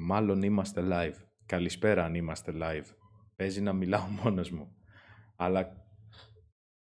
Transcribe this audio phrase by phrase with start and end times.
[0.00, 1.14] Μάλλον είμαστε live.
[1.46, 2.84] Καλησπέρα αν είμαστε live.
[3.36, 4.76] Παίζει να μιλάω μόνος μου.
[5.36, 5.86] Αλλά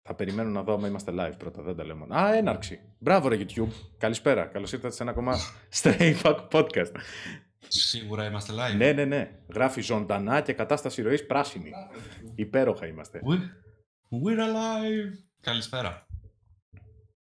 [0.02, 1.62] θα περιμένω να δω αν είμαστε live πρώτα.
[1.62, 2.06] Δεν τα λέμε.
[2.18, 2.80] Α, έναρξη.
[2.98, 3.68] Μπράβο ρε YouTube.
[3.98, 4.46] Καλησπέρα.
[4.46, 5.36] Καλώς ήρθατε σε ένα ακόμα
[5.82, 6.92] Stray Fuck Podcast.
[7.68, 8.76] Σίγουρα είμαστε live.
[8.76, 9.38] Ναι, ναι, ναι.
[9.54, 11.70] Γράφει ζωντανά και κατάσταση ροής πράσινη.
[12.34, 13.20] Υπέροχα είμαστε.
[13.24, 13.64] We-
[14.24, 15.12] We're alive.
[15.40, 16.06] Καλησπέρα.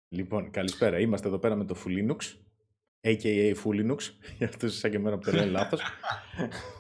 [0.10, 1.00] Λοιπόν, καλησπέρα.
[1.00, 2.18] Είμαστε εδώ πέρα με το Fulinux,
[3.02, 3.54] a.k.a.
[3.64, 3.98] Fulinux,
[4.38, 5.82] για αυτούς σαν και εμένα που το λένε λάθος.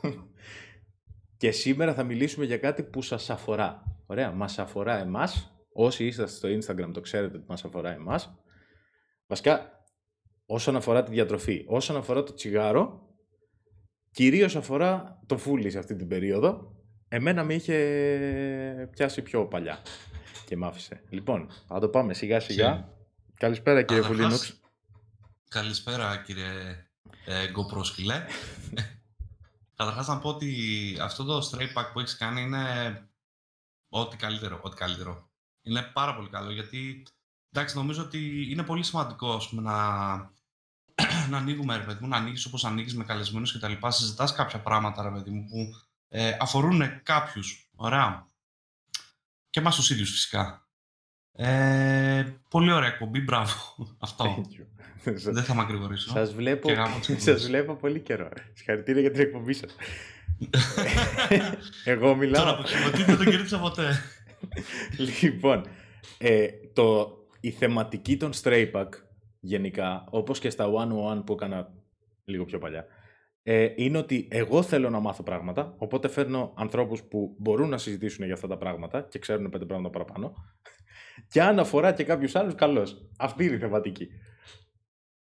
[1.37, 3.83] και σήμερα θα μιλήσουμε για κάτι που σας αφορά.
[4.05, 5.55] Ωραία, μας αφορά εμάς.
[5.73, 8.35] Όσοι είστε στο Instagram το ξέρετε ότι μας αφορά εμάς.
[9.27, 9.85] Βασικά,
[10.45, 13.09] όσον αφορά τη διατροφή, όσον αφορά το τσιγάρο,
[14.11, 16.75] κυρίως αφορά το φούλι σε αυτή την περίοδο.
[17.07, 19.79] Εμένα με είχε πιάσει πιο παλιά
[20.45, 21.03] και μ' άφησε.
[21.09, 22.89] Λοιπόν, θα το πάμε σιγά σιγά.
[23.37, 24.60] Καλησπέρα κύριε Καταρχάς, Φουλίνουξ.
[25.51, 26.85] Καλησπέρα κύριε
[27.25, 28.25] ε, γκοπρόσκυλε.
[29.75, 33.09] Καταρχάς να πω ότι αυτό το stray pack που έχεις κάνει είναι
[33.89, 35.29] ό,τι καλύτερο, ό,τι καλύτερο.
[35.61, 37.07] Είναι πάρα πολύ καλό γιατί
[37.51, 40.15] εντάξει νομίζω ότι είναι πολύ σημαντικό ας πούμε, να,
[41.29, 44.33] να ανοίγουμε ρε παιδί μου, να ανοίγεις όπως ανοίγεις με καλεσμένους και τα λοιπά, συζητάς
[44.33, 45.75] κάποια πράγματα ρε παιδί μου που
[46.07, 48.27] ε, αφορούν κάποιους, ωραία.
[49.49, 50.70] Και εμάς τους ίδιους φυσικά.
[51.35, 53.53] Ε, πολύ ωραία εκπομπή, μπράβο.
[53.99, 54.43] Αυτό.
[55.03, 56.09] Δεν θα με ακρηγορήσω.
[56.09, 57.47] Σας βλέπω, Και γάμο τις σας εκπομπές.
[57.47, 58.29] βλέπω πολύ καιρό.
[58.53, 59.75] Συγχαρητήρια για την εκπομπή σας.
[61.83, 62.55] Εγώ Τώρα μιλάω.
[62.55, 64.01] που χειμωτή δεν τον κέρδισα ποτέ.
[65.21, 65.65] λοιπόν,
[66.17, 68.87] ε, το, η θεματική των Stray Pack
[69.39, 70.65] γενικά, όπως και στα
[71.19, 71.69] 101 που έκανα
[72.25, 72.85] λίγο πιο παλιά,
[73.43, 78.25] ε, είναι ότι εγώ θέλω να μάθω πράγματα, οπότε φέρνω ανθρώπους που μπορούν να συζητήσουν
[78.25, 80.33] για αυτά τα πράγματα και ξέρουν πέντε πράγματα παραπάνω.
[81.27, 83.09] Και αν αφορά και κάποιους άλλους, καλώς.
[83.17, 84.07] Αυτή είναι η θεματική.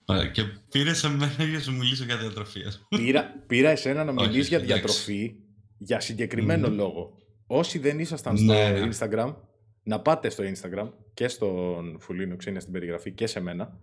[0.06, 2.64] Ωραία, και πήρες σε μένα για να σου μιλήσω για διατροφή.
[2.64, 3.02] ας πούμε.
[3.04, 4.74] πήρα, πήρα εσένα να Όχι, μιλήσεις για εντάξει.
[4.74, 5.36] διατροφή
[5.78, 6.76] για συγκεκριμένο Μμμ.
[6.76, 7.18] λόγο.
[7.48, 8.90] Όσοι δεν ήσασταν στο Ναι, ναι.
[8.92, 9.36] Instagram,
[9.84, 13.80] να πάτε στο Instagram και στον Φουλίνο, είναι στην περιγραφή και σε μένα.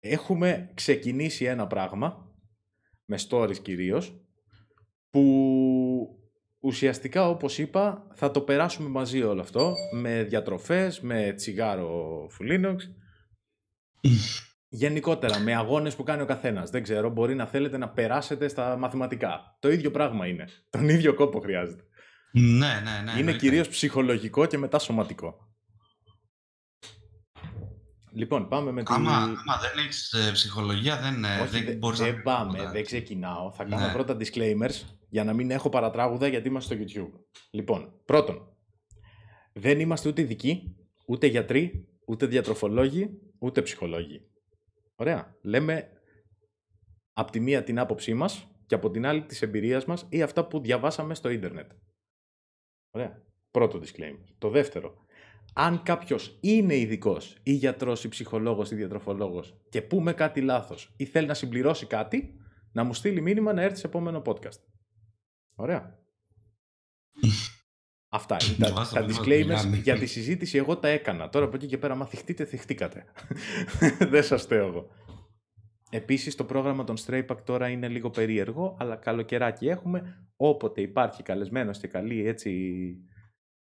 [0.00, 2.33] Έχουμε ξεκινήσει ένα πράγμα,
[3.04, 4.20] με stories κυρίως,
[5.10, 6.18] που
[6.60, 12.90] ουσιαστικά όπως είπα θα το περάσουμε μαζί όλο αυτό, με διατροφές, με τσιγάρο Φουλίνοξ,
[14.68, 16.70] Γενικότερα, με αγώνες που κάνει ο καθένας.
[16.70, 19.56] Δεν ξέρω, μπορεί να θέλετε να περάσετε στα μαθηματικά.
[19.60, 20.48] Το ίδιο πράγμα είναι.
[20.70, 21.82] Τον ίδιο κόπο χρειάζεται.
[22.32, 23.10] Ναι, ναι, ναι.
[23.10, 23.38] είναι εννοείται.
[23.38, 25.53] κυρίως ψυχολογικό και μετά σωματικό.
[28.14, 28.94] Λοιπόν, πάμε με την.
[28.94, 32.70] Άμα, άμα δεν έχεις ψυχολογία, δεν, ε, Όχι, δεν δε- μπορείς δεν να πάμε, τίποτα.
[32.70, 33.52] δεν ξεκινάω.
[33.52, 33.92] Θα κάνω Ναι.
[33.92, 37.20] πρώτα disclaimers για να μην έχω παρατράγουδα γιατί είμαστε στο YouTube.
[37.50, 38.56] Λοιπόν, πρώτον,
[39.52, 40.76] δεν είμαστε ούτε ειδικοί,
[41.06, 44.28] ούτε γιατροί, ούτε διατροφολόγοι, ούτε ψυχολόγοι.
[44.96, 45.36] Ωραία.
[45.42, 45.88] Λέμε
[47.12, 50.46] από τη μία την άποψή μας και από την άλλη της εμπειρίας μας ή αυτά
[50.46, 51.70] που διαβάσαμε στο ίντερνετ.
[52.90, 53.22] Ωραία.
[53.50, 54.24] Πρώτο disclaimer.
[54.38, 55.03] Το δεύτερο.
[55.56, 61.04] Αν κάποιος είναι ειδικός ή γιατρός ή ψυχολόγος ή διατροφολόγος και πούμε κάτι λάθος ή
[61.04, 62.34] θέλει να συμπληρώσει κάτι,
[62.72, 64.60] να μου στείλει μήνυμα να έρθει σε επόμενο podcast.
[65.54, 65.98] Ωραία.
[68.08, 69.76] Αυτά είναι τα, Διαβάζω, τα διαβάζω, disclaimers μιλάμε.
[69.76, 70.56] για τη συζήτηση.
[70.58, 71.28] Εγώ τα έκανα.
[71.28, 73.04] Τώρα από εκεί και πέρα, μα θυχτείτε, θυχτήκατε.
[74.10, 74.88] Δεν σας στέω εγώ.
[75.90, 80.26] Επίσης, το πρόγραμμα των Stray Pack τώρα είναι λίγο περίεργο, αλλά καλοκαιράκι έχουμε.
[80.36, 82.50] Όποτε υπάρχει καλεσμένος και καλή έτσι,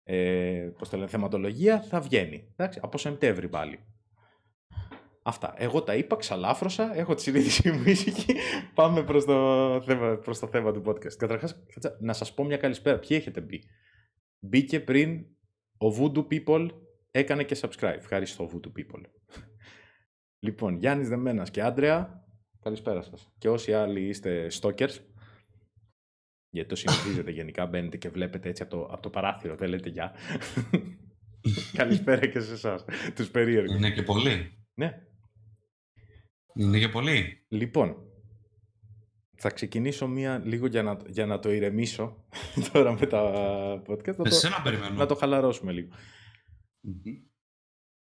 [0.04, 2.52] ε, πώς το λένε, θεματολογία, θα βγαίνει.
[2.56, 3.78] Εντάξει, από Σεπτέμβρη πάλι.
[5.22, 5.54] Αυτά.
[5.56, 8.34] Εγώ τα είπα, ξαλάφρωσα, έχω τη συνείδησή μου ήσυχη.
[8.74, 11.12] Πάμε προς το, θέμα, προς το θέμα του podcast.
[11.12, 12.98] Καταρχάς, κάτσα, να σας πω μια καλησπέρα.
[12.98, 13.62] Ποιοι έχετε μπει;
[14.38, 15.26] Μπήκε πριν
[15.78, 16.68] ο Voodoo People,
[17.10, 17.94] έκανε και subscribe.
[17.96, 19.02] Ευχαριστώ Voodoo People.
[20.38, 22.24] λοιπόν, Γιάννης Δεμένας και Άντρεα,
[22.60, 23.32] καλησπέρα σας.
[23.38, 24.96] Και όσοι άλλοι είστε stalkers,
[26.54, 29.88] γιατί το συνηθίζετε γενικά, μπαίνετε και βλέπετε έτσι από το, από το παράθυρο, δεν λέτε
[29.88, 30.12] γεια.
[31.78, 32.84] καλησπέρα και σε εσάς,
[33.14, 33.76] τους περίεργους.
[33.76, 34.52] Είναι και πολύ.
[34.74, 34.92] Ναι,
[36.54, 37.44] Είναι και πολύ.
[37.48, 37.96] Λοιπόν,
[39.36, 42.24] θα ξεκινήσω μία λίγο για να, για να το ηρεμήσω
[42.72, 43.32] τώρα με τα
[43.86, 44.06] podcast.
[44.06, 44.94] Να το, Εσένα περιμένω.
[44.94, 45.88] να το χαλαρώσουμε λίγο.
[46.80, 47.14] Μμμ.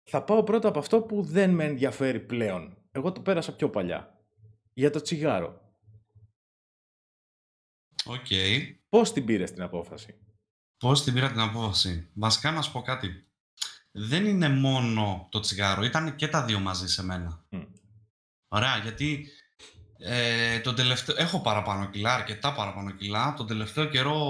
[0.08, 2.76] Θα πάω πρώτα από αυτό που δεν με ενδιαφέρει πλέον.
[2.90, 4.20] Εγώ το πέρασα πιο παλιά.
[4.72, 5.65] Για το τσιγάρο.
[8.06, 8.26] Οκ.
[8.88, 10.14] Πώς την πήρες την απόφαση;
[10.78, 13.26] Πώς την πήρα την απόφαση; Βασικά να σου πω κάτι.
[13.92, 17.44] Δεν είναι μόνο το τσιγάρο, ήταν και τα δύο μαζί σε μένα.
[17.48, 17.62] Μμ.
[18.48, 19.28] Ωραία, γιατί
[19.98, 23.34] ε, τον τελευταίο, έχω παραπάνω κιλά, αρκετά παραπάνω κιλά.
[23.34, 24.20] Τον τελευταίο καιρό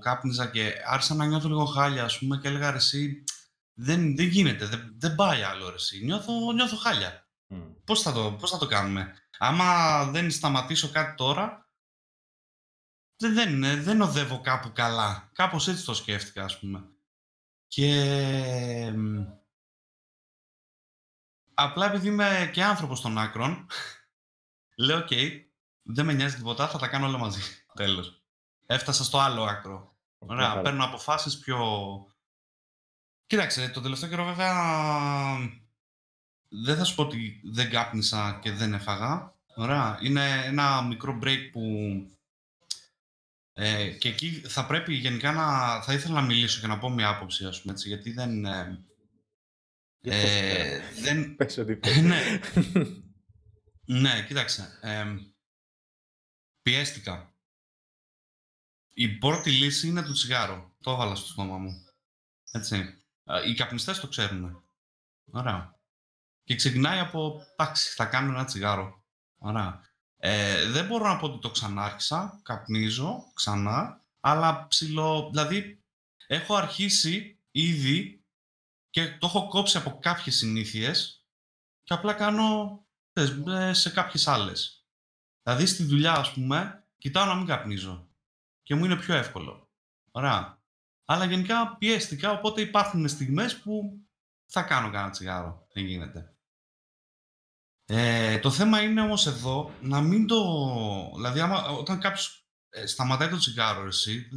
[0.00, 3.24] κάπνιζα και άρχισα να νιώθω λίγο χάλια, ας πούμε, και έλεγα ρε εσύ,
[3.72, 6.04] δεν, δεν γίνεται, δεν, δεν πάει άλλο ρε εσύ.
[6.04, 7.28] Νιώθω, νιώθω χάλια.
[7.46, 7.60] Μμ.
[7.84, 11.65] Πώς θα, το, πώς θα το κάνουμε; Άμα δεν σταματήσω κάτι τώρα,
[13.16, 15.30] δεν, δεν, δεν οδεύω κάπου καλά.
[15.32, 16.88] Κάπως έτσι το σκέφτηκα, ας πούμε.
[17.68, 18.92] Και
[21.54, 23.66] απλά επειδή είμαι και άνθρωπος των άκρων,
[24.84, 25.08] λέω, οκ,
[25.82, 27.40] δεν με νοιάζει τίποτα, θα τα κάνω όλα μαζί.
[27.74, 28.22] Τέλος.
[28.66, 29.96] Έφτασα στο άλλο άκρο.
[30.18, 31.58] Ωραία, παίρνω αποφάσεις πιο...
[33.26, 34.54] Κοίταξε, το τελευταίο καιρό βέβαια
[36.48, 39.34] δεν θα σου πω ότι δεν κάπνισα και δεν έφαγα.
[39.54, 39.98] Ωραία.
[40.02, 41.60] Είναι ένα μικρό break που
[43.58, 45.80] ε, και εκεί θα πρέπει γενικά να...
[45.82, 48.44] Θα ήθελα να μιλήσω και να πω μια άποψη, ας πούμε, έτσι, γιατί δεν...
[48.44, 48.84] Ε,
[50.00, 51.36] ε, δεν...
[51.36, 52.40] Πες ότι ναι.
[53.84, 54.78] ναι, κοίταξε.
[54.80, 55.04] Ε,
[56.62, 57.34] πιέστηκα.
[58.94, 60.76] Η πρώτη λύση είναι το τσιγάρο.
[60.80, 61.72] Το έβαλα στο στόμα μου.
[62.50, 63.04] Έτσι.
[63.46, 64.64] Οι καπνιστές το ξέρουν.
[65.30, 65.80] Ωραία.
[66.44, 69.04] Και ξεκινάει από, εντάξει, θα κάνω ένα τσιγάρο.
[69.36, 69.80] Ωραία.
[70.28, 75.84] Ε, δεν μπορώ να πω ότι το ξανάρχισα, καπνίζω ξανά, αλλά ψηλό, δηλαδή
[76.26, 78.24] έχω αρχίσει ήδη
[78.90, 81.26] και το έχω κόψει από κάποιες συνήθειες
[81.82, 82.80] και απλά κάνω
[83.12, 84.86] ε, σε κάποιες άλλες.
[85.42, 88.08] Δηλαδή στη δουλειά, ας πούμε, κοιτάω να μην καπνίζω
[88.62, 89.70] και μου είναι πιο εύκολο.
[90.10, 90.62] Ωραία.
[91.04, 94.00] Αλλά γενικά πιέστηκα, οπότε υπάρχουν στιγμές που
[94.46, 95.66] θα κάνω κανένα τσιγάρο.
[95.72, 96.35] Δεν γίνεται.
[97.88, 100.42] Ε, το θέμα είναι όμως εδώ να μην το...
[101.14, 104.28] Δηλαδή, άμα, όταν κάποιος ε, σταματάει το τσιγάρο, εσύ,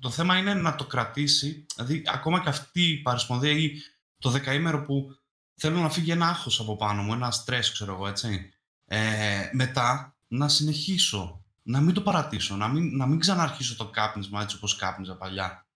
[0.00, 1.66] το θέμα είναι να το κρατήσει.
[1.74, 3.72] Δηλαδή, ακόμα και αυτή η παρασπονδία ή
[4.18, 5.16] το δεκαήμερο που
[5.54, 8.52] θέλω να φύγει ένα άγχος από πάνω μου, ένα στρες, ξέρω εγώ, έτσι.
[8.84, 14.42] Ε, μετά, να συνεχίσω, να μην το παρατήσω, να μην, να μην ξαναρχίσω το κάπνισμα
[14.42, 15.66] έτσι όπως κάπνιζα παλιά.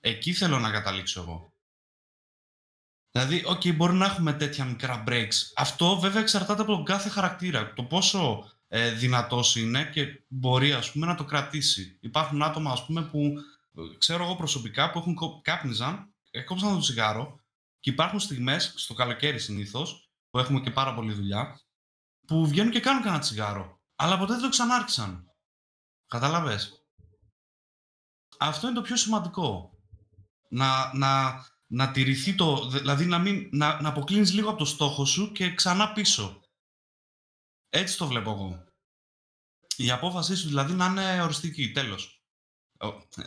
[0.00, 1.49] Εκεί θέλω να καταλήξω εγώ.
[3.10, 5.34] Δηλαδή, OK, μπορεί να έχουμε τέτοια μικρά breaks.
[5.56, 7.72] Αυτό βέβαια εξαρτάται από τον κάθε χαρακτήρα.
[7.72, 11.98] Το πόσο ε, δυνατός είναι και μπορεί ας πούμε, να το κρατήσει.
[12.00, 13.34] Υπάρχουν άτομα ας πούμε, που
[13.98, 17.40] ξέρω εγώ προσωπικά που έχουν κάπνιζαν, έκοψαν το τσιγάρο
[17.80, 21.60] και υπάρχουν στιγμές, στο καλοκαίρι συνήθως, που έχουμε και πάρα πολλή δουλειά,
[22.26, 23.80] που βγαίνουν και κάνουν κανένα τσιγάρο.
[23.96, 25.24] Αλλά ποτέ δεν το ξανάρχισαν.
[26.06, 26.84] Κατάλαβες.
[28.38, 29.78] Αυτό είναι το πιο σημαντικό.
[30.48, 35.04] Να, να, να τηρηθεί το, δηλαδή να, μην, να, να αποκλίνεις λίγο από το στόχο
[35.04, 36.40] σου και ξανά πίσω.
[37.68, 38.64] Έτσι το βλέπω εγώ.
[39.76, 42.22] Η απόφασή σου δηλαδή να είναι οριστική, τέλος.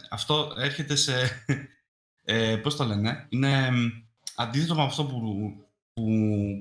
[0.10, 1.14] Αυτό έρχεται σε...
[2.26, 3.72] Ε, πώς το λένε, είναι
[4.36, 5.54] αντίθετο με αυτό που,
[5.94, 6.06] που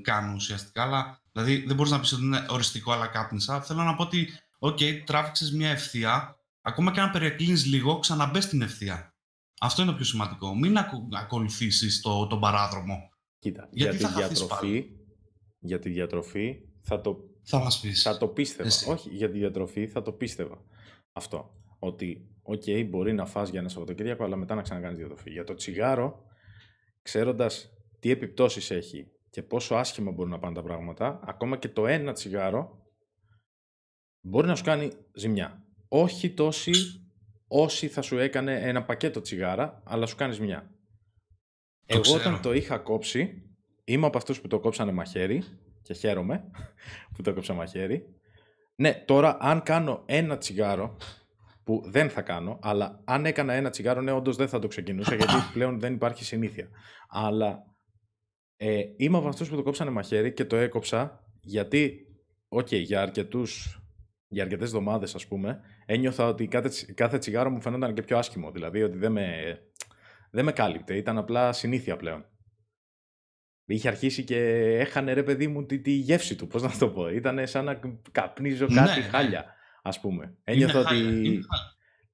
[0.03, 3.63] κάνω ουσιαστικά, αλλά δηλαδή δεν μπορείς να πεις ότι είναι οριστικό αλλά κάπνισα.
[3.63, 4.29] Θέλω να πω ότι,
[4.59, 9.12] OK, okay, τράβηξες μια ευθεία, ακόμα και αν παρεκκλίνεις λίγο, ξαναμπέ στην ευθεία.
[9.65, 10.55] Αυτό είναι το πιο σημαντικό.
[10.55, 10.77] Μην
[11.11, 13.11] ακολουθήσεις το, τον παράδρομο.
[13.39, 14.85] Κοίτα, Γιατί για, τη διατροφή,
[15.59, 18.03] για τη διατροφή θα το, θα μας πεις.
[18.03, 18.93] Θα το πίστευα.
[18.93, 20.65] Όχι, για τη διατροφή θα το πίστευα.
[21.13, 21.51] Αυτό.
[21.79, 25.31] Ότι, OK, okay, μπορεί να φας για ένα Σαββατοκύριακο, αλλά μετά να ξανακάνεις διατροφή.
[25.31, 26.25] Για το τσιγάρο,
[27.03, 31.87] ξέροντας τι επιπτώσεις έχει και πόσο άσχημα μπορούν να πάνε τα πράγματα, ακόμα και το
[31.87, 32.87] ένα τσιγάρο
[34.21, 35.67] μπορεί να σου κάνει ζημιά.
[35.89, 36.73] Όχι τόση
[37.55, 40.71] όσοι θα σου έκανε ένα πακέτο τσιγάρα, αλλά σου κάνεις μια.
[41.87, 43.43] Εγώ όταν το είχα κόψει,
[43.85, 45.43] είμαι από αυτούς που το κόψανε μαχαίρι
[45.83, 46.45] και χαίρομαι
[47.15, 48.07] που το κόψα μαχαίρι.
[48.75, 50.97] Ναι, τώρα αν κάνω ένα τσιγάρο,
[51.65, 55.15] που δεν θα κάνω, αλλά αν έκανα ένα τσιγάρο, ναι, όντως δεν θα το ξεκινούσα,
[55.15, 56.69] γιατί πλέον δεν υπάρχει συνήθεια.
[57.09, 57.65] Αλλά
[58.57, 62.07] ε, είμαι από αυτούς που το κόψανε μαχαίρι και το έκοψα, γιατί,
[62.49, 63.82] OK, okay, για αρκετούς
[64.33, 68.51] για αρκετές εβδομάδες, ας πούμε, ένιωθα ότι κάθε, κάθε τσιγάρο μου φαινόταν και πιο άσχημο.
[68.51, 69.59] Δηλαδή ότι δεν με,
[70.31, 70.97] δεν με κάλυπτε.
[70.97, 72.25] Ήταν απλά συνήθεια πλέον.
[73.67, 74.39] Είχε αρχίσει και
[74.79, 76.47] έχανε ρε παιδί μου τη, τη γεύση του.
[76.47, 77.09] Πώς να το πω.
[77.09, 77.81] Ήταν σαν να
[78.13, 80.37] καπνίζω ναι, κάτι ναι, χάλια, ας πούμε.
[80.45, 81.39] Ένιωθα ότι.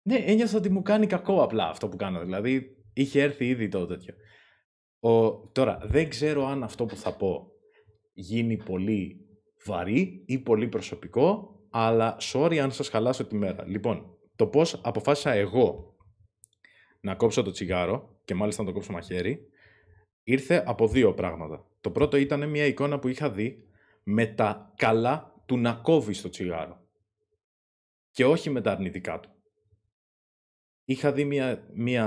[0.02, 2.20] ναι, ένιωθα ότι μου κάνει κακό απλά αυτό που κάνω.
[2.24, 4.14] Δηλαδή είχε έρθει ήδη το τέτοιο.
[5.00, 7.46] Ο, τώρα, δεν ξέρω αν αυτό που θα πω
[8.12, 9.26] γίνει πολύ
[9.64, 13.64] βαρύ ή πολύ προσωπικό αλλά sorry αν σας χαλάσω τη μέρα.
[13.66, 15.96] Λοιπόν, το πώς αποφάσισα εγώ
[17.00, 19.48] να κόψω το τσιγάρο και μάλιστα να το κόψω μαχαίρι,
[20.22, 21.66] ήρθε από δύο πράγματα.
[21.80, 23.68] Το πρώτο ήταν μια εικόνα που είχα δει
[24.02, 26.86] με τα καλά του να κόβεις το τσιγάρο
[28.10, 29.30] και όχι με τα αρνητικά του.
[30.84, 32.06] Είχα δει μια, μια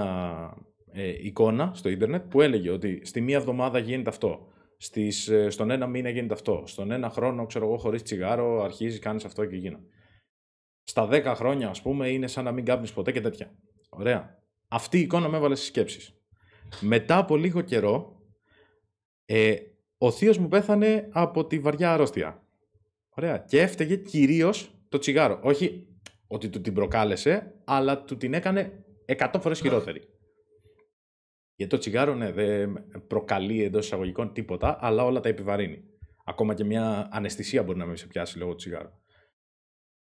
[0.91, 4.50] ε, εικόνα στο ίντερνετ που έλεγε ότι στη μία εβδομάδα γίνεται αυτό,
[4.81, 6.63] στις, ε, στον ένα μήνα γίνεται αυτό.
[6.65, 9.79] Στον ένα χρόνο, ξέρω εγώ, χωρίς τσιγάρο, αρχίζει, κάνεις αυτό και εκείνο.
[10.83, 13.51] Στα 10 χρόνια, ας πούμε, είναι σαν να μην κάπνεις ποτέ και τέτοια.
[13.89, 14.39] Ωραία.
[14.67, 16.13] Αυτή η εικόνα με έβαλε στις σκέψεις.
[16.79, 18.21] Μετά από λίγο καιρό,
[19.25, 19.55] ε,
[19.97, 22.43] ο θείος μου πέθανε από τη βαριά αρρώστια.
[23.09, 23.38] Ωραία.
[23.38, 25.39] Και έφταιγε κυρίως το τσιγάρο.
[25.43, 25.88] Όχι,
[26.27, 30.11] ότι του την προκάλεσε, αλλά του την έκανε 100 φορές χειρότερη.
[31.55, 35.84] Γιατί το τσιγάρο, ναι, δεν προκαλεί εντός εισαγωγικών τίποτα, αλλά όλα τα επιβαρύνει.
[36.25, 38.89] Ακόμα και μια αναισθησία μπορεί να μην σε πιάσει λόγω του τσιγάρου.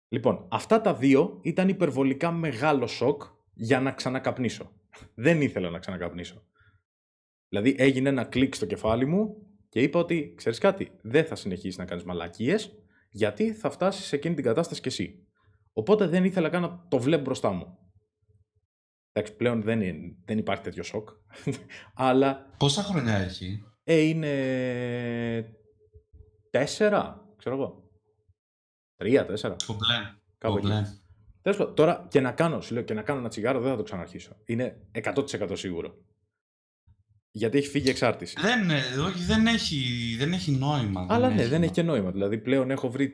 [0.09, 4.71] Λοιπόν, αυτά τα δύο ήταν υπερβολικά μεγάλο σοκ για να ξανακαπνίσω.
[5.15, 6.43] Δεν ήθελα να ξανακαπνίσω.
[7.49, 9.35] Δηλαδή έγινε ένα κλικ στο κεφάλι μου
[9.69, 14.15] και είπα ότι, ξέρεις κάτι, δεν θα συνεχίσεις να κάνεις μαλακίες, γιατί θα φτάσεις σε
[14.15, 15.27] εκείνη την κατάσταση κι εσύ.
[15.73, 17.77] Οπότε δεν ήθελα καν να το βλέπω μπροστά μου.
[19.11, 21.09] Εντάξει, πλέον δεν, είναι, δεν υπάρχει τέτοιο σοκ.
[21.93, 22.55] Αλλά.
[22.57, 24.29] Πόσα χρόνια έχει, Ε, είναι.
[26.49, 27.83] Τέσσερα, ξέρω εγώ.
[28.95, 29.55] Τρία, τέσσερα.
[29.65, 29.95] Κομπλέ.
[30.37, 30.67] Κάπου εκεί.
[30.67, 30.83] Κομπλέ.
[31.41, 33.77] Τέλος πάντων, τώρα και να κάνω, σου λέω, και να κάνω ένα τσιγάρο δεν θα
[33.77, 34.35] το ξαναρχίσω.
[34.45, 35.97] Είναι 100% σίγουρο.
[37.31, 38.35] Γιατί έχει φύγει η εξάρτηση.
[38.41, 39.75] Δεν, ε, όχι, δεν έχει,
[40.17, 41.05] δεν έχει νόημα.
[41.09, 42.11] Αλλά ναι, δεν έχει και νόημα.
[42.11, 43.13] Δηλαδή πλέον έχω βρει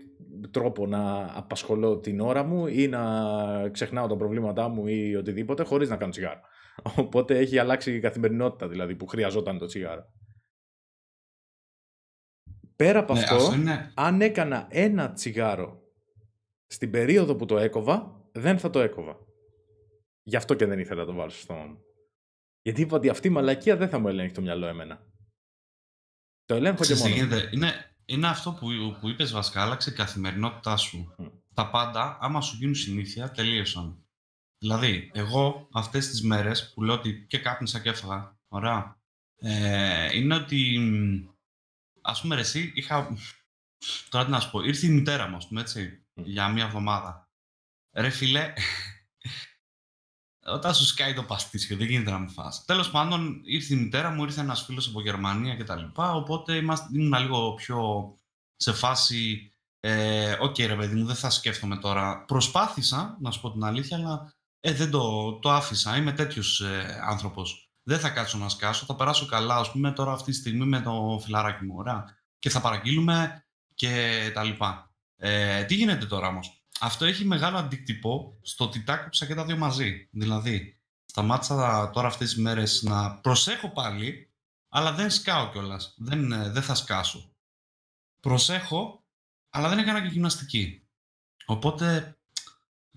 [0.51, 5.89] τρόπο να απασχολώ την ώρα μου ή να ξεχνάω τα προβλήματά μου ή οτιδήποτε χωρίς
[5.89, 6.41] να κάνω τσιγάρο.
[6.97, 10.13] Οπότε έχει αλλάξει η καθημερινότητα δηλαδή που χρειαζόταν το τσιγάρο.
[12.75, 15.81] Πέρα από Ναι, αυτό, αυτό είναι- αν έκανα ένα τσιγάρο
[16.67, 19.17] στην περίοδο που το έκοβα, δεν θα το έκοβα.
[20.23, 21.79] Γι' αυτό και δεν ήθελα να το βάλω στο στόμα μου.
[22.61, 25.07] Γιατί είπα ότι αυτή η μαλακία δεν θα μου ελέγχει το μυαλό εμένα.
[26.45, 27.21] Το ελέγχω και Ξέρεις τι μόνο.
[27.23, 27.49] γίνεται.
[27.55, 28.67] Είναι, είναι αυτό που,
[28.99, 31.13] που είπες βασικά, άλλαξε η καθημερινότητά σου.
[31.17, 31.25] Μμ.
[31.53, 34.05] Τα πάντα, άμα σου γίνουν συνήθεια, τελείωσαν.
[34.57, 38.99] Δηλαδή, εγώ αυτές τις μέρες που λέω ότι και κάπνισα και έφαγα, ωραία,
[39.37, 41.27] ε, είναι ότι, μ,
[42.01, 43.17] ας πούμε ρε εσύ, είχα,
[44.09, 46.23] τώρα τι να σου πω, ήρθε η μητέρα μου, ας πούμε, έτσι, Μμ.
[46.25, 47.29] για μία εβδομάδα.
[47.93, 48.53] Ρε φίλε,
[50.45, 52.65] όταν σου σκάει το παστίσιο, δεν γίνεται να μου φας.
[52.65, 55.83] Τέλος πάντων, ήρθε η μητέρα μου, ήρθε ένας φίλος από Γερμανία κτλ.
[55.95, 58.09] Οπότε είμαστε, ήμουν λίγο πιο
[58.55, 62.25] σε φάση, ε, οκ ρε παιδί μου, δεν θα σκέφτομαι τώρα.
[62.25, 65.97] Προσπάθησα, να σου πω την αλήθεια, αλλά ε, δεν το, το άφησα.
[65.97, 67.69] Είμαι τέτοιος ε, άνθρωπος.
[67.83, 70.81] Δεν θα κάτσω να σκάσω, θα περάσω καλά, ας πούμε, τώρα αυτή τη στιγμή με
[70.81, 72.05] το φιλαράκι μου, ωραία.
[72.39, 74.91] Και θα παραγγείλουμε και τα λοιπά.
[75.17, 79.45] Ε, τι γίνεται τώρα όμως; Αυτό έχει μεγάλο αντίκτυπο στο ότι τα έκοψα και τα
[79.45, 80.09] δύο μαζί.
[80.11, 84.33] Δηλαδή, σταμάτησα τώρα αυτές τις μέρες να προσέχω πάλι,
[84.69, 85.93] αλλά δεν σκάω κιόλας.
[85.97, 87.35] Δεν, ε, δεν θα σκάσω.
[88.21, 89.05] Προσέχω,
[89.49, 90.87] αλλά δεν έκανα και γυμναστική.
[91.45, 92.17] Οπότε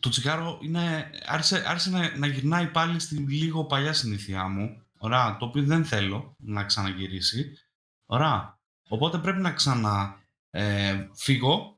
[0.01, 4.83] το τσιγάρο είναι, άρχισε, άρχισε να, να γυρνάει πάλι στη λίγο παλιά συνήθειά μου.
[4.99, 7.59] Ωραία, το οποίο δεν θέλω να ξαναγυρίσει.
[8.07, 8.59] Ωραία.
[8.89, 11.78] Οπότε πρέπει να ξανα ε, φύγω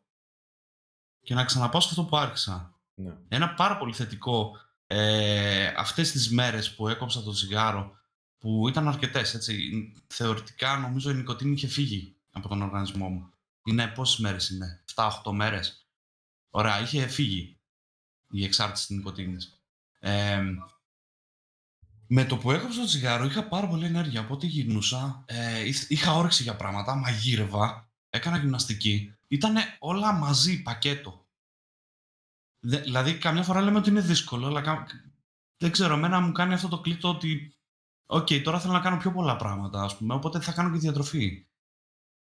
[1.23, 2.81] και να ξαναπάω σε αυτό που άρχισα.
[2.95, 3.17] Ναι.
[3.29, 7.99] Ένα πάρα πολύ θετικό ε, αυτές τις μέρες που έκοψα το τσιγάρο,
[8.39, 9.63] που ήταν αρκετές, έτσι.
[10.07, 13.31] Θεωρητικά νομίζω η νοικοτήνη είχε φύγει από τον οργανισμό μου.
[13.65, 15.87] Είναι πόσες μέρες είναι, 7-8 μέρες.
[16.51, 17.59] Ωραία, είχε φύγει
[18.31, 19.63] η εξάρτηση της νοικοτήνης.
[19.99, 20.43] Ε,
[22.07, 26.13] με το που έκοψα το τσιγάρο είχα πάρα πολύ ενέργεια, οπότε γυρνούσα, ε, είχ- είχα
[26.15, 29.15] όρεξη για πράγματα, μαγείρευα, έκανα γυμναστική.
[29.29, 31.29] Ήτανε όλα μαζί, πακέτο.
[32.61, 34.87] Δε- δηλαδή, καμιά φορά λέμε ότι είναι δύσκολο, αλλά κα-
[35.57, 37.55] δεν ξέρω, εμένα μου κάνει αυτό το κλικ το ότι
[38.13, 41.47] Οκ, τώρα θέλω να κάνω πιο πολλά πράγματα, ας πούμε, οπότε θα κάνω και διατροφή.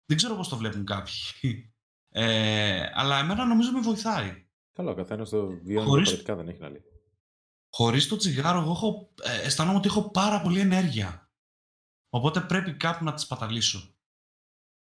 [0.04, 1.14] Δεν ξέρω πώς το βλέπουν κάποιοι.
[2.14, 4.46] Ε, αλλά εμένα νομίζω με βοηθάει.
[4.72, 6.82] Καλό, ο καθένας το βιώνει Χωρίς- διαφορετικά, δεν έχει να λέει.
[7.72, 11.30] Χωρίς το τσιγάρο, εγώ έχω, ε, αισθάνομαι ότι έχω πάρα πολύ ενέργεια.
[12.08, 13.91] Οπότε πρέπει κάπου να τη σπαταλήσω.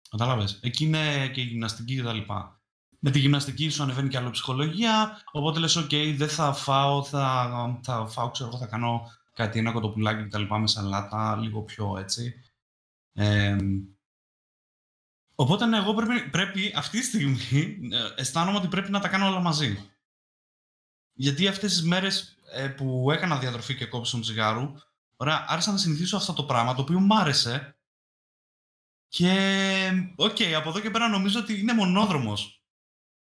[0.09, 0.59] Κατάλαβες.
[0.61, 2.61] Εκεί είναι και η γυμναστική και τα λοιπά.
[2.99, 7.79] Με τη γυμναστική σου ανεβαίνει και άλλο ψυχολογία, οπότε λες, οκ, δεν θα φάω, θα,
[7.83, 11.61] θα φάω, ξέρω εγώ, θα κάνω κάτι, ένα κοτοπουλάκι και τα λοιπά με σαλάτα, λίγο
[11.61, 12.33] πιο έτσι.
[13.13, 13.55] Ε,
[15.35, 17.37] οπότε ναι, εγώ πρέπει, πρέπει αυτή τη στιγμή,
[17.91, 19.91] ε, αισθάνομαι ότι πρέπει να τα κάνω όλα μαζί.
[21.13, 24.73] Γιατί αυτές τις μέρες ε, που έκανα διατροφή και κόψιμο του τσιγάρου,
[25.15, 27.78] ωραία, άρχισα να συνηθίσω αυτό το πράγμα, το οποίο μου άρεσε.
[29.09, 32.63] Και, οκ, από εδώ και πέρα νομίζω ότι είναι μονόδρομος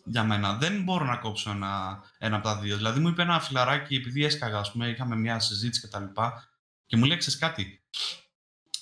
[0.05, 0.57] για μένα.
[0.57, 2.77] Δεν μπορώ να κόψω ένα, ένα από τα δύο.
[2.77, 6.49] Δηλαδή μου είπε ένα φιλαράκι, επειδή έσκαγα, ας πούμε, είχαμε μια συζήτηση και τα λοιπά,
[6.85, 7.83] και μου λέει, «Ξέρεις κάτι,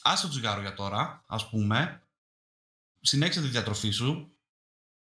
[0.02, 2.04] άσε το τσιγάρο για τώρα, ας πούμε,
[3.02, 4.38] συνέχισε τη διατροφή σου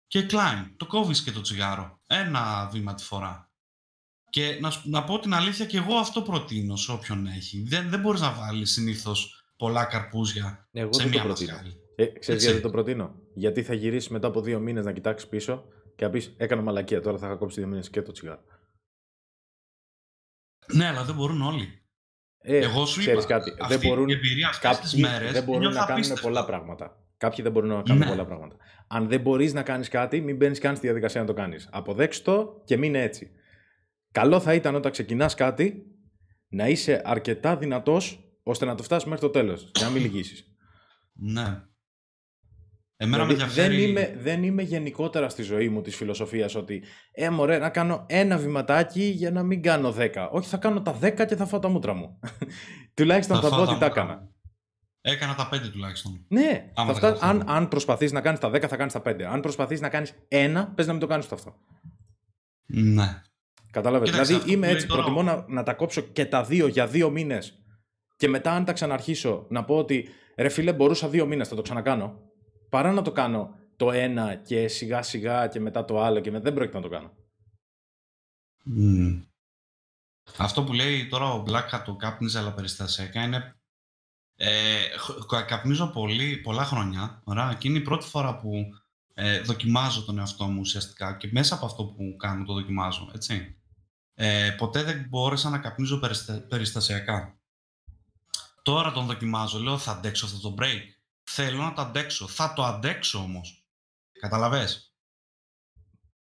[0.07, 1.99] και κλάιν, το κόβεις και το τσιγάρο.
[2.07, 3.51] Ένα βήμα τη φορά.
[4.29, 7.63] Και να, σου- να πω την αλήθεια και εγώ αυτό προτείνω σε όποιον έχει.
[7.63, 11.51] Δεν, δεν μπορείς να βάλεις συνήθως πολλά καρπούζια Εγώ σε δεν το μία προτείνω.
[11.51, 11.75] μασχάλη.
[11.95, 12.45] Ε, ξέρεις Έτσι.
[12.45, 15.65] γιατί το προτείνω; Γιατί θα γυρίσεις μετά από δύο μήνες να κοιτάξεις πίσω
[15.95, 17.01] και να πεις: Έκανα μαλακία.
[17.01, 18.41] Τώρα θα είχα κόψει δύο μήνες και το τσιγάρο.
[20.73, 21.81] Ναι, αλλά δεν μπορούν όλοι.
[22.43, 23.55] Ε, Εγώ σου ξέρεις είπα, κάτι.
[23.59, 26.27] αυτή δεν μπορούν, η εμπειρία αυτές τις κάποιοι μέρες δεν μπορούν νιώθω να κάνουν απίστευτο.
[26.27, 26.95] πολλά πράγματα.
[27.17, 28.09] Κάποιοι δεν μπορούν να κάνουν Ναι.
[28.09, 28.55] πολλά πράγματα.
[28.87, 31.69] Αν δεν μπορείς να κάνεις κάτι, μην μπαίνεις καν στη διαδικασία να το κάνεις.
[31.71, 33.31] Αποδέξτε το και μείνε έτσι.
[34.11, 35.85] Καλό θα ήταν όταν ξεκινάς κάτι
[36.47, 40.45] να είσαι αρκετά δυνατός ώστε να το φτάσεις μέχρι το τέλος και να μην λυγίσεις.
[41.13, 41.63] Ναι.
[42.97, 47.29] Εμένα δηλαδή, με δεν, είμαι, δεν είμαι γενικότερα στη ζωή μου της φιλοσοφίας ότι ε
[47.29, 50.29] μωρέ να κάνω ένα βηματάκι για να μην κάνω δέκα.
[50.29, 52.19] Όχι θα κάνω τα δέκα και θα φάω τα μούτρα μου.
[52.95, 54.29] Τουλάχιστον θα, θα πω ότι τα έκανα.
[55.01, 56.25] Έκανα τα πέντε τουλάχιστον.
[56.27, 57.17] Ναι, θα φτά...
[57.21, 59.27] αν, αν προσπαθείς να κάνεις τα δέκα θα κάνεις τα πέντε.
[59.27, 61.55] Αν προσπαθείς να κάνεις ένα, πες να μην το κάνεις το αυτό.
[62.65, 63.21] Ναι.
[63.71, 64.11] Κατάλαβες.
[64.11, 65.01] Δηλαδή είμαι έτσι, τώρα...
[65.01, 67.60] προτιμώ να, να τα κόψω και τα δύο για δύο μήνες
[68.21, 71.61] και μετά αν τα ξαναρχίσω να πω ότι ρε φίλε μπορούσα δύο μήνες θα το
[71.61, 72.19] ξανακάνω
[72.69, 76.43] παρά να το κάνω το ένα και σιγά σιγά και μετά το άλλο και μετά
[76.43, 77.11] δεν πρόκειται να το κάνω.
[78.77, 79.25] Mm.
[80.37, 83.55] Αυτό που λέει τώρα ο Black το κάπνιζε αλλά περιστασιακά είναι
[84.35, 84.79] ε,
[85.47, 88.51] καπνίζω πολύ, πολλά χρόνια ωραία, και είναι η πρώτη φορά που
[89.13, 93.55] ε, δοκιμάζω τον εαυτό μου ουσιαστικά και μέσα από αυτό που κάνω το δοκιμάζω, έτσι.
[94.13, 95.99] Ε, ποτέ δεν μπόρεσα να καπνίζω
[96.47, 97.40] περιστασιακά.
[98.61, 100.81] Τώρα τον δοκιμάζω, λέω θα αντέξω αυτό το break.
[101.23, 102.27] Θέλω να το αντέξω.
[102.27, 103.65] Θα το αντέξω όμως.
[104.19, 104.95] Καταλαβες;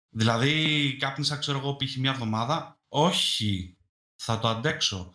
[0.10, 1.96] Δηλαδή, κάπνισα, ξέρω εγώ, π.χ.
[1.96, 2.80] μια εβδομάδα.
[2.88, 3.78] Όχι.
[4.16, 5.14] Θα το αντέξω.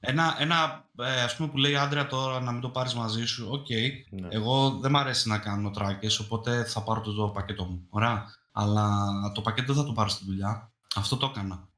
[0.00, 3.48] Ένα, ένα ε, ας πούμε που λέει Αντρέα τώρα να μην το πάρεις μαζί σου,
[3.50, 3.66] OK.
[3.68, 3.90] Okay.
[4.10, 4.28] Ναι.
[4.30, 7.86] Εγώ δεν μ' αρέσει να κάνω τράκες, οπότε θα πάρω το, το πακέτο μου.
[7.90, 8.26] Ωραία.
[8.52, 10.72] Αλλά το πακέτο δεν θα το πάρω στη δουλειά.
[10.94, 11.68] Αυτό το έκανα.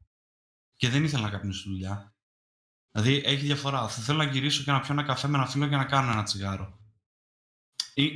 [0.77, 2.15] Και δεν ήθελα να καπνίσω στη δουλειά.
[2.91, 3.89] Δηλαδή έχει διαφορά.
[3.89, 6.13] Θα θέλω να γυρίσω και να πιω ένα καφέ με ένα φίλο και να κάνω
[6.13, 6.79] ένα τσιγάρο.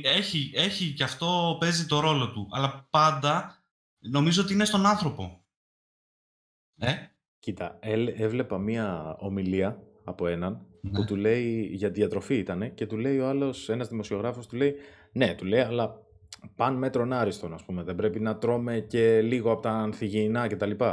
[0.03, 2.47] Έχει, έχει και αυτό παίζει το ρόλο του.
[2.51, 3.63] Αλλά πάντα
[3.99, 5.45] νομίζω ότι είναι στον άνθρωπο.
[6.77, 6.93] Ε;
[7.39, 7.77] Κοίτα,
[8.15, 11.05] έβλεπα μία ομιλία από έναν που ναι.
[11.05, 14.75] του λέει για διατροφή ήταν και του λέει ο άλλος, ένας δημοσιογράφος του λέει
[15.11, 16.05] ναι, του λέει αλλά
[16.55, 20.69] παν μέτρον άριστον ας πούμε, δεν πρέπει να τρώμε και λίγο από τα ανθυγιεινά κτλ.
[20.69, 20.85] Και,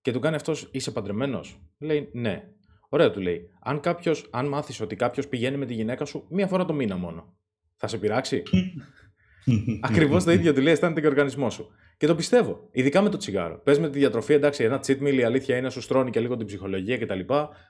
[0.00, 1.60] και του κάνει αυτός, είσαι παντρεμένος.
[1.78, 2.48] Λέει ναι.
[2.94, 3.50] Ωραία του λέει.
[3.60, 6.96] Αν, κάποιος, αν μάθεις ότι κάποιος πηγαίνει με τη γυναίκα σου μία φορά το μήνα
[6.96, 7.36] μόνο,
[7.76, 8.42] θα σε πειράξει;
[9.88, 11.70] Ακριβώς το ίδιο του λέει, αισθάνεται και ο οργανισμός σου.
[11.96, 12.68] Και το πιστεύω.
[12.70, 13.60] Ειδικά με το τσιγάρο.
[13.64, 16.20] Πες με τη διατροφή, εντάξει, ένα cheat meal η αλήθεια είναι να σου στρώνει και
[16.20, 17.20] λίγο την ψυχολογία κτλ.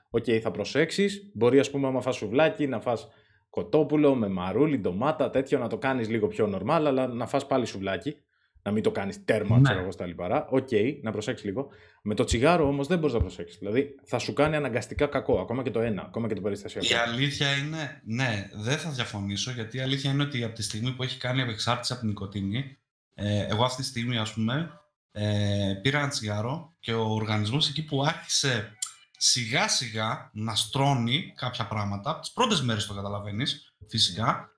[0.09, 1.31] OK, okay, θα προσέξεις.
[1.33, 3.07] Μπορεί, ας πούμε, άμα φας σουβλάκι, να φας
[3.49, 7.65] κοτόπουλο με μαρούλι, ντομάτα, τέτοιο να το κάνεις λίγο πιο normal, αλλά να φας πάλι
[7.65, 8.15] σουβλάκι
[8.63, 9.63] να μην το κάνεις τέρμα, ναι.
[9.63, 10.47] ξέρω εγώ στα λιπαρά.
[10.49, 11.67] OK, okay, να προσέξεις λίγο.
[12.01, 13.57] Με το τσιγάρο όμως δεν μπορείς να προσέξεις.
[13.57, 16.87] Δηλαδή θα σου κάνει αναγκαστικά κακό, ακόμα και το ένα, ακόμα και το περιστασιακό.
[16.91, 20.91] Η αλήθεια είναι, ναι, δεν θα διαφωνήσω, γιατί η αλήθεια είναι ότι από τη στιγμή
[20.91, 22.77] που έχει κάνει απεξάρτηση από την νικοτίνη,
[23.13, 24.69] ε, εγώ αυτή τη στιγμή, ας πούμε,
[25.11, 28.77] ε, πήρα ένα τσιγάρο και ο οργανισμός εκεί που άρχισε
[29.17, 34.52] σιγά σιγά να στρώνει κάποια πράγματα, τις πρώτες μέρες το καταλαβαίνεις, φυσικά,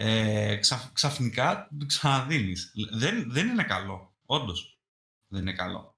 [0.00, 2.72] ε, ξα, ξαφνικά το ξαναδίνεις.
[2.92, 4.16] Δεν, δεν είναι καλό.
[4.26, 4.80] Όντως.
[5.28, 5.96] Δεν είναι καλό.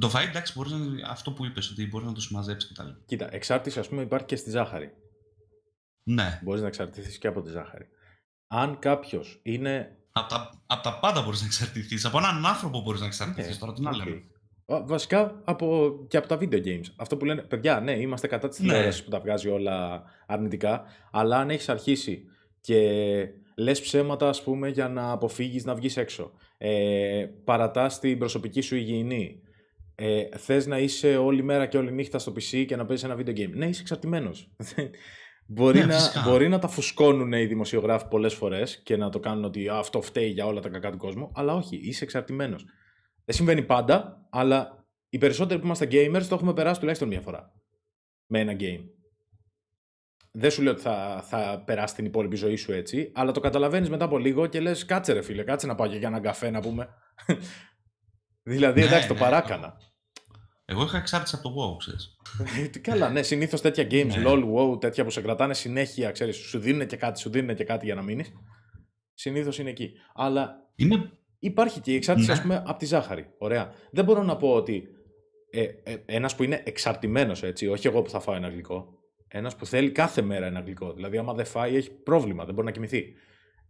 [0.00, 2.84] Το φαΐ, εντάξει, μπορείς να, αυτό που είπες, ότι μπορείς να το συμμαζέψεις και τα
[2.84, 3.02] λοιπά.
[3.06, 4.92] Κοίτα, εξάρτηση, ας πούμε, υπάρχει και στη ζάχαρη.
[6.02, 6.40] Ναι.
[6.42, 7.88] Μπορείς να εξαρτηθείς και από τη ζάχαρη.
[8.46, 9.98] Αν κάποιος είναι...
[10.12, 12.04] Από τα, από τα πάντα μπορείς να εξαρτηθείς.
[12.04, 13.56] Από έναν άνθρωπο μπορείς να εξαρτηθείς.
[13.56, 14.22] Yeah, τώρα τι να λέμε.
[14.66, 16.84] Βασικά από, και από τα video games.
[16.96, 18.92] Αυτό που λένε, παιδιά, ναι, είμαστε κατά της ναι.
[18.92, 22.24] που τα βγάζει όλα αρνητικά, αλλά αν έχεις αρχίσει
[22.60, 26.32] και λες ψέματα ας πούμε για να αποφύγεις να βγεις έξω.
[26.58, 29.42] Ε, παρατάς την προσωπική σου υγιεινή.
[29.94, 33.16] Ε, θες να είσαι όλη μέρα και όλη νύχτα στο PC και να παίζεις ένα
[33.16, 33.50] video game.
[33.50, 34.50] Ναι, είσαι εξαρτημένος.
[35.46, 39.44] μπορεί, ναι, να, μπορεί να τα φουσκώνουν οι δημοσιογράφοι πολλές φορές και να το κάνουν
[39.44, 42.64] ότι αυτό φταίει για όλα τα κακά του κόσμου, αλλά όχι, είσαι εξαρτημένος.
[43.24, 47.52] Δεν συμβαίνει πάντα, αλλά οι περισσότεροι που είμαστε gamers το έχουμε περάσει τουλάχιστον μία φορά
[48.26, 48.99] με ένα game
[50.32, 53.90] δεν σου λέω ότι θα, θα περάσει την υπόλοιπη ζωή σου έτσι, αλλά το καταλαβαίνεις
[53.90, 56.60] μετά από λίγο και λες: Κάτσε ρε φίλε, κάτσε να πάω για έναν καφέ να
[56.60, 56.88] πούμε.
[58.52, 59.76] δηλαδή, ναι, εντάξει, το ναι, παράκανα.
[60.64, 62.16] Εγώ είχα εξάρτηση από το WoW, ξέρεις.
[62.74, 64.22] Ε, καλά, ναι, συνήθως τέτοια games, ναι.
[64.26, 67.64] LOL, WoW, τέτοια που σε κρατάνε συνέχεια, ξέρεις, σου δίνουν και κάτι, σου δίνουν και
[67.64, 68.32] κάτι για να μείνεις.
[69.14, 69.92] Συνήθως είναι εκεί.
[70.14, 71.10] Αλλά είναι...
[71.38, 72.32] υπάρχει και η εξάρτηση, ναι.
[72.32, 73.34] ας πούμε, από τη ζάχαρη.
[73.38, 73.72] Ωραία.
[73.90, 74.88] Δεν μπορώ να πω ότι
[75.50, 78.99] ε, ε, ένας που είναι εξαρτημένος, έτσι, όχι εγώ που θα φάω ένα γλυκό,
[79.32, 80.92] ένας που θέλει κάθε μέρα ένα γλυκό.
[80.92, 83.14] Δηλαδή, άμα δεν φάει, έχει πρόβλημα, δεν μπορεί να κοιμηθεί.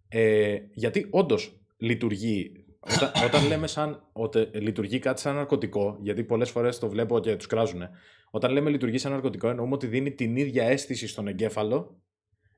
[0.08, 2.64] Ε, γιατί όντως λειτουργεί.
[2.80, 7.36] Όταν, όταν λέμε σαν ότι λειτουργεί κάτι σαν ναρκωτικό, γιατί πολλές φορές το βλέπω και
[7.36, 7.82] τους κράζουν.
[8.30, 12.00] Όταν λέμε λειτουργεί σαν ναρκωτικό, εννοούμε ότι δίνει την ίδια αίσθηση στον εγκέφαλο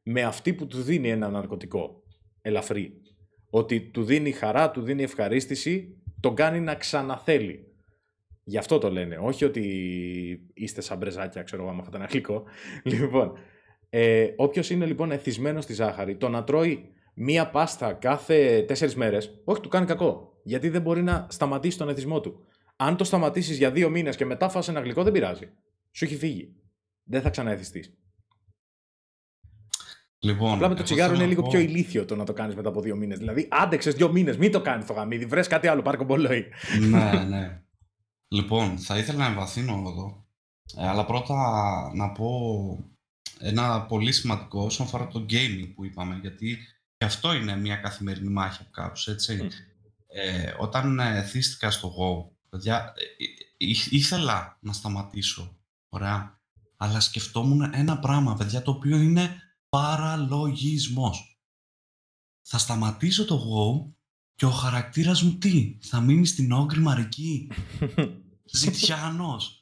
[0.03, 2.03] με αυτή που του δίνει ένα ναρκωτικό
[2.43, 3.01] ελαφρύ.
[3.51, 7.72] Ότι του δίνει χαρά, του δίνει ευχαρίστηση, τον κάνει να ξαναθέλει.
[8.45, 9.19] Γι' αυτό το λένε.
[9.23, 9.63] Όχι ότι
[10.55, 12.43] είστε σαν μπρεζάκια, ξέρω εγώ, άμα ένα γλυκό.
[12.85, 13.33] Λοιπόν,
[13.91, 19.41] ε, όποιος είναι λοιπόν εθισμένος στη ζάχαρη, το να τρώει μία πάστα κάθε τέσσερις μέρες,
[19.45, 20.41] όχι, του κάνει κακό.
[20.45, 22.47] Γιατί δεν μπορεί να σταματήσει τον εθισμό του.
[22.77, 25.51] Αν το σταματήσεις για δύο μήνες και μετά φας ένα γλυκό, δεν πειράζει.
[25.93, 26.55] Σου έχει φύγει.
[27.05, 27.95] Δεν θα ξαναεθιστείς.
[30.19, 32.25] Λοιπόν, Απλά με το εγώ τσιγάρο θέλω είναι να λίγο πω- πιο ηλίθιο το να
[32.25, 33.19] το κάνεις μετά από δύο μήνες.
[33.19, 35.25] Δηλαδή, άντεξες δύο μήνες, μην το κάνεις το γαμίδι.
[35.25, 36.47] Βρες κάτι άλλο, πάρε κομπολόι.
[36.91, 37.63] ναι, ναι.
[38.33, 40.27] Λοιπόν, θα ήθελα να εμβαθύνω εδώ.
[40.77, 41.37] Ε, αλλά πρώτα
[41.95, 42.29] να πω
[43.39, 46.59] ένα πολύ σημαντικό όσον αφορά το gaming που είπαμε, γιατί
[46.97, 49.35] και αυτό είναι μια καθημερινή μάχη από κάπως, έτσι.
[49.43, 49.49] Μμ.
[50.07, 56.41] Ε, όταν ε, θύστηκα στο Go, παιδιά, ε, ε, εί- ήθελα να σταματήσω, ωραία,
[56.77, 59.37] αλλά σκεφτόμουν ένα πράγμα, παιδιά, το οποίο είναι
[59.69, 61.41] παραλογισμός.
[62.49, 63.93] Θα σταματήσω το Go
[64.35, 67.49] και ο χαρακτήρας μου τι, θα μείνει στην όγκρη μαρική,
[68.53, 69.57] ζητιάνος.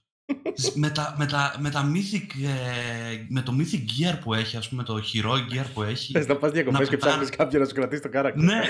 [0.56, 4.56] Ζ- με, τα, με, τα, με, τα mythic, ε, με το mythic gear που έχει,
[4.56, 6.12] ας πούμε, το heroic gear που έχει.
[6.12, 7.10] Θες να πας διακοπές Να και πετάνε.
[7.12, 8.42] ψάχνεις κάποιον να σου κρατήσει το κάρακτο.
[8.42, 8.60] ναι.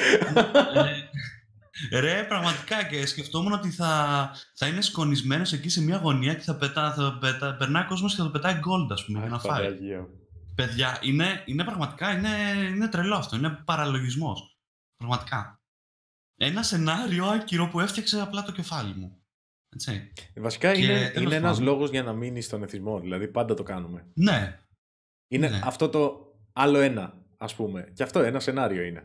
[1.91, 6.43] ε, ρε, πραγματικά και σκεφτόμουν ότι θα, θα είναι σκονισμένος εκεί σε μια γωνία και
[6.43, 9.29] θα, πετά, θα πετά, περνάει ο κόσμος και θα το πετάει gold, ας πούμε, για
[9.29, 9.69] να φάει.
[10.55, 12.29] Παιδιά, είναι, είναι πραγματικά, είναι,
[12.69, 14.59] είναι τρελό αυτό, είναι παραλογισμός.
[14.97, 15.61] Πραγματικά.
[16.37, 19.20] Ένα σενάριο άκυρο που έφτιαξε απλά το κεφάλι μου.
[19.75, 20.13] Έτσι.
[20.37, 21.65] Βασικά Και είναι, τέλος είναι ένας πάντων.
[21.65, 23.01] λόγος για να μείνει στον εθισμό.
[23.01, 24.07] Δηλαδή, πάντα το κάνουμε.
[24.15, 24.59] Ναι,
[25.29, 25.61] Είναι Ναι.
[25.65, 27.91] αυτό το άλλο ένα, ας πούμε.
[27.95, 29.05] Και αυτό ένα σενάριο είναι.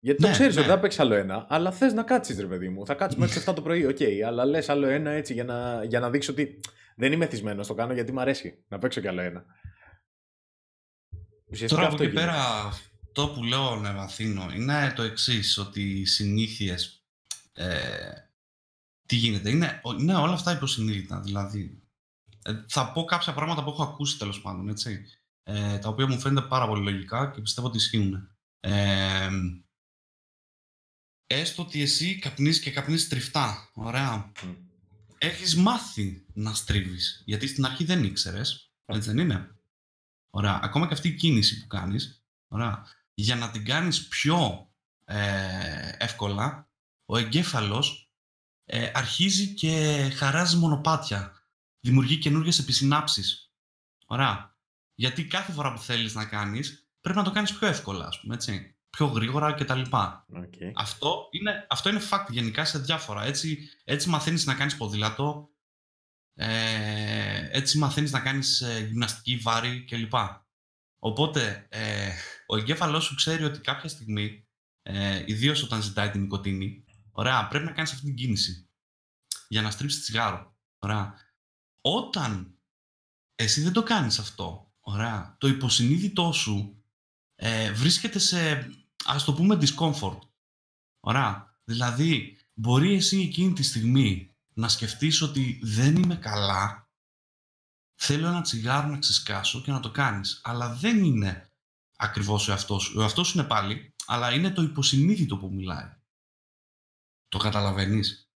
[0.00, 0.60] Γιατί το Ναι, ξέρεις ναι.
[0.60, 2.86] ότι θα παίξεις άλλο ένα, αλλά θες να κάτσεις, ρε παιδί μου.
[2.86, 3.98] Θα κάτσεις μέχρι τις 7 το πρωί, οκ.
[4.26, 6.60] αλλά λες άλλο ένα έτσι για να, για να δείξει ότι
[6.96, 7.66] δεν είμαι εθισμένος.
[7.66, 9.44] Το κάνω γιατί μου αρέσει να παίξω κι άλλο ένα.
[11.46, 12.26] Ουσιαστικά Τώρα από αυτό εκεί γίνεται.
[12.32, 17.04] πέρα, αυτό που λέω να βαθύνω είναι το εξής ότι οι συνήθειες.
[17.52, 17.68] Ε,
[19.14, 21.20] τι γίνεται, είναι, ο- είναι όλα αυτά υποσυνείδητα.
[21.20, 21.82] Δηλαδή,
[22.42, 25.04] ε, θα πω κάποια πράγματα που έχω ακούσει τέλος πάντων, έτσι.
[25.42, 28.28] Ε, τα οποία μου φαίνονται πάρα πολύ λογικά και πιστεύω ότι ισχύουν.
[28.60, 29.30] Ε,
[31.26, 33.70] έστω ότι εσύ καπνίζεις και καπνίζεις τριφτά.
[33.74, 34.32] Ωραία.
[34.42, 34.50] Μμ.
[35.18, 37.22] Έχεις μάθει να στρίβεις.
[37.26, 38.72] Γιατί στην αρχή δεν ήξερες.
[38.84, 39.56] Έτσι δεν είναι;
[40.30, 40.60] Ωραία.
[40.62, 44.68] Ακόμα και αυτή η κίνηση που κάνεις, ωραία, για να την κάνεις πιο
[45.04, 46.70] ε, εύκολα,
[47.04, 48.03] ο εγκέφαλος
[48.64, 51.32] ε, αρχίζει και χαράζει μονοπάτια.
[51.80, 53.52] Δημιουργεί καινούργιες επισυνάψεις.
[54.06, 54.56] Ωραία.
[54.94, 58.34] Γιατί κάθε φορά που θέλεις να κάνεις, πρέπει να το κάνεις πιο εύκολα, ας πούμε,
[58.34, 58.76] έτσι.
[58.90, 59.80] Πιο γρήγορα κτλ.
[59.80, 60.54] Οκ.
[60.74, 63.24] Αυτό είναι, αυτό είναι fact γενικά σε διάφορα.
[63.24, 65.48] Έτσι, έτσι μαθαίνεις να κάνεις ποδήλατο,
[66.34, 70.14] ε, έτσι μαθαίνεις να κάνεις ε, γυμναστική βάρη κλπ.
[70.98, 72.10] Οπότε, ε,
[72.46, 74.46] ο εγκέφαλός σου ξέρει ότι κάποια στιγμή,
[74.82, 76.83] ε, ιδίως όταν ζητάει την νοικοτήνη,
[77.16, 78.68] ωραία, πρέπει να κάνεις αυτή την κίνηση
[79.48, 80.56] για να στρίψεις τσιγάρο.
[80.78, 81.14] Ωραία.
[81.80, 82.58] Όταν
[83.34, 86.84] εσύ δεν το κάνεις αυτό, ωραία, το υποσυνείδητό σου
[87.34, 88.70] ε, βρίσκεται σε,
[89.04, 90.18] ας το πούμε, discomfort.
[91.00, 91.58] Ωραία.
[91.64, 96.90] Δηλαδή, μπορεί εσύ εκείνη τη στιγμή να σκεφτείς ότι δεν είμαι καλά,
[97.94, 100.40] θέλω ένα τσιγάρο να ξεσκάσω και να το κάνεις.
[100.44, 101.50] Αλλά δεν είναι
[101.96, 102.94] ακριβώς ο εαυτός σου.
[102.96, 106.02] Ο εαυτός σου είναι πάλι, αλλά είναι το υποσυνείδητο που μιλάει.
[107.34, 108.30] Το καταλαβαίνεις;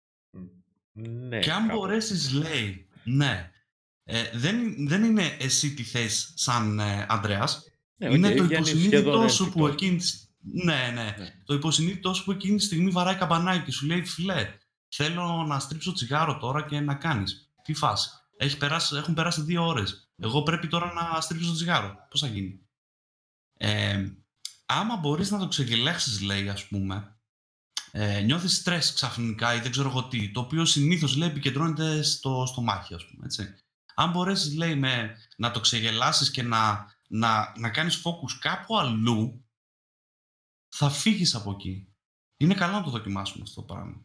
[0.92, 1.78] Ναι, και αν κάπως.
[1.78, 3.50] μπορέσεις, λέει, ναι,
[4.04, 7.64] ε, δεν, δεν είναι εσύ τι θες σαν ε, Ανδρέας,
[7.96, 9.66] Ναι, είναι οκ, το βγαίνει σχεδόν υποσυνείδητό σου που ένστικτο.
[9.66, 10.24] εκείνη τη
[10.64, 11.14] ναι, ναι.
[11.18, 11.42] Ναι.
[11.44, 14.54] Το υποσυνείδητό σου που εκείνη τη στιγμή βαράει καμπανάκι και σου λέει φίλε,
[14.88, 17.50] θέλω να στρίψω τσιγάρο τώρα και να κάνεις.
[17.62, 18.11] Τι φάση.
[18.37, 20.11] Έχει περάσει, έχουν περάσει δύο ώρες.
[20.16, 21.96] Εγώ πρέπει τώρα να στρίψω το τσιγάρο.
[22.11, 22.61] Πώς θα γίνει;
[23.56, 24.04] Ε,
[24.66, 27.15] άμα μπορείς να το ξεγελέξεις, λέει, ας πούμε,
[27.98, 32.46] ε, νιώθεις στρες ξαφνικά ή δεν ξέρω εγώ τι, το οποίο συνήθως, λέει, επικεντρώνεται στο
[32.46, 33.54] στομάχι, ας πούμε, έτσι.
[33.94, 39.46] Αν μπορέσεις, λέει, με, να το ξεγελάσεις και να, να, να κάνεις focus κάπου αλλού,
[40.68, 41.94] θα φύγεις από εκεί.
[42.37, 44.04] Είναι καλό να το δοκιμάσουμε αυτό το πράγμα.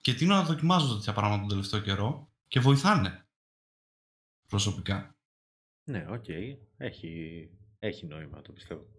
[0.00, 3.28] Και τι να δοκιμάζω τέτοια πράγματα τον τελευταίο καιρό και βοηθάνε.
[4.48, 5.16] Προσωπικά.
[5.84, 6.24] Ναι, οκ.
[6.76, 8.93] Έχει, έχει νόημα, το πιστεύω.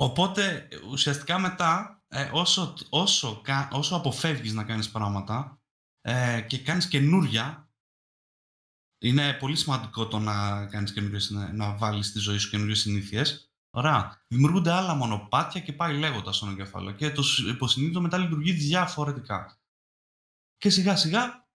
[0.00, 5.60] Οπότε ουσιαστικά μετά, ε, όσο, όσο, κα- όσο αποφεύγεις να κάνεις πράγματα
[6.00, 7.70] ε, και κάνεις καινούρια,
[9.02, 13.52] είναι πολύ σημαντικό το να κάνεις καινούριες, να, να βάλεις στη ζωή σου καινούριες συνήθειες.
[13.70, 14.22] Ωραία.
[14.28, 16.92] Δημιουργούνται άλλα μονοπάτια και πάει λέγοντας στον εγκέφαλο.
[16.92, 19.60] Και το σ- υποσυνείδητο μετά λειτουργεί διαφορετικά.
[20.56, 21.48] Και σιγά σιγά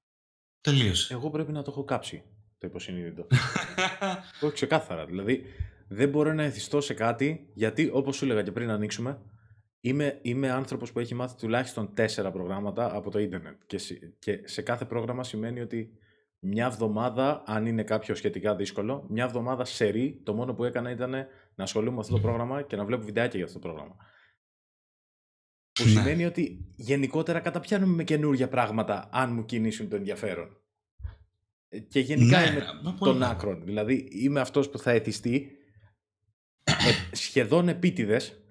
[0.62, 1.13] τελείωσε.
[1.13, 2.23] Εγώ πρέπει να το έχω κάψει
[2.58, 3.27] το υποσυνείδητο.
[4.41, 5.06] Όχι ξεκάθαρα.
[5.06, 5.45] Δηλαδή,
[5.93, 9.21] δεν μπορώ να εθιστώ σε κάτι γιατί, όπως σου έλεγα και πριν να ανοίξουμε,
[9.79, 13.62] είμαι, είμαι άνθρωπος που έχει μάθει τουλάχιστον τέσσερα προγράμματα από το ίντερνετ.
[13.65, 15.97] Και, σε- και σε κάθε πρόγραμμα σημαίνει ότι
[16.39, 21.12] μια εβδομάδα, αν είναι κάποιο σχετικά δύσκολο, μια εβδομάδα σερή, το μόνο που έκανα ήταν
[21.56, 23.95] να ασχολούμαι με αυτό το πρόγραμμα και να βλέπω βιντεάκια για αυτό το πρόγραμμα.
[25.71, 25.89] Που ναι.
[25.89, 30.58] σημαίνει ότι γενικότερα καταπιάνουμε με καινούργια πράγματα αν μου κινήσουν το ενδιαφέρον.
[31.69, 33.62] Ε, και γενικά ναι, είμαι των άκρων.
[33.65, 35.62] Δηλαδή είμαι αυτός που θα εθιστεί ε,
[37.12, 38.43] σχεδόν επίτηδες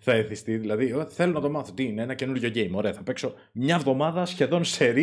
[0.00, 0.56] θα εθιστεί.
[0.56, 1.72] Δηλαδή, θέλω να το μάθω.
[1.72, 2.70] Τι είναι, ένα καινούριο game.
[2.72, 4.94] Ωραία, θα παίξω μια εβδομάδα σχεδόν σε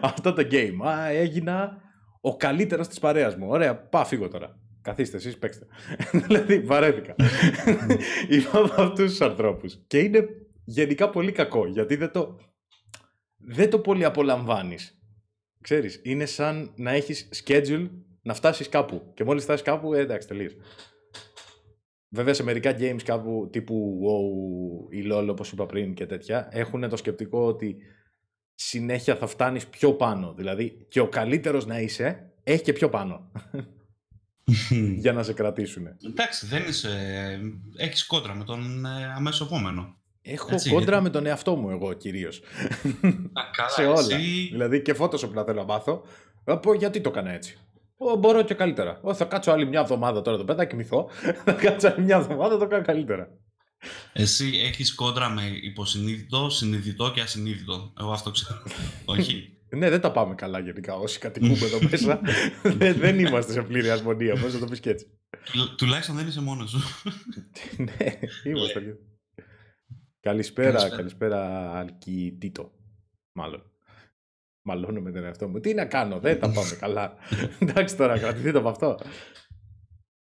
[0.00, 0.86] αυτό το game.
[0.86, 1.82] Α, έγινα
[2.20, 3.48] ο καλύτερο της παρέας μου.
[3.48, 4.58] Ωραία, πάω φύγω τώρα.
[4.82, 5.66] Καθίστε εσείς, παίξτε.
[6.26, 7.14] δηλαδή, βαρέθηκα.
[8.30, 9.78] Είμαι από αυτούς τους ανθρώπους.
[9.86, 10.28] Και είναι
[10.64, 12.38] γενικά πολύ κακό γιατί δεν το,
[13.36, 15.00] δεν το πολύ απολαμβάνεις.
[15.60, 17.90] Ξέρεις, είναι σαν να έχεις schedule
[18.22, 19.12] να φτάσεις κάπου.
[19.14, 20.56] Και μόλις φτάσεις κάπου, ε, εντάξει, τελείως.
[22.08, 26.88] Βέβαια σε μερικά games κάπου τύπου WoW ή LOL όπως είπα πριν και τέτοια έχουν
[26.88, 27.76] το σκεπτικό ότι
[28.54, 30.34] συνέχεια θα φτάνεις πιο πάνω.
[30.34, 33.30] Δηλαδή και ο καλύτερος να είσαι έχει και πιο πάνω.
[35.02, 35.86] για να σε κρατήσουν.
[36.06, 36.90] Εντάξει, δεν είσαι...
[37.76, 39.96] Έχεις κόντρα με τον ε, αμέσω επόμενο.
[40.22, 42.42] Έχω Έτσι, κόντρα με τον εαυτό μου εγώ κυρίως.
[43.68, 44.16] σε όλα.
[44.16, 44.48] Εσύ...
[44.50, 46.02] Δηλαδή και Photoshop να θέλω να μάθω.
[46.62, 47.58] πω γιατί το έκανα έτσι.
[47.96, 49.00] Ο, μπορώ και καλύτερα.
[49.02, 51.08] Ο, θα κάτσω άλλη μια εβδομάδα τώρα εδώ πέρα, θα κοιμηθώ.
[51.44, 53.28] θα κάτσω άλλη μια εβδομάδα, το κάνω καλύτερα.
[54.12, 57.92] Εσύ έχεις κόντρα με υποσυνείδητο, συνειδητό και ασυνείδητο.
[58.00, 58.62] Εγώ αυτό ξέρω.
[59.04, 59.50] Όχι.
[59.68, 60.94] Ναι, δεν τα πάμε καλά γενικά.
[60.94, 62.20] Όσοι κατοικούμε εδώ μέσα,
[62.78, 64.40] δεν, δεν είμαστε σε πλήρη ασμονία.
[64.40, 65.06] Πώς να το πεις και έτσι.
[65.76, 66.78] τουλάχιστον δεν είσαι μόνος σου.
[67.76, 68.98] ναι, είμαστε.
[70.20, 72.72] καλησπέρα, καλησπέρα, καλησπέρα Αλκιτήτο.
[73.32, 73.70] Μάλλον.
[74.66, 75.60] Μαλώνω με τον εαυτό μου.
[75.60, 77.14] Τι να κάνω, δεν τα πάμε καλά.
[77.60, 78.98] Εντάξει τώρα, κρατηθείτε από αυτό.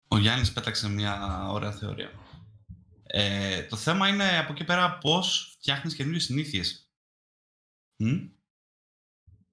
[0.08, 2.10] Ο Γιάννης πέταξε μια ωραία θεωρία.
[3.02, 6.90] Ε, το θέμα είναι από εκεί πέρα πώς φτιάχνεις καινούριες συνήθειες.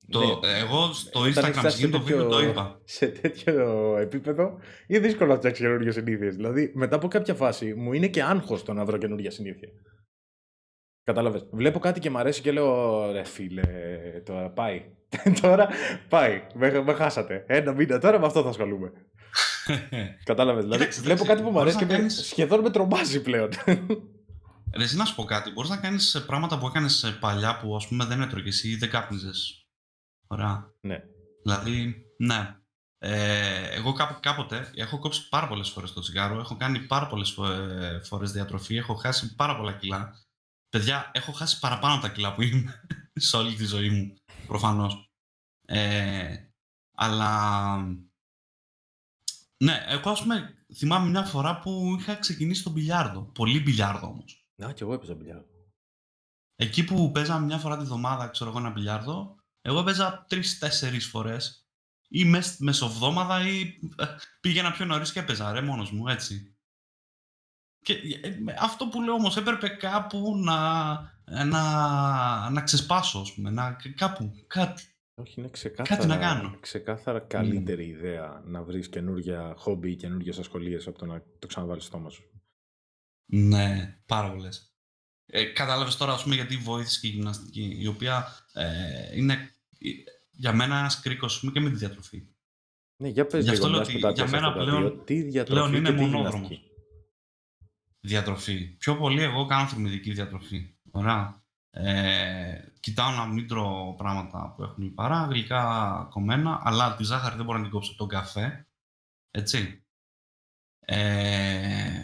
[0.09, 0.57] Το, ναι.
[0.57, 2.81] Εγώ στο Instagram σε το βίντεο το είπα.
[2.83, 6.35] Σε τέτοιο επίπεδο είναι δύσκολο να φτιάξεις καινούργιες συνήθειες.
[6.35, 9.69] Δηλαδή, μετά από κάποια φάση μου είναι και άγχος το να βρω καινούργια συνήθεια.
[11.07, 11.47] Κατάλαβες.
[11.51, 13.61] Βλέπω κάτι και μου αρέσει και λέω ρε φίλε,
[14.25, 14.85] τώρα πάει.
[15.41, 15.69] τώρα
[16.09, 16.47] πάει.
[16.53, 17.43] Με, με χάσατε.
[17.47, 18.91] Ένα μήνα τώρα με αυτό θα ασχολούμαι.
[20.23, 20.63] Κατάλαβες.
[20.63, 22.25] Δηλαδή, βλέπω κάτι που μου αρέσει και κάνεις...
[22.25, 23.49] σχεδόν με τρομάζει πλέον.
[24.77, 25.51] Ρε, να σου πω κάτι.
[25.51, 29.67] Μπορείς να κάνεις πράγματα που έκανες παλιά που ας πούμε δεν έτρωγες ή δεν κάπνιζες.
[30.27, 30.73] Ωραία.
[30.81, 30.99] Ναι.
[31.43, 32.55] Δηλαδή, ναι.
[32.97, 36.39] Ε, εγώ κάποτε έχω κόψει πάρα πολλές φορές το τσιγάρο.
[36.39, 37.37] Έχω κάνει πάρα πολλές
[38.03, 38.75] φορές διατροφή.
[38.75, 40.13] Έχω χάσει πάρα πολλά κιλά.
[40.69, 44.13] Παιδιά, έχω χάσει παραπάνω από τα κιλά που είμαι σε όλη τη ζωή μου,
[44.47, 45.11] προφανώς.
[45.65, 46.35] Ε,
[46.91, 47.77] αλλά...
[49.63, 53.21] Ναι, εγώ ας πούμε θυμάμαι μια φορά που είχα ξεκινήσει τον μπιλιάρδο.
[53.21, 54.47] Πολύ μπιλιάρδο όμως.
[54.55, 55.57] Να, και εγώ έπαιζα μπιλιάρδο.
[56.55, 61.67] Εκεί που παίζαμε μια φορά τη βδομάδα, ξέρω εγώ, ένα μπιλιάρδο, εγώ έπαιζα τρει-τέσσερι φορές
[62.07, 62.25] ή
[62.57, 64.05] μεσοβδόμαδα ή ε,
[64.39, 66.56] πήγαινα πιο νωρίς και έπαιζα ρε μόνος μου, έτσι.
[67.87, 70.93] Και ε, αυτό που λέω όμως έπρεπε κάπου να,
[71.45, 74.83] να, να ξεσπάσω, ας πούμε, να, κάπου, κάτι.
[75.15, 76.57] Όχι, είναι ξεκάθαρα, κάτι να κάνω.
[76.59, 77.97] ξεκάθαρα καλύτερη mm.
[77.97, 82.09] ιδέα να βρεις καινούργια χόμπι ή καινούργιες ασχολίες από το να το ξαναβάλεις στο στόμα
[82.09, 82.23] σου.
[83.25, 84.71] Ναι, πάρα πολλές.
[85.25, 89.33] Ε, κατάλαβες τώρα, ας πούμε, γιατί βοήθησε και η γυμναστική, η οποία ε, είναι
[89.79, 89.89] ε,
[90.31, 92.27] για μένα ένας κρίκος, και με τη διατροφή.
[93.01, 96.66] Ναι, για πες Γι' αυτό λέω ότι για μένα πλέον, τι διατροφή πλέον είναι μονόδρομος
[98.07, 98.65] διατροφή.
[98.65, 100.75] Πιο πολύ εγώ κάνω θερμιδική διατροφή.
[100.91, 101.41] Ωραία.
[101.69, 107.45] Ε, κοιτάω να μην τρώω πράγματα που έχουν λιπαρά, γλυκά κομμένα, αλλά τη ζάχαρη δεν
[107.45, 108.67] μπορώ να την κόψω τον καφέ.
[109.31, 109.83] Έτσι.
[110.79, 112.01] Ε,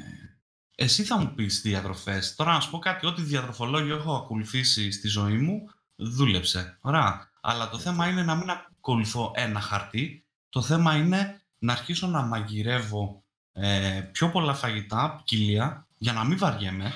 [0.75, 2.35] εσύ θα μου πεις διατροφές.
[2.35, 6.77] Τώρα να σου πω κάτι, ό,τι διατροφολόγιο έχω ακολουθήσει στη ζωή μου, δούλεψε.
[6.81, 7.31] Ωραία.
[7.41, 10.25] Αλλά το θέμα είναι να μην ακολουθώ ένα χαρτί.
[10.49, 16.37] Το θέμα είναι να αρχίσω να μαγειρεύω ε, πιο πολλά φαγητά, ποικιλία, για να μην
[16.37, 16.91] βαριέμαι,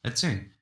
[0.00, 0.56] έτσι.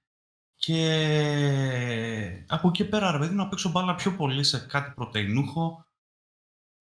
[0.55, 5.87] Και από εκεί πέρα, ρε παιδί, να παίξω μπάλα πιο πολύ σε κάτι πρωτεϊνούχο,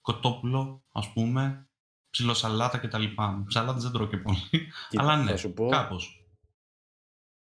[0.02, 1.70] κοτόπουλο, ας πούμε,
[2.10, 3.04] ψιλοσαλάτα κτλ.
[3.48, 6.28] Σαλάτες δεν τρώω και πολύ, αλλά ναι, σου πω, κάπως.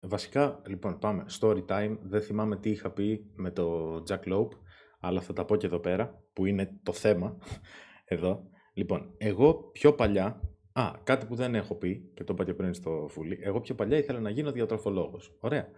[0.01, 1.25] Βασικά, λοιπόν, πάμε.
[1.41, 1.99] Story time.
[2.03, 4.53] Δεν θυμάμαι τι είχα πει με το Jack Lope,
[5.01, 7.37] αλλά θα τα πω και εδώ πέρα, που είναι το θέμα
[8.15, 8.43] εδώ.
[8.73, 10.41] Λοιπόν, εγώ πιο παλιά,
[10.73, 13.39] Α, κάτι που δεν έχω πει και το είπα και πριν στο Φουλή.
[13.43, 15.37] Εγώ πιο παλιά ήθελα να γίνω διατροφολόγος.
[15.41, 15.69] Ωραία.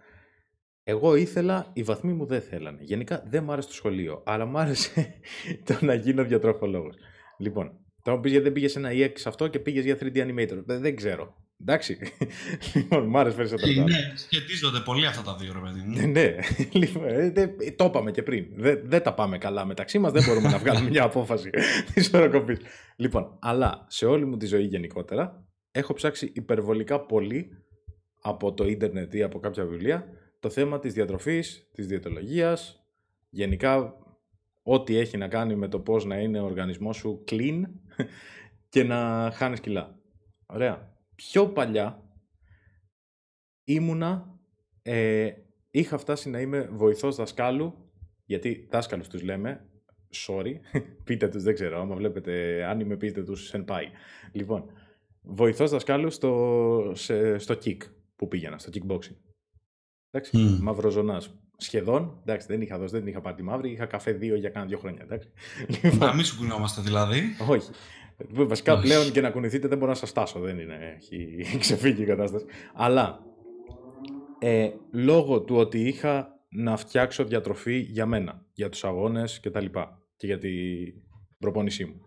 [0.83, 2.77] Εγώ ήθελα, οι βαθμοί μου δεν θέλανε.
[2.81, 5.13] Γενικά δεν μου άρεσε το σχολείο, αλλά μου άρεσε
[5.65, 6.95] το να γίνω διατροφολόγος.
[7.37, 10.63] Λοιπόν, τώρα μου πει γιατί δεν πήγε ένα EX αυτό και πήγες για 3D animator.
[10.65, 11.42] Δεν, δεν ξέρω.
[11.61, 11.97] Εντάξει.
[12.73, 13.83] λοιπόν, μου άρεσε περισσότερο.
[13.83, 16.07] Ναι, σχετίζονται πολύ αυτά τα δύο, ρε παιδί μου.
[16.07, 16.35] ναι,
[16.71, 17.31] λοιπόν, ε,
[17.75, 18.45] το είπαμε και πριν.
[18.55, 21.49] Δεν, δεν τα πάμε καλά μεταξύ μας, δεν μπορούμε να βγάλουμε μια απόφαση
[21.93, 22.57] της οροκοπή.
[22.95, 27.49] Λοιπόν, αλλά σε όλη μου τη ζωή γενικότερα έχω ψάξει υπερβολικά πολύ
[28.21, 30.07] από το ίντερνετ ή από κάποια βιβλία
[30.39, 32.85] το θέμα της διατροφής, της διαιτολογίας,
[33.29, 33.95] γενικά
[34.63, 37.61] ό,τι έχει να κάνει με το πώς να είναι ο οργανισμός σου clean
[38.69, 39.99] και να χάνεις κιλά.
[40.45, 40.92] Ωραία.
[41.15, 42.03] Πιο παλιά
[43.63, 44.39] ήμουνα,
[44.81, 45.31] ε,
[45.71, 47.73] είχα φτάσει να είμαι βοηθός δασκάλου,
[48.25, 49.69] γιατί δάσκαλους τους λέμε,
[50.27, 50.53] sorry,
[51.05, 53.83] πείτε τους, δεν ξέρω, άμα βλέπετε, αν είμαι πείτε τους, senpai.
[54.31, 54.65] Λοιπόν,
[55.21, 56.91] βοηθός δασκάλου στο,
[57.37, 57.77] στο kick
[58.15, 59.15] που πήγαινα, στο kickboxing.
[60.11, 60.59] Εντάξει, mm.
[60.61, 61.37] μαυροζωνάς.
[61.57, 64.65] Σχεδόν, εντάξει, δεν είχα δώσει, δεν είχα πάρει τη μαύρη, είχα καφέ δύο για κάνα
[64.65, 65.29] δύο χρόνια, εντάξει.
[65.99, 67.21] Να μην σου κουνιόμαστε δηλαδή.
[67.49, 67.69] Όχι.
[68.29, 72.05] Βασικά πλέον και να κουνηθείτε δεν μπορώ να σας τάσω, δεν είναι, έχει ξεφύγει η
[72.05, 72.45] κατάσταση.
[72.73, 73.19] Αλλά
[74.39, 79.61] ε, λόγω του ότι είχα να φτιάξω διατροφή για μένα, για τους αγώνες και τα
[79.61, 80.51] λοιπά και για την
[81.39, 82.01] προπόνησή μου.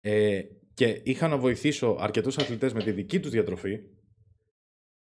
[0.00, 0.40] Ε,
[0.74, 3.78] και είχα να βοηθήσω αρκετούς αθλητές με τη δική τους διατροφή,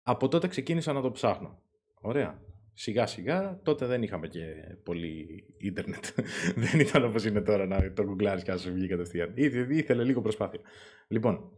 [0.01, 1.61] από τότε ξεκίνησα να το ψάχνω.
[2.01, 2.41] Ωραία.
[2.81, 4.45] Σιγά σιγά, τότε δεν είχαμε και
[4.83, 6.05] πολύ ίντερνετ.
[6.71, 9.33] δεν ήταν όπως είναι τώρα να το γκουγκλάρεις και να σου βγει κατευθείαν.
[9.69, 10.59] Ήθελε λίγο προσπάθεια.
[11.07, 11.51] Λοιπόν,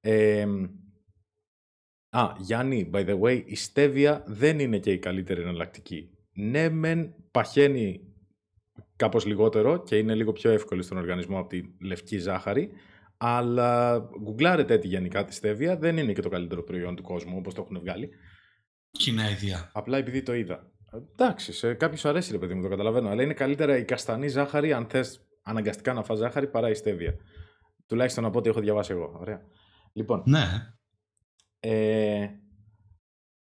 [0.00, 0.46] ε,
[2.10, 6.10] Α, Γιάννη, by the way, η στέβια δεν είναι και η καλύτερη εναλλακτική.
[6.32, 8.00] Ναι, μεν παχαίνει
[8.96, 12.70] κάπως λιγότερο και είναι λίγο πιο εύκολη στον οργανισμό από τη λευκή ζάχαρη,
[13.16, 17.54] αλλά γκουγκλάρετε τη γενικά τη στέβια, δεν είναι και το καλύτερο προϊόν του κόσμου όπως
[17.54, 18.10] το έχουν βγάλει.
[18.96, 19.70] Κοινά ιδέα.
[19.72, 20.70] Απλά επειδή το είδα.
[21.12, 24.72] Εντάξει, σε κάποιους αρέσει ρε παιδί μου, το καταλαβαίνω, αλλά είναι καλύτερα η καστανή ζάχαρη
[24.72, 27.16] αν θες αναγκαστικά να φας ζάχαρη παρά η στέβια.
[27.86, 29.16] Τουλάχιστον από ό,τι έχω διαβάσει εγώ.
[29.20, 29.40] Ωραία.
[29.92, 30.44] Λοιπόν, ναι.
[31.60, 32.28] Ε,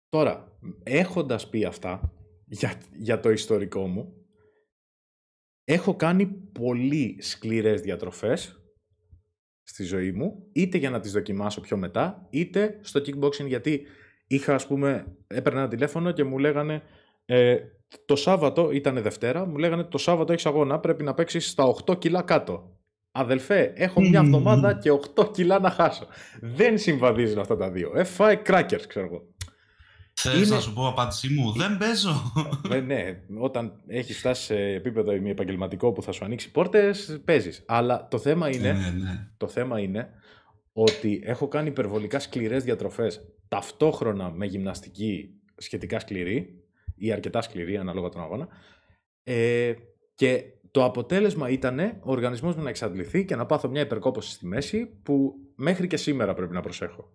[0.08, 2.12] τώρα, έχοντας πει αυτά
[2.46, 4.26] για, για το ιστορικό μου,
[5.64, 8.60] έχω κάνει πολύ σκληρές διατροφές
[9.62, 13.86] στη ζωή μου, είτε για να τις δοκιμάσω πιο μετά, είτε στο kickboxing γιατί
[14.26, 16.82] είχα ας πούμε, έπαιρνα ένα τηλέφωνο και μου λέγανε
[17.26, 17.56] ε,
[18.04, 21.98] το Σάββατο, ήταν Δευτέρα, μου λέγανε το Σάββατο έχεις αγώνα, πρέπει να παίξεις στα 8
[21.98, 22.70] κιλά κάτω.
[23.12, 26.06] Αδελφέ, έχω μια εβδομάδα και 8 κιλά να χάσω.
[26.40, 27.92] Δεν συμβαδίζουν αυτά τα δύο.
[27.94, 29.22] Ε, φάει κράκερ, ξέρω εγώ.
[30.12, 30.54] Θες είναι...
[30.54, 32.32] να σου πω απάντησή μου, δεν παίζω.
[32.70, 37.64] Ε, ναι, όταν έχεις φτάσει σε επίπεδο επαγγελματικό που θα σου ανοίξει πόρτες, παίζεις.
[37.66, 39.28] Αλλά το θέμα είναι, ναι, ναι.
[39.36, 40.08] το θέμα είναι
[40.72, 46.64] ότι έχω κάνει υπερβολικά σκληρές διατροφές ταυτόχρονα με γυμναστική σχετικά σκληρή
[46.96, 48.48] ή αρκετά σκληρή ανάλογα τον αγώνα.
[49.22, 49.74] Ε,
[50.14, 54.46] και το αποτέλεσμα ήταν ο οργανισμός μου να εξαντληθεί και να πάθω μια υπερκόπωση στη
[54.46, 57.12] μέση που μέχρι και σήμερα πρέπει να προσέχω.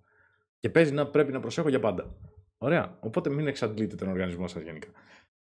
[0.59, 2.15] Και παίζει να πρέπει να προσέχω για πάντα.
[2.57, 2.97] Ωραία.
[2.99, 4.87] Οπότε μην εξαντλείτε τον οργανισμό σας γενικά.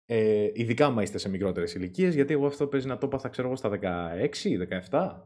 [0.05, 3.47] Ε, ειδικά άμα είστε σε μικρότερες ηλικίες, γιατί εγώ αυτό παίζει να το πάθα, ξέρω
[3.47, 4.57] εγώ, στα 16,
[4.89, 5.21] 17.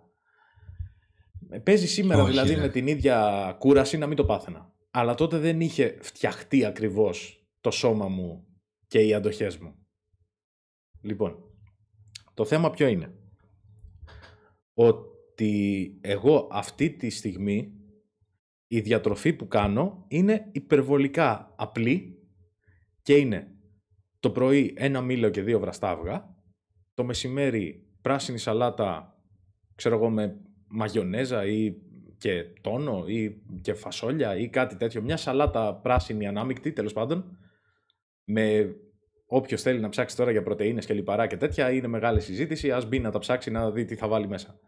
[1.50, 4.72] Ε, παίζει σήμερα δηλαδή με την ίδια κούραση να μην το πάθαινα.
[4.92, 8.48] Αλλά τότε δεν είχε φτιαχτεί ακριβώς το σώμα μου
[8.88, 9.76] και οι αντοχές μου.
[11.02, 11.44] Λοιπόν,
[12.34, 13.14] το θέμα ποιο είναι;
[14.74, 17.72] Ότι εγώ αυτή τη στιγμή
[18.68, 22.28] η διατροφή που κάνω είναι υπερβολικά απλή
[23.02, 23.52] και είναι
[24.20, 26.36] το πρωί ένα μήλο και δύο βραστά αυγά,
[26.94, 29.22] το μεσημέρι πράσινη σαλάτα,
[29.76, 31.76] ξέρω εγώ, με μαγιονέζα ή
[32.18, 37.38] και τόνο ή και φασόλια ή κάτι τέτοιο, μια σαλάτα πράσινη ανάμεικτη τέλος πάντων,
[38.24, 38.76] με
[39.30, 42.72] Όποιος θέλει να ψάξει τώρα για πρωτενε και λιπαρά και τέτοια, είναι μεγάλη συζήτηση.
[42.72, 44.60] Α μπει να τα ψάξει να δει τι θα βάλει μέσα.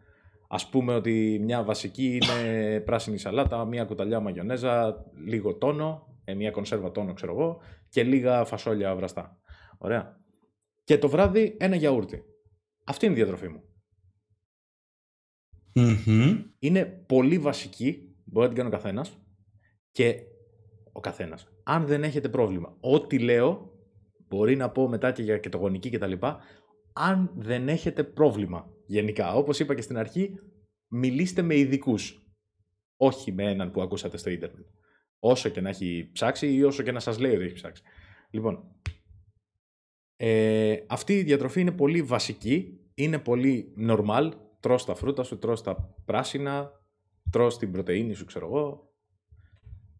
[0.48, 6.50] Α πούμε ότι μια βασική είναι πράσινη σαλάτα, μια κουταλιά μαγιονέζα, λίγο τόνο, ε, μια
[6.50, 9.38] κονσέρβα τόνο, ξέρω εγώ, και λίγα φασόλια βραστά.
[9.78, 10.20] Ωραία.
[10.84, 12.22] Και το βράδυ ένα γιαούρτι.
[12.84, 13.62] Αυτή είναι η διατροφή μου.
[16.58, 19.18] Είναι πολύ βασική, μπορεί να την κάνει ο καθένας.
[19.90, 20.22] Και
[20.92, 21.48] ο καθένας.
[21.62, 23.70] Αν δεν έχετε πρόβλημα, ό,τι λέω
[24.30, 26.12] Μπορεί να πω μετά και για κετογονική κτλ.
[26.92, 30.34] Αν δεν έχετε πρόβλημα γενικά, όπως είπα και στην αρχή,
[30.88, 32.24] μιλήστε με ειδικούς.
[32.96, 34.66] Όχι με έναν που ακούσατε στο ίντερνετ.
[35.18, 37.82] Όσο και να έχει ψάξει ή όσο και να σας λέει ότι έχει ψάξει.
[38.30, 38.76] Λοιπόν,
[40.16, 44.30] ε, αυτή η διατροφή είναι πολύ βασική, είναι πολύ normal.
[44.60, 46.72] Τρως τα φρούτα σου, τρως τα πράσινα,
[47.30, 48.90] τρως την πρωτεΐνη σου, ξέρω εγώ,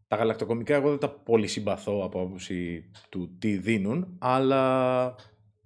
[0.07, 5.05] τα γαλακτοκομικά εγώ δεν τα πολύ συμπαθώ από άποψη του τι δίνουν, αλλά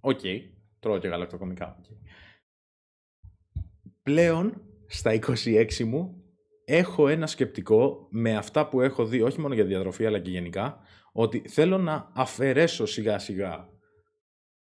[0.01, 0.41] OK, okay,
[0.79, 1.81] τρώω και γαλακτοκομικά.
[4.03, 6.23] Πλέον, στα 26 μου,
[6.65, 10.79] έχω ένα σκεπτικό με αυτά που έχω δει, όχι μόνο για διατροφή, αλλά και γενικά,
[11.13, 13.69] ότι θέλω να αφαιρέσω σιγά σιγά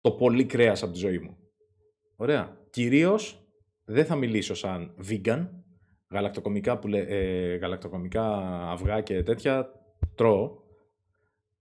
[0.02, 1.38] το πολύ κρέας από τη ζωή μου.
[2.16, 2.58] Ωραία.
[2.70, 3.41] Κυρίως,
[3.92, 5.48] δεν θα μιλήσω σαν vegan,
[6.10, 8.26] γαλακτοκομικά, που, ε, γαλακτοκομικά
[8.72, 9.70] αυγά και τέτοια
[10.16, 10.60] τρώω.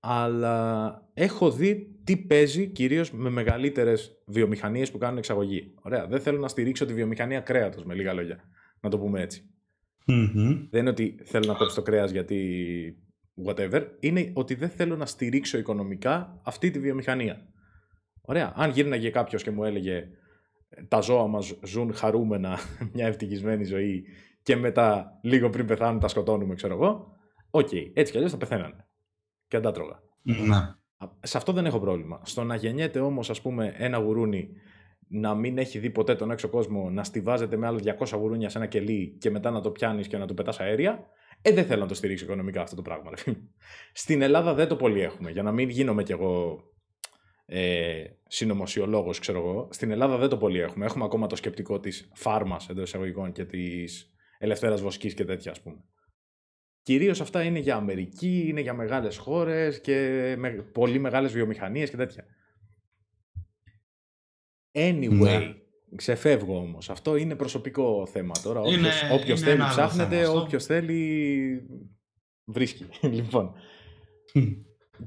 [0.03, 5.74] αλλά έχω δει τι παίζει κυρίως με μεγαλύτερες βιομηχανίες που κάνουν εξαγωγή.
[5.83, 8.41] Ωραία, δεν θέλω να στηρίξω τη βιομηχανία κρέατος, με λίγα λόγια,
[8.81, 9.45] να το πούμε έτσι.
[10.70, 12.39] Δεν είναι ότι θέλω να κόψω το κρέας γιατί
[13.47, 17.47] whatever, είναι ότι δεν θέλω να στηρίξω οικονομικά αυτή τη βιομηχανία.
[18.20, 20.09] Ωραία, αν γύρναγε κάποιος και μου έλεγε
[20.89, 22.59] τα ζώα μας ζουν χαρούμενα
[22.95, 24.05] μια ευτυχισμένη ζωή
[24.43, 27.16] και μετά λίγο πριν πεθάνουν τα σκοτώνουμε, ξέρω εγώ,
[27.51, 28.87] OK, okay, έτσι κι αλλιώς θα πεθαίνανε.
[29.49, 30.03] Και θα τα 'τρωγα.
[30.23, 30.75] Ναι.
[31.21, 32.21] Σε αυτό δεν έχω πρόβλημα.
[32.25, 34.51] Στο να γεννιέται όμως, ας πούμε, ένα γουρούνι
[35.09, 38.59] να μην έχει δει ποτέ τον έξω κόσμο, να στοιβάζεται με άλλο 200 γουρούνια σε
[38.59, 41.07] ένα κελί και μετά να το πιάνεις και να το πετάς αέρια,
[41.43, 43.11] ε, δεν θέλω να το στηρίξω οικονομικά αυτό το πράγμα.
[43.93, 45.31] Στην Ελλάδα δεν το πολύ έχουμε.
[45.31, 46.62] Για να μην γίνομαι κι εγώ
[47.53, 49.69] ε, συνωμοσιολόγος, ξέρω εγώ.
[49.71, 50.85] Στην Ελλάδα δεν το πολύ έχουμε.
[50.85, 55.61] Έχουμε ακόμα το σκεπτικό της φάρμας εντός εισαγωγικών και της ελευθέρας βοσκής και τέτοια, ας
[55.61, 55.85] πούμε.
[56.83, 61.97] Κυρίως αυτά είναι για Αμερική, είναι για μεγάλες χώρες και με πολύ μεγάλες βιομηχανίες και
[61.97, 62.25] τέτοια.
[64.73, 65.55] Anyway, ναι.
[65.97, 66.91] ξεφεύγω όμως.
[66.91, 68.61] Αυτό είναι προσωπικό θέμα τώρα.
[68.61, 71.63] Όποιος, είναι, όποιος θέλει ψάχνεται, όποιος θέλει
[72.45, 72.87] βρίσκει.
[73.17, 73.53] λοιπόν.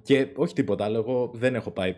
[0.02, 1.96] και όχι τίποτα άλλο, εγώ δεν έχω πάει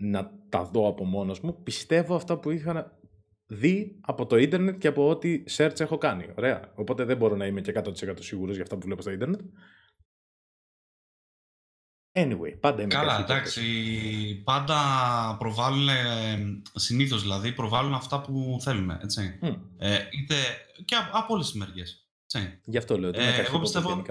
[0.00, 1.62] να τα δω από μόνος μου.
[1.62, 2.98] Πιστεύω αυτά που είχα
[3.46, 6.32] δει από το ίντερνετ και από ό,τι search έχω κάνει.
[6.36, 6.72] Ωραία.
[6.74, 9.40] Οπότε δεν μπορώ να είμαι και 100% σίγουρος για αυτά που βλέπω στο ίντερνετ.
[12.12, 13.62] Anyway, πάντα είμαι Καλά, εντάξει.
[14.44, 14.76] Πάντα
[15.38, 15.88] προβάλλουν,
[16.74, 18.90] συνήθως δηλαδή, προβάλλουν αυτά που θέλουν.
[18.90, 19.38] Έτσι.
[19.78, 20.34] Ε, είτε
[20.84, 22.08] και από, από όλες τις μεριές.
[22.64, 24.04] Γι' αυτό λέω ότι είναι ε, εγώ πιστεύω,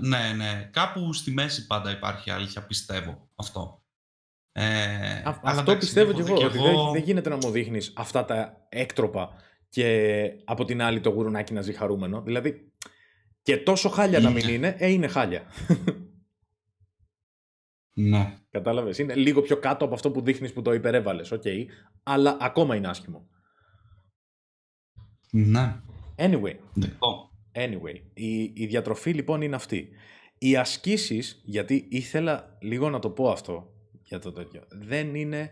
[0.00, 0.70] Ναι, ναι.
[0.72, 3.82] Κάπου στη μέση πάντα υπάρχει αλήθεια, πιστεύω αυτό.
[4.60, 9.30] Ε, αυτό πιστεύω κι εγώ, ότι δεν, δεν γίνεται να μου δείχνεις αυτά τα έκτροπα
[9.68, 12.22] και από την άλλη το γουρουνάκι να ζει χαρούμενο.
[12.22, 12.72] Δηλαδή,
[13.42, 15.42] και τόσο χάλια να μην είναι, ε, είναι χάλια.
[18.00, 18.38] Ναι.
[18.50, 18.98] Κατάλαβες.
[18.98, 21.30] Είναι λίγο πιο κάτω από αυτό που δείχνεις που το υπερέβαλες.
[21.30, 21.42] OK.
[21.44, 21.64] Okay.
[22.02, 23.28] Αλλά ακόμα είναι άσχημο.
[25.30, 25.80] Ναι.
[26.16, 26.54] Anyway.
[27.52, 28.00] Anyway.
[28.14, 29.88] Η, η διατροφή λοιπόν είναι αυτή.
[30.38, 33.77] Οι ασκήσεις, γιατί ήθελα λίγο να το πω αυτό
[34.08, 35.50] για το τέτοιο, δεν είναι.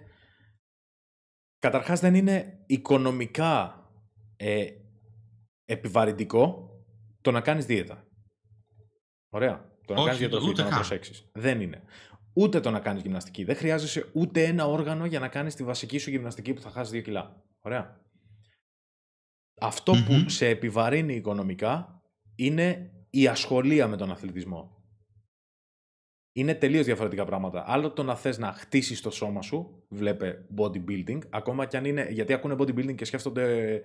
[1.58, 3.84] Καταρχάς δεν είναι οικονομικά
[4.36, 4.66] ε,
[5.64, 6.70] επιβαρυντικό
[7.20, 8.06] το να κάνεις δίαιτα.
[9.28, 9.74] Ωραία.
[9.86, 11.30] Το να κάνεις διατροφή, το να προσέξεις.
[11.32, 11.82] Δεν είναι
[12.36, 13.44] ούτε το να κάνεις γυμναστική.
[13.44, 16.98] Δεν χρειάζεσαι ούτε ένα όργανο για να κάνεις τη βασική σου γυμναστική που θα χάσεις
[16.98, 17.42] 2 κιλά.
[17.60, 18.00] Ωραία.
[20.06, 22.02] που σε επιβαρύνει οικονομικά
[22.34, 24.75] είναι η ασχολία με τον αθλητισμό.
[26.36, 27.64] Είναι τελείως διαφορετικά πράγματα.
[27.66, 32.06] Άλλο το να θες να χτίσεις το σώμα σου, βλέπε bodybuilding, ακόμα και αν είναι.
[32.10, 33.82] Γιατί ακούνε bodybuilding και σκέφτονται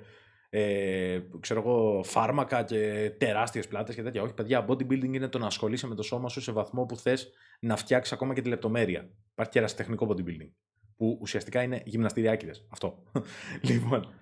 [0.49, 4.21] ε, ξέρω εγώ, φάρμακα και τεράστιες πλάτες και τέτοια.
[4.21, 7.29] Όχι, παιδιά, bodybuilding είναι το να ασχολείσαι με το σώμα σου σε βαθμό που θες
[7.59, 9.09] να φτιάξεις ακόμα και τη λεπτομέρεια.
[9.31, 10.51] Υπάρχει και ερασιτεχνικό bodybuilding,
[10.97, 12.65] που ουσιαστικά είναι γυμναστηριάκιδες.
[12.69, 13.03] Αυτό.
[13.69, 14.13] λοιπόν,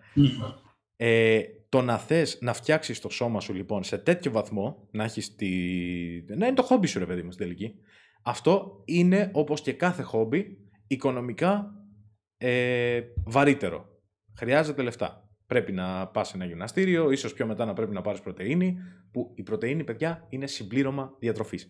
[0.96, 5.36] ε, το να θες να φτιάξεις το σώμα σου λοιπόν σε τέτοιο βαθμό, να έχεις
[5.36, 5.50] τη...
[6.28, 7.76] να είναι το χόμπι σου ρε παιδί μου στην τελική,
[8.22, 10.58] αυτό είναι όπως και κάθε χόμπι
[10.88, 11.74] οικονομικά
[12.38, 13.86] ε, βαρύτερο.
[14.38, 18.22] Χρειάζεται λεφτά πρέπει να πας σε ένα γυμναστήριο, ίσως πιο μετά να πρέπει να πάρεις
[18.22, 18.78] πρωτενη,
[19.12, 21.68] που η πρωτενη, παιδιά, είναι συμπλήρωμα διατροφής.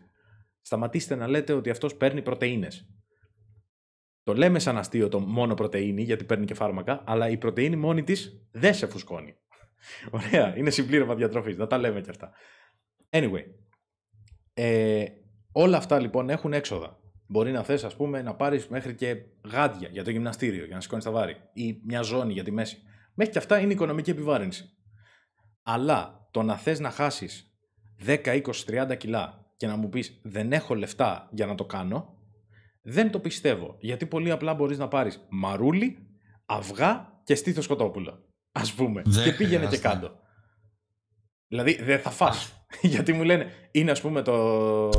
[0.61, 2.67] Σταματήστε να λέτε ότι αυτός παίρνει πρωτενε.
[4.23, 8.03] Το λέμε σαν αστείο το μόνο πρωτενη, γιατί παίρνει και φάρμακα, αλλά η πρωτενη μόνη
[8.03, 9.35] της δεν σε φουσκώνει.
[10.17, 11.57] Ωραία, είναι συμπλήρωμα διατροφής.
[11.57, 12.31] Να τα λέμε κι αυτά.
[13.09, 13.43] Anyway,
[14.53, 15.05] ε,
[15.51, 16.99] όλα αυτά λοιπόν έχουν έξοδα.
[17.27, 19.15] Μπορεί να θες, ας πούμε, να πάρεις μέχρι και
[19.51, 22.81] γάντια για το γυμναστήριο, για να σηκώνεις τα βάρη, ή μια ζώνη για τη μέση.
[23.13, 24.69] Μέχρι και αυτά είναι οικονομική επιβάρυνση.
[25.63, 27.53] Αλλά το να θες να χάσεις
[28.05, 32.17] 10, 20, 30 κιλά και να μου πεις δεν έχω λεφτά για να το κάνω,
[32.81, 33.77] δεν το πιστεύω.
[33.79, 35.97] Γιατί πολύ απλά μπορείς να πάρεις μαρούλι,
[36.45, 38.25] αυγά και στήθος κοτόπουλο.
[38.51, 39.01] Ας πούμε.
[39.23, 40.19] και πήγαινε και κάτω.
[41.47, 42.58] Δηλαδή δεν θα φας.
[42.81, 44.89] Γιατί μου λένε είναι ας πούμε το...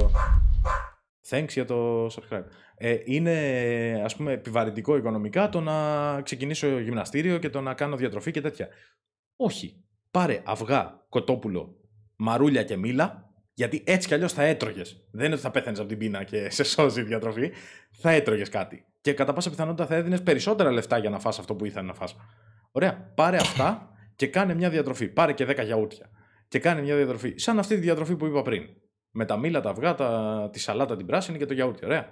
[1.29, 2.45] Thanks για το subscribe.
[2.75, 8.31] Ε, είναι ας πούμε επιβαρυντικό οικονομικά το να ξεκινήσω γυμναστήριο και το να κάνω διατροφή
[8.31, 8.68] και τέτοια.
[9.37, 9.85] Όχι.
[10.11, 11.77] Πάρε αυγά, κοτόπουλο,
[12.16, 15.09] μαρούλια και μήλα, γιατί έτσι κι αλλιώς θα έτρωγες.
[15.12, 17.51] Δεν είναι ότι θα πέθανε από την πείνα και σε σώζει η διατροφή.
[17.91, 18.85] Θα έτρωγες κάτι.
[19.01, 21.95] Και κατά πάσα πιθανότητα θα έδινες περισσότερα λεφτά για να φας αυτό που ήθελες να
[21.95, 22.16] φας.
[22.73, 23.12] Ωραία.
[23.14, 25.09] Πάρε αυτά και κάνε μια διατροφή.
[25.09, 26.11] Πάρε και 10 γιαούρτια.
[26.51, 27.35] Και κάνε μια διατροφή.
[27.37, 28.63] Σαν αυτή τη διατροφή που είπα πριν.
[29.11, 30.49] Με τα μήλα, τα αυγά, τα...
[30.53, 31.85] τη σαλάτα την πράσινη και το γιαούρτι.
[31.85, 32.09] Ωραία.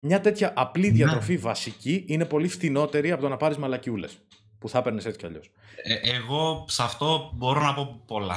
[0.00, 0.92] Μια τέτοια απλή ναι.
[0.92, 4.18] διατροφή βασική είναι πολύ φθηνότερη από το να πάρεις μαλακιούλες.
[4.58, 5.50] που θα έπαιρνες έτσι κι αλλιώς.
[5.82, 8.36] Ε, εγώ σε αυτό μπορώ να πω πολλά.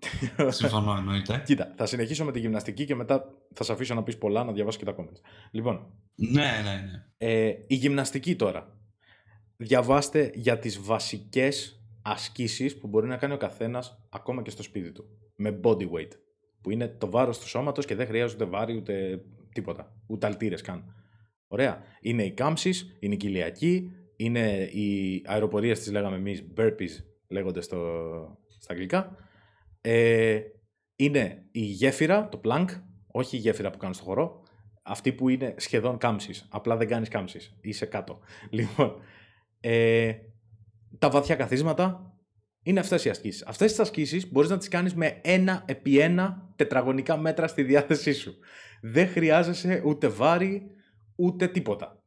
[0.48, 1.42] Συμφωνώ εννοείται.
[1.46, 4.52] Κοίτα, θα συνεχίσω με τη γυμναστική και μετά θα σε αφήσω να πεις πολλά, να
[4.52, 5.20] διαβάσω και τα comments.
[5.50, 5.86] Λοιπόν.
[6.14, 7.04] Ναι, ναι, ναι.
[7.16, 8.78] Ε, η γυμναστική τώρα.
[9.56, 14.92] Διαβάστε για τις βασικές ασκήσεις που μπορεί να κάνει ο καθένας ακόμα και στο σπίτι
[14.92, 15.04] του.
[15.36, 16.10] Με body weight.
[16.60, 19.22] Που είναι το βάρος του σώματος και δεν χρειάζονται βάρη ούτε
[19.52, 19.96] τίποτα.
[20.06, 20.94] Ούτε αλτήρες καν.
[21.48, 21.82] Ωραία.
[22.00, 26.90] Είναι οι κάμψεις, είναι η κοιλιακή, είναι οι αεροπορίες τις λέγαμε εμείς, burpees
[27.28, 27.78] λέγονται στο,
[28.48, 29.16] στα αγγλικά.
[29.80, 30.40] Ε,
[30.96, 32.66] είναι η γέφυρα, το plank,
[33.06, 34.42] όχι η γέφυρα που κάνεις στο χορό,
[34.82, 38.20] αυτή που είναι σχεδόν κάμψης, απλά δεν κάνεις κάμψης, είσαι κάτω.
[38.50, 39.00] Λοιπόν,
[39.60, 40.12] ε,
[41.00, 42.14] τα βαθιά καθίσματα
[42.62, 43.46] είναι αυτές οι ασκήσεις.
[43.46, 48.12] Αυτές τις ασκήσεις μπορείς να τις κάνεις με ένα επί ένα τετραγωνικά μέτρα στη διάθεσή
[48.12, 48.34] σου.
[48.82, 50.62] Δεν χρειάζεσαι ούτε βάρη,
[51.16, 52.02] ούτε τίποτα.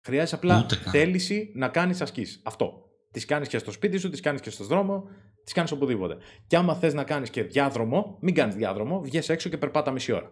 [0.00, 2.42] Χρειάζεσαι απλά θέληση να κάνεις ασκήσεις.
[2.44, 2.82] Αυτό.
[3.10, 5.08] Τις κάνεις και στο σπίτι σου, τις κάνεις και στο δρόμο,
[5.44, 6.16] τις κάνεις οπουδήποτε.
[6.46, 10.12] Και άμα θες να κάνεις και διάδρομο, μην κάνεις διάδρομο, βγες έξω και περπάτα μισή
[10.12, 10.30] ώρα.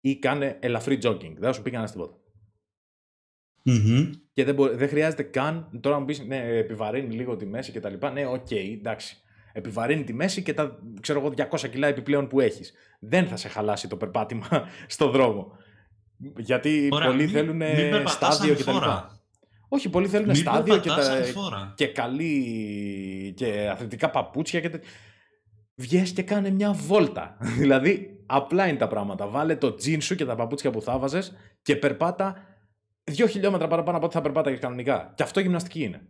[0.00, 1.32] Ή κάνε ελαφρύ jogging.
[1.34, 2.16] Δεν θα σου πει κανένας τίποτα.
[3.64, 4.10] Mm-hmm.
[4.32, 5.68] Και δεν, δεν χρειάζεται καν.
[5.80, 8.10] Τώρα μου πεις, ναι, επιβαρύνει λίγο τη μέση και τα λοιπά.
[8.10, 9.16] Ναι, OK, okay, εντάξει.
[9.52, 12.72] Επιβαρύνει τη μέση και τα ξέρω εγώ, 200 κιλά επιπλέον που έχεις.
[13.00, 14.48] Δεν θα σε χαλάσει το περπάτημα
[14.86, 15.56] στο δρόμο.
[16.36, 17.60] Γιατί Ωραία, πολλοί θέλουν
[18.06, 19.20] στάδιο και τα λοιπά.
[19.68, 21.74] Όχι, πολλοί θέλουν στάδιο και, τα...
[21.74, 24.80] και καλή και αθλητικά παπούτσια και
[25.80, 27.36] Βγες και κάνε μια βόλτα.
[27.60, 29.26] δηλαδή, απλά είναι τα πράγματα.
[29.26, 32.36] Βάλε το τζιν σου και τα παπούτσια που θα βάζες και περπάτα
[33.08, 35.12] δύο χιλιόμετρα παραπάνω από ό,τι θα περπάταγες κανονικά.
[35.16, 36.00] Και αυτό γυμναστική είναι.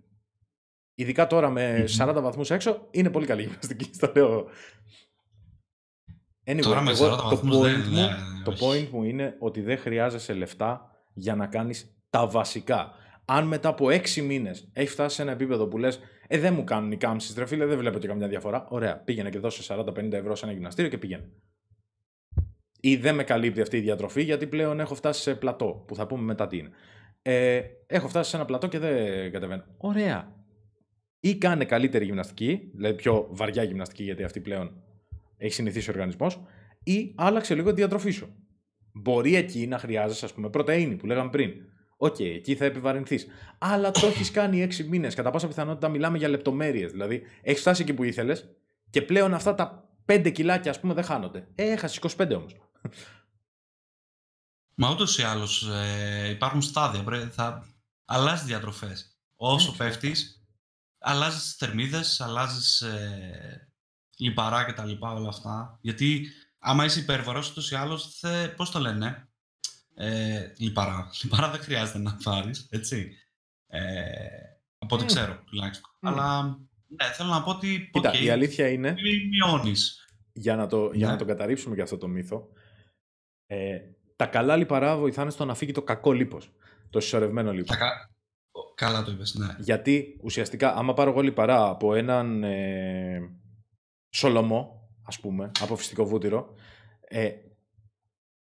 [0.95, 3.91] Ειδικά τώρα με 40 βαθμούς έξω, είναι πολύ καλή γυμναστική.
[3.95, 4.49] Στο λέω
[6.51, 8.09] Anyway, Τώρα με εγώ, το, point δεν, μου, ναι,
[8.45, 12.93] το point μου είναι ότι δεν χρειάζεσαι λεφτά για να κάνεις τα βασικά.
[13.25, 16.65] Αν μετά από έξι μήνες έχεις φτάσει σε ένα επίπεδο που λες, Ε, δεν μου
[16.65, 18.67] κάνουν οι κάμψεις, ρε φίλε, δεν βλέπω και καμιά διαφορά.
[18.69, 21.31] Ωραία, πήγαινε και δώσε 40-50 ευρώ σε ένα γυμναστήριο και πήγαινε.
[22.81, 26.07] Ή δεν με καλύπτει αυτή η διατροφή, γιατί πλέον έχω φτάσει σε πλατό, που θα
[26.07, 26.71] πούμε μετά τι είναι.
[27.23, 29.65] Ε, έχω φτάσει σε ένα plateau και δεν κατεβαίνω.
[29.77, 30.37] Ωραία.
[31.21, 34.83] Ή κάνε καλύτερη γυμναστική, δηλαδή πιο βαριά γυμναστική, γιατί αυτή πλέον
[35.37, 36.41] έχει συνηθίσει ο οργανισμός,
[36.85, 38.35] ή άλλαξε λίγο τη διατροφή σου.
[38.93, 41.51] Μπορεί εκεί να χρειάζεσαι, ας πούμε, πρωτεΐνη που λέγαμε πριν.
[41.97, 43.27] OK, okay, εκεί θα επιβαρυνθείς.
[43.59, 45.15] Αλλά το έχεις κάνει έξι μήνες.
[45.15, 46.93] Κατά πάσα πιθανότητα μιλάμε για λεπτομέρειες.
[46.93, 48.49] Δηλαδή, έχεις φτάσει εκεί που ήθελες
[48.91, 51.47] και πλέον αυτά τα 5 κιλάκια, ας πούμε, δεν χάνονται.
[51.55, 52.57] Ε, έχασες 25 όμως.
[54.75, 57.05] Μα ούτως ή άλλως ε, υπάρχουν στάδια.
[57.05, 57.67] Πρέπει, θα
[58.05, 59.19] αλλάζεις διατροφές.
[59.37, 60.47] Όσο ναι, πέφτεις,
[60.99, 63.73] αλλάζεις τις θερμίδες, αλλάζεις ε,
[64.19, 65.79] λιπαρά και τα λοιπά όλα αυτά.
[65.81, 66.27] Γιατί
[66.59, 69.29] άμα είσαι υπέρβαρος, ούτως ή άλλως, θε, πώς το λένε,
[69.95, 71.11] ε, λιπαρά.
[71.23, 73.13] Λιπαρά δεν χρειάζεται να πάρει, έτσι.
[73.67, 73.81] Ε,
[74.79, 75.91] από ό,τι ξέρω, τουλάχιστον.
[76.01, 76.43] Αλλά
[76.89, 77.91] ναι, θέλω να πω ότι.
[77.93, 78.95] Κοίτα, η αλήθεια είναι.
[79.31, 80.07] Μειώνεις.
[80.33, 81.19] Για, να το, για να ναι.
[81.19, 82.49] το καταρρύψουμε και αυτό το μύθο.
[83.51, 83.79] Ε,
[84.17, 86.53] τα καλά λιπαρά βοηθάνε στο να φύγει το κακό λίπος.
[86.91, 87.77] Το συσσωρευμένο λίπος.
[87.77, 88.11] κα...
[88.75, 89.47] Καλά το είπες, ναι.
[89.59, 93.31] Γιατί ουσιαστικά, άμα πάρω εγώ λιπαρά από έναν ε,
[94.11, 96.55] Σολομό, ας πούμε, από φυσικό βούτυρο,
[97.01, 97.31] ε,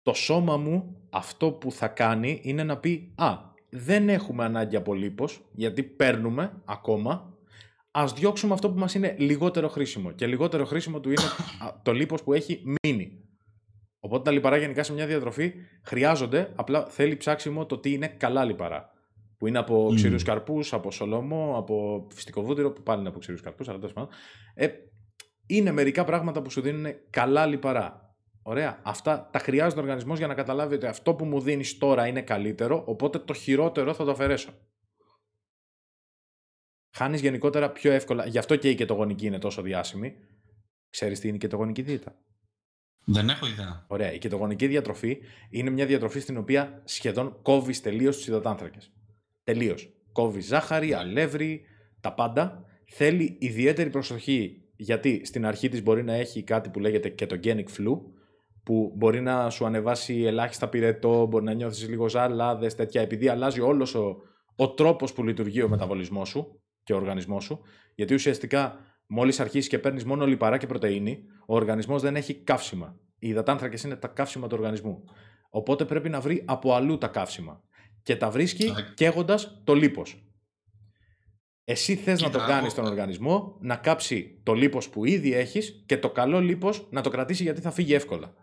[0.02, 3.38] το σώμα μου αυτό που θα κάνει είναι να πει «Α,
[3.70, 7.38] δεν έχουμε ανάγκη από λίπος, γιατί παίρνουμε ακόμα,
[7.92, 10.12] ας διώξουμε αυτό που μας είναι λιγότερο χρήσιμο».
[10.12, 11.22] Και λιγότερο χρήσιμο του είναι
[11.84, 13.25] το λίπος που έχει μείνει.
[14.06, 15.54] Οπότε τα λιπαρά γενικά σε μια διατροφή
[15.84, 18.92] χρειάζονται, απλά θέλει ψάξιμο το τι είναι καλά λιπαρά.
[19.38, 19.96] Που είναι από mm.
[19.96, 24.10] ξηρούς καρπούς, από σολομό, από φυσικό βούτυρο, που πάλι είναι από ξηρούς καρπούς, αλλά τέλος
[24.54, 24.68] Ε,
[25.46, 28.16] είναι μερικά πράγματα που σου δίνουν καλά λιπαρά.
[28.42, 28.82] Ωραία.
[28.84, 32.22] Αυτά τα χρειάζεται ο οργανισμός για να καταλάβει ότι αυτό που μου δίνεις τώρα είναι
[32.22, 34.54] καλύτερο, οπότε το χειρότερο θα το αφαιρέσω.
[36.92, 38.26] Χάνεις γενικότερα πιο εύκολα.
[38.26, 40.16] Γι' αυτό και η κετογονική είναι τόσο διάσημη.
[40.90, 42.16] Ξέρεις τι είναι η κετογονική δίαιτα;
[43.06, 43.86] Δεν έχω ιδέα.
[43.88, 44.14] Ωραία.
[44.14, 45.18] Η κετογονική διατροφή
[45.50, 48.80] είναι μια διατροφή στην οποία σχεδόν κόβεις τελείως του υδατάνθρακε.
[49.44, 49.90] Τελείως.
[50.12, 51.62] Κόβεις ζάχαρη, αλεύρι,
[52.02, 52.66] τα πάντα.
[52.86, 57.98] Θέλει ιδιαίτερη προσοχή γιατί στην αρχή της μπορεί να έχει κάτι που λέγεται ketogenic flu,
[58.64, 63.62] που μπορεί να σου ανεβάσει ελάχιστα πυρετό, μπορεί να νιώθεις λίγο ζαλάδες, τέτοια, επειδή αλλάζει
[63.62, 64.18] όλος ο,
[64.56, 67.62] ο τρόπος που λειτουργεί ο μεταβολισμός σου και ο οργανισμός σου,
[67.96, 73.00] γιατί ουσιαστικά μόλις αρχίσεις και παίρνεις μόνο λιπαρά και πρωτεΐνη, ο οργανισμός δεν έχει καύσιμα.
[73.20, 75.04] Οι υδατάνθρακες είναι τα καύσιμα του οργανισμού.
[75.50, 77.64] Οπότε πρέπει να βρει από αλλού τα καύσιμα.
[78.04, 80.26] Και τα βρίσκει καίγοντας το λίπος.
[81.64, 85.98] Εσύ θες να το κάνεις στον οργανισμό, να κάψει το λίπος που ήδη έχεις και
[85.98, 88.34] το καλό λίπος να το κρατήσει γιατί θα φύγει εύκολα.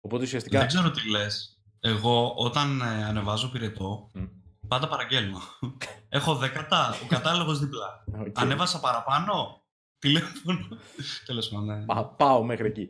[0.00, 0.58] Οπότε ουσιαστικά...
[0.58, 1.60] Δεν ξέρω τι λες.
[1.80, 4.10] Εγώ όταν ε, ανεβάζω πυρετό,
[4.68, 5.38] Πάντα παραγγέλνω.
[6.08, 8.04] Έχω δέκατα, ο κατάλογος διπλά.
[8.18, 8.30] Okay.
[8.34, 9.64] Ανέβασα παραπάνω,
[9.98, 10.68] τηλέφωνο.
[11.26, 11.84] Τέλος πάντων, ναι.
[11.84, 12.88] Πα, πάω μέχρι εκεί.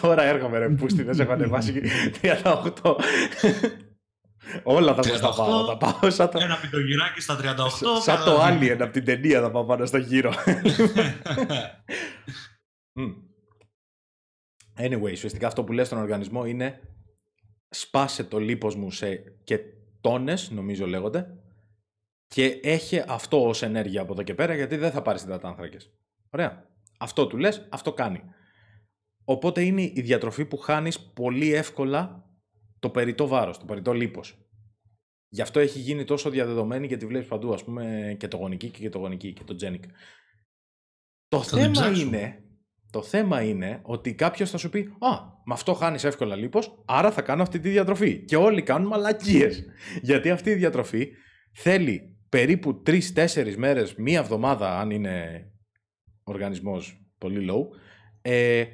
[0.00, 1.82] Τώρα έρχομαι ρε πούστη, δεν σε έχω ανεβάσει
[2.20, 2.96] 38.
[4.62, 5.66] Όλα θα τα πάω.
[5.66, 6.38] Θα πάω σαν το...
[6.38, 7.42] Ένα πιτογυράκι στα 38.
[8.02, 10.32] Σαν το Alien από την ταινία θα πάω πάνω στο γύρο.
[14.76, 16.80] anyway, ουσιαστικά αυτό που λες στον οργανισμό είναι
[17.68, 19.58] σπάσε το λίπος μου σε και
[20.00, 21.36] τόνες, νομίζω λέγονται,
[22.26, 25.90] και έχει αυτό ως ενέργεια από εδώ και πέρα, γιατί δεν θα πάρεις υδατάνθρακες.
[26.30, 26.66] Ωραία.
[26.98, 28.22] Αυτό του λες, αυτό κάνει.
[29.24, 32.30] Οπότε είναι η διατροφή που χάνεις πολύ εύκολα
[32.78, 34.38] το περιττό βάρος, το περιττό λίπος.
[35.28, 38.88] Γι' αυτό έχει γίνει τόσο διαδεδομένη γιατί βλέπεις παντού, ας πούμε, και το γονική και
[38.88, 39.84] το γονική και το τζένικ.
[41.28, 42.42] Το θέμα είναι,
[42.90, 45.10] το θέμα είναι ότι κάποιος θα σου πει Α,
[45.44, 48.24] με αυτό χάνεις εύκολα λίπος, άρα θα κάνω αυτή τη διατροφή.
[48.24, 49.64] Και όλοι κάνουν μαλακίες.
[50.02, 51.08] Γιατί αυτή η διατροφή
[51.52, 55.46] θέλει περίπου 3-4 μέρες, μία εβδομάδα, αν είναι
[56.22, 57.76] οργανισμός πολύ low,
[58.22, 58.64] ε,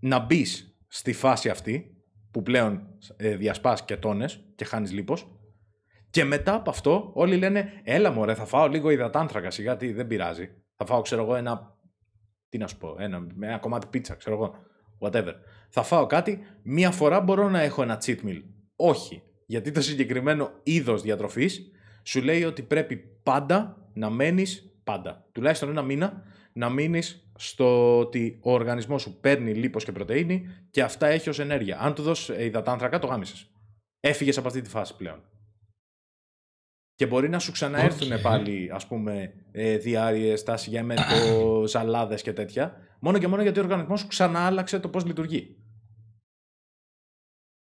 [0.00, 1.94] να μπεις στη φάση αυτή
[2.30, 2.82] που πλέον
[3.16, 5.28] ε, διασπάς και τόνες και χάνεις λίπος
[6.10, 10.06] και μετά από αυτό όλοι λένε έλα μωρέ θα φάω λίγο υδατάνθρακα σιγά τι δεν
[10.06, 11.73] πειράζει θα φάω ξέρω εγώ ένα
[12.54, 14.54] τι να σου πω ένα, ένα κομμάτι πίτσα ξέρω εγώ
[14.98, 15.32] whatever
[15.68, 18.42] θα φάω κάτι μία φορά μπορώ να έχω ένα cheat meal
[18.76, 21.70] όχι γιατί το συγκεκριμένο είδος διατροφής
[22.02, 28.38] σου λέει ότι πρέπει πάντα να μένεις πάντα τουλάχιστον ένα μήνα να μείνεις στο ότι
[28.42, 31.78] ο οργανισμός σου παίρνει λίπος και πρωτεΐνη και αυτά έχει ως ενέργεια.
[31.80, 33.50] Αν του δώσεις υδατάνθρακα, το γάμισες.
[34.00, 35.22] Έφυγες από αυτή τη φάση πλέον.
[36.94, 38.20] Και μπορεί να σου ξαναέρθουν okay.
[38.22, 43.58] πάλι, ας πούμε, ε, διάρειες, τάση για έμετο, ζαλάδες και τέτοια, μόνο και μόνο γιατί
[43.58, 45.56] ο οργανισμός σου ξαναάλλαξε το πώς λειτουργεί.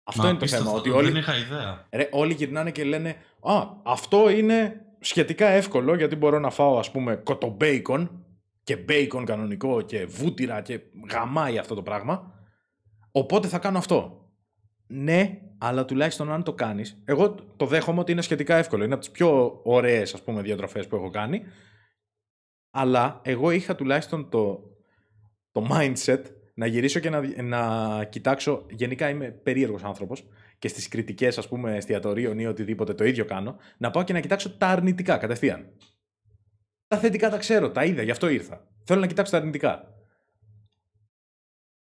[0.04, 0.70] Αυτό είναι το θέμα.
[0.70, 1.86] Ότι όλοι, δεν είχα ιδέα.
[1.90, 6.90] Ρε, όλοι γυρνάνε και λένε «Α, αυτό είναι σχετικά εύκολο γιατί μπορώ να φάω, ας
[6.90, 8.24] πούμε, κοτομπέικον
[8.64, 12.32] και μπέικον κανονικό και βούτυρα και γαμάει αυτό το πράγμα.
[13.12, 14.30] Οπότε θα κάνω αυτό.
[14.86, 17.02] Ναι, αλλά τουλάχιστον αν το κάνεις.
[17.04, 18.84] Εγώ το δέχομαι ότι είναι σχετικά εύκολο.
[18.84, 21.42] Είναι από τις πιο ωραίες ας πούμε διατροφές που έχω κάνει.
[22.70, 24.60] Αλλά εγώ είχα τουλάχιστον το,
[25.52, 26.22] το mindset
[26.54, 28.66] να γυρίσω και να, να κοιτάξω.
[28.70, 33.56] Γενικά είμαι περίεργος άνθρωπος και στις κριτικές, ας πούμε, εστιατορίων ή οτιδήποτε το ίδιο κάνω.
[33.78, 35.68] Να πάω και να κοιτάξω τα αρνητικά κατευθείαν.
[36.86, 38.68] Τα θετικά τα ξέρω, τα είδα, γι' αυτό ήρθα.
[38.84, 39.94] Θέλω να κοιτάξω τα αρνητικά.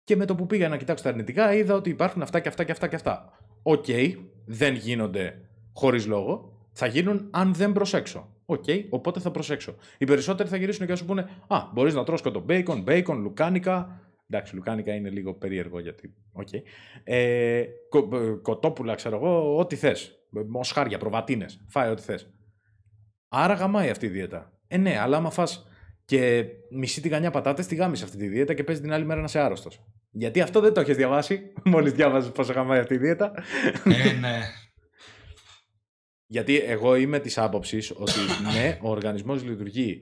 [0.03, 2.63] Και με το που πήγα να κοιτάξω τα αρνητικά, είδα ότι υπάρχουν αυτά και αυτά
[2.63, 3.31] και αυτά και αυτά.
[3.69, 4.15] OK, okay,
[4.45, 5.41] δεν γίνονται
[5.73, 6.51] χωρίς λόγο.
[6.71, 8.29] Θα γίνουν αν δεν προσέξω.
[8.45, 9.75] OK, okay, οπότε θα προσέξω.
[9.97, 12.83] Οι περισσότεροι θα γυρίσουν και θα σου πούνε Α, μπορείς να τρως και το bacon,
[12.87, 14.01] bacon, λουκάνικα.
[14.29, 16.13] Εντάξει, λουκάνικα είναι λίγο περίεργο γιατί.
[16.33, 16.61] Okay.
[17.03, 20.19] Ε, κο, ε, κοτόπουλα, ξέρω εγώ, ό,τι θες.
[20.47, 21.63] Μοσχάρια, προβατίνες.
[21.67, 22.29] Φάε ό,τι θες.
[23.27, 24.51] Άρα γαμάει αυτή η δίαιτα.
[24.67, 25.67] Ε, ναι, αλλά άμα φας
[26.05, 29.19] και μισή τη γανιά πατάτες, τη γάμισε αυτή τη δίαιτα και παίζει την άλλη μέρα
[29.19, 29.81] να είσαι άρρωστος.
[30.17, 31.53] Γιατί αυτό δεν το έχεις διαβάσει.
[31.63, 33.31] Μόλις διάβαζες πόσο γαμάει αυτή η δίαιτα.
[33.85, 34.39] Ε, ναι.
[36.25, 38.19] Γιατί εγώ είμαι της άποψης ότι
[38.53, 40.01] ναι, ο οργανισμός λειτουργεί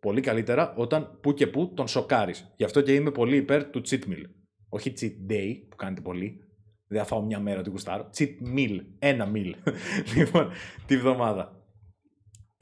[0.00, 2.52] πολύ καλύτερα όταν που και που τον σοκάρεις.
[2.56, 4.22] Γι' αυτό και είμαι πολύ υπέρ του cheat meal.
[4.68, 6.38] Όχι cheat day που κάνετε πολύ.
[6.86, 8.10] Δεν θα φάω μια μέρα ότι γουστάρω.
[8.18, 8.78] Cheat meal.
[8.98, 9.52] Ένα meal.
[10.16, 10.50] λοιπόν,
[10.86, 11.63] τη βδομάδα.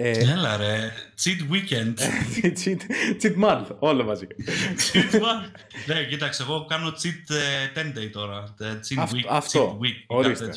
[0.04, 0.90] Ε, Έλα ρε,
[1.22, 1.94] cheat weekend.
[2.64, 2.78] cheat,
[3.22, 4.26] cheat month, όλο μαζί.
[4.92, 5.50] cheat month.
[5.86, 7.32] ναι, κοίταξε, εγώ κάνω cheat
[7.74, 8.54] 10 uh, day τώρα.
[8.60, 10.50] Cheat week, αυτό, cheat week, ορίστε.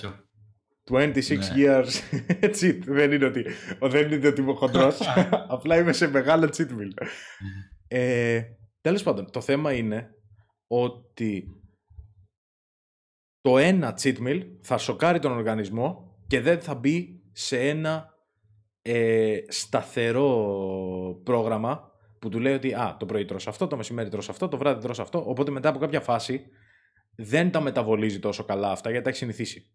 [0.91, 1.13] 26 ναι.
[1.55, 1.89] years
[2.61, 2.79] cheat.
[2.85, 3.45] Δεν είναι ότι,
[3.81, 4.99] δεν είναι ότι είμαι χοντρός.
[5.47, 7.07] Απλά είμαι σε μεγάλο cheat meal.
[7.87, 8.41] ε,
[8.81, 10.09] τέλος πάντων, το θέμα είναι
[10.67, 11.43] ότι
[13.41, 18.14] το ένα cheat meal θα σοκάρει τον οργανισμό και δεν θα μπει σε ένα
[18.87, 24.29] ε, σταθερό πρόγραμμα που του λέει ότι α, το πρωί τρως αυτό, το μεσημέρι τρως
[24.29, 25.23] αυτό, το βράδυ τρως αυτό.
[25.29, 26.45] Οπότε μετά από κάποια φάση
[27.15, 29.71] δεν τα μεταβολίζει τόσο καλά αυτά γιατί τα έχει συνηθίσει.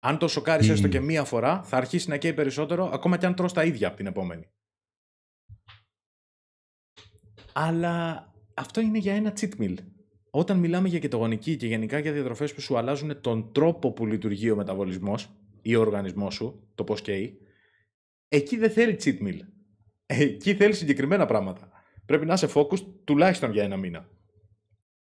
[0.00, 3.34] Αν το σοκάρει έστω και μία φορά, θα αρχίσει να καίει περισσότερο, ακόμα και αν
[3.34, 4.50] τρως τα ίδια από την επόμενη.
[7.52, 9.74] Αλλά αυτό είναι για ένα cheat meal.
[10.30, 14.50] Όταν μιλάμε για κετογονική και γενικά για διατροφές που σου αλλάζουν τον τρόπο που λειτουργεί
[14.50, 15.30] ο μεταβολισμός
[15.62, 17.40] ή ο οργανισμός σου, το πώς καίει,
[18.28, 19.38] Εκεί δεν θέλει cheat meal.
[20.06, 21.70] Εκεί θέλει συγκεκριμένα πράγματα.
[22.06, 24.08] Πρέπει να είσαι focus τουλάχιστον για ένα μήνα.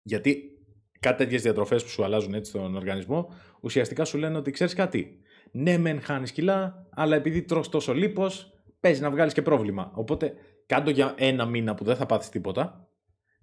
[0.03, 0.53] Γιατί
[1.01, 5.21] κάτι τέτοιες διατροφές που σου αλλάζουν έτσι τον οργανισμό, ουσιαστικά σου λένε ότι ξέρεις κάτι.
[5.51, 9.93] Ναι, μεν χάνεις κιλά, αλλά επειδή τρως τόσο λίπος, παίζει να βγάλεις και πρόβλημα.
[9.95, 10.35] Οπότε
[10.67, 12.89] κάντο για ένα μήνα που δεν θα πάθεις τίποτα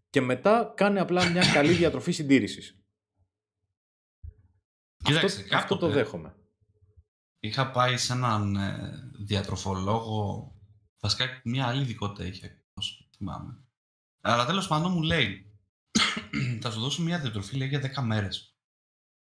[0.09, 2.83] και μετά κάνε απλά μια καλή διατροφή συντήρησης.
[5.03, 6.35] Κοίταξε, αυτό, αυτό το δέχομαι.
[7.39, 10.51] Είχα πάει σε έναν ε, διατροφολόγο,
[10.99, 13.63] βασικά μια άλλη ειδικότητα είχε, όσο θυμάμαι.
[14.21, 15.53] Αλλά τέλος πάντων μου λέει,
[16.61, 18.53] θα σου δώσω μια διατροφή λέει, για 10 μέρες.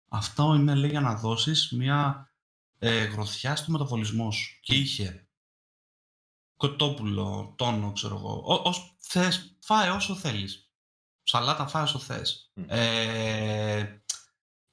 [0.08, 2.30] Αυτό είναι λέει για να δώσεις μια
[2.78, 4.60] ε, γροθιά στο μεταβολισμό σου.
[4.60, 5.26] Και είχε
[6.56, 8.42] κοτόπουλο, τόνο, ξέρω εγώ.
[8.44, 10.72] Ό, ως, θες, φάε όσο θέλεις.
[11.22, 12.52] Σαλάτα φάε όσο θες.
[12.66, 14.00] Ε,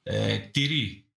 [0.02, 1.10] ε, τυρί,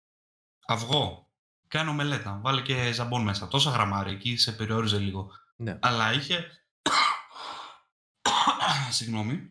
[0.66, 1.30] αυγό,
[1.71, 3.49] κάνω μελέτα, βάλε και ζαμπόν μέσα.
[3.49, 5.31] Τόσα γραμμάρια, εκεί σε περιόριζε λίγο.
[5.57, 5.79] Ναι.
[5.83, 6.47] Αλλά είχε...
[8.91, 9.51] Συγγνώμη.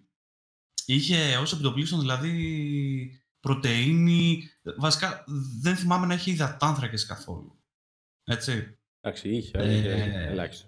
[0.86, 4.43] Είχε ως επιτοπλίστων δηλαδή πρωτεΐνη,
[4.78, 5.24] βασικά
[5.61, 7.63] δεν θυμάμαι να έχει υδατάνθρακες καθόλου.
[8.24, 8.78] Έτσι.
[9.01, 10.67] Εντάξει, είχε, ε, ελάχιστο.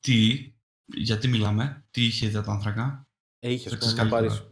[0.00, 0.52] Τι,
[0.84, 3.08] γιατί μιλάμε, τι είχε υδατάνθρακα;
[3.38, 4.46] Ε, είχε, πούμε, να πάρεις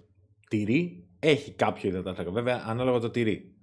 [0.49, 2.31] τυρί, έχει κάποιο υδατάνθρακα.
[2.31, 3.56] Βέβαια, ανάλογα το τυρί.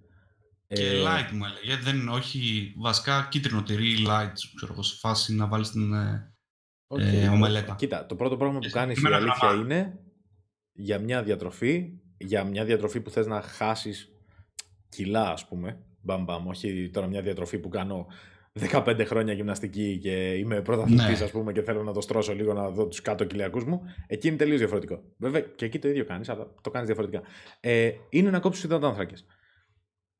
[0.73, 1.03] Και ε...
[1.05, 5.71] light μου έλεγε, δεν, όχι, βασικά κίτρινο τυρί, light, ξέρω εγώ, σε φάση να βάλεις
[5.71, 5.93] την
[6.87, 6.99] okay.
[6.99, 7.75] ε, ομελέτα.
[7.75, 9.99] Κοίτα, το πρώτο πράγμα που κάνεις η αλήθεια είναι
[10.71, 14.11] για μια διατροφή για μια διατροφή που θες να χάσεις
[14.89, 18.07] κιλά, ας πούμε, μπαμ, μπαμ, όχι τώρα μια διατροφή που κάνω
[18.71, 21.25] 15 χρόνια γυμναστική και είμαι πρωταθλητής, ναι.
[21.25, 24.27] ας πούμε, και θέλω να το στρώσω λίγο να δω τους κάτω κοιλιακούς μου, εκεί
[24.27, 25.01] είναι τελείως διαφορετικό.
[25.17, 27.21] Βέβαια, και εκεί το ίδιο κάνεις, αλλά το κάνεις διαφορετικά.
[27.59, 29.25] Ε, είναι να κόψεις υδατάνθρακες.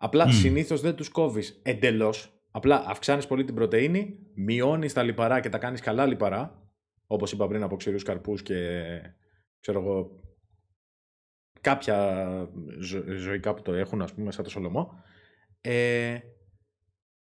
[0.04, 0.32] Απλά mm.
[0.32, 5.58] συνήθως δεν τους κόβεις εντελώς, απλά αυξάνεις πολύ την πρωτεΐνη, μειώνεις τα λιπαρά και τα
[5.58, 6.72] κάνεις καλά λιπαρά,
[7.08, 8.84] όπως είπα πριν από ξηρούς καρπούς και
[9.60, 10.20] ξέρω εγώ,
[11.62, 12.50] κάποια
[13.18, 15.04] ζωικά που το έχουν, ας πούμε, σαν το Σολομό.
[15.62, 16.18] Ε,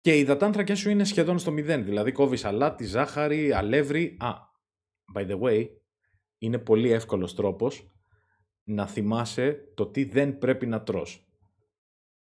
[0.01, 1.85] και οι υδατάνθρακες σου είναι σχεδόν στο μηδέν.
[1.85, 4.17] Δηλαδή κόβεις αλάτι, ζάχαρη, αλεύρι.
[4.21, 4.31] Α,
[5.15, 5.69] by the way,
[6.39, 7.91] είναι πολύ εύκολος τρόπος
[8.65, 11.30] να θυμάσαι το τι δεν πρέπει να τρως.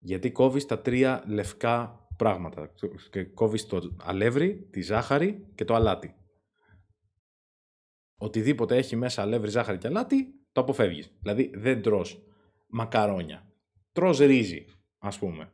[0.00, 2.74] Γιατί κόβεις τα τρία λευκά πράγματα.
[3.10, 6.14] Και κόβεις το αλεύρι, τη ζάχαρη και το αλάτι.
[8.16, 11.12] Οτιδήποτε έχει μέσα αλεύρι, ζάχαρη και αλάτι, το αποφεύγεις.
[11.20, 12.22] Δηλαδή δεν τρως
[12.66, 13.52] μακαρόνια.
[13.92, 14.66] Τρως ρύζι,
[14.98, 15.52] ας πούμε.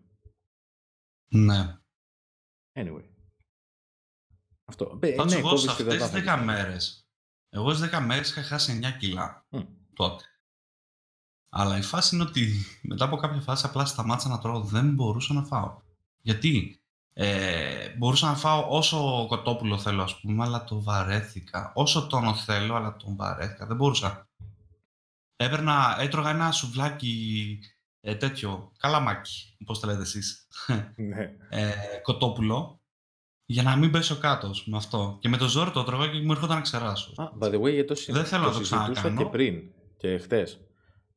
[1.29, 1.79] Ναι.
[2.73, 3.05] Anyway.
[4.65, 4.99] Αυτό.
[5.03, 7.09] Ε, ναι, εγώ σε αυτές τις 10 μέρες,
[7.49, 9.67] εγώ στις 10 μέρες είχα χάσει 9 κιλά mm.
[9.95, 10.25] τότε.
[11.49, 15.35] Αλλά η φάση είναι ότι μετά από κάποια φάση απλά σταμάτησα να τρώω, δεν μπορούσα
[15.35, 15.77] να φάω.
[16.21, 16.81] Γιατί
[17.13, 21.73] ε, μπορούσα να φάω όσο κοτόπουλο θέλω ας πούμε, αλλά το βαρέθηκα.
[21.75, 23.67] Όσο τόνο θέλω, αλλά τον βαρέθηκα.
[23.67, 24.29] Δεν μπορούσα
[25.37, 27.59] έπαιρνα, έτρωγα ένα σουβλάκι
[28.01, 30.47] ε, τέτοιο, καλαμάκι, πώς το λέτε εσείς,
[30.97, 31.37] ναι.
[31.49, 31.73] ε,
[32.03, 32.81] κοτόπουλο,
[33.45, 35.19] για να μην πέσω κάτω με αυτό.
[35.21, 37.13] Και με το ζόρι το έτρωγα και μου έρχονταν να ξεράσω.
[37.17, 39.23] Ah, by the way, το, Δεν θέλω το να το ξανακάνω.
[39.23, 39.63] και πριν
[39.97, 40.61] και χτες.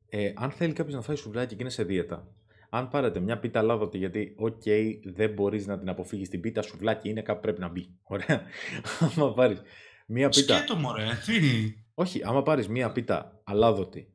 [0.09, 2.27] Ε, αν θέλει κάποιος να φάει σουβλάκι και είναι σε δίαιτα,
[2.69, 6.61] αν πάρετε μια πίτα αλάδωτη, γιατί, OK, okay, δεν μπορείς να την αποφύγεις την πίτα,
[6.61, 7.89] σουβλάκι είναι κάπου πρέπει να μπει.
[8.03, 8.41] Ωραία.
[9.15, 9.61] Άμα πάρεις
[10.07, 10.57] μια πίτα.
[10.57, 11.33] Σκέτο, μωρέ, τι;
[11.93, 14.13] Όχι, άμα πάρεις μία πίτα αλάδωτη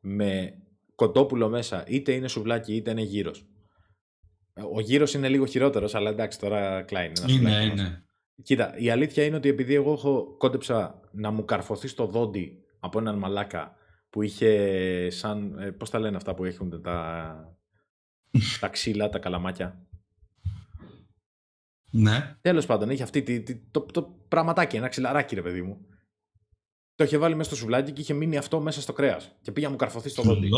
[0.00, 0.54] με
[0.94, 3.46] κοτόπουλο μέσα, είτε είναι σουβλάκι είτε είναι γύρος.
[4.72, 7.12] Ο γύρος είναι λίγο χειρότερος, αλλά εντάξει, τώρα klein.
[7.28, 8.04] Είναι, είναι.
[8.42, 12.98] Κοίτα, η αλήθεια είναι ότι επειδή εγώ έχω κόντεψα να μου καρφωθεί στο δόντι από
[12.98, 13.76] έναν μαλάκα
[14.12, 15.58] που είχε σαν.
[15.58, 17.56] Ε, Πώς τα λένε αυτά που έχουν τα,
[18.60, 19.86] τα ξύλα, τα καλαμάκια;
[21.90, 22.36] Ναι.
[22.40, 25.86] Τέλος πάντων, είχε αυτή το, το, το πραγματάκι, ένα ξυλαράκι, ρε παιδί μου.
[26.94, 29.36] Το είχε βάλει μέσα στο σουβλάκι και είχε μείνει αυτό μέσα στο κρέας.
[29.40, 30.48] Και πήγα μου καρφωθεί στο δόντι.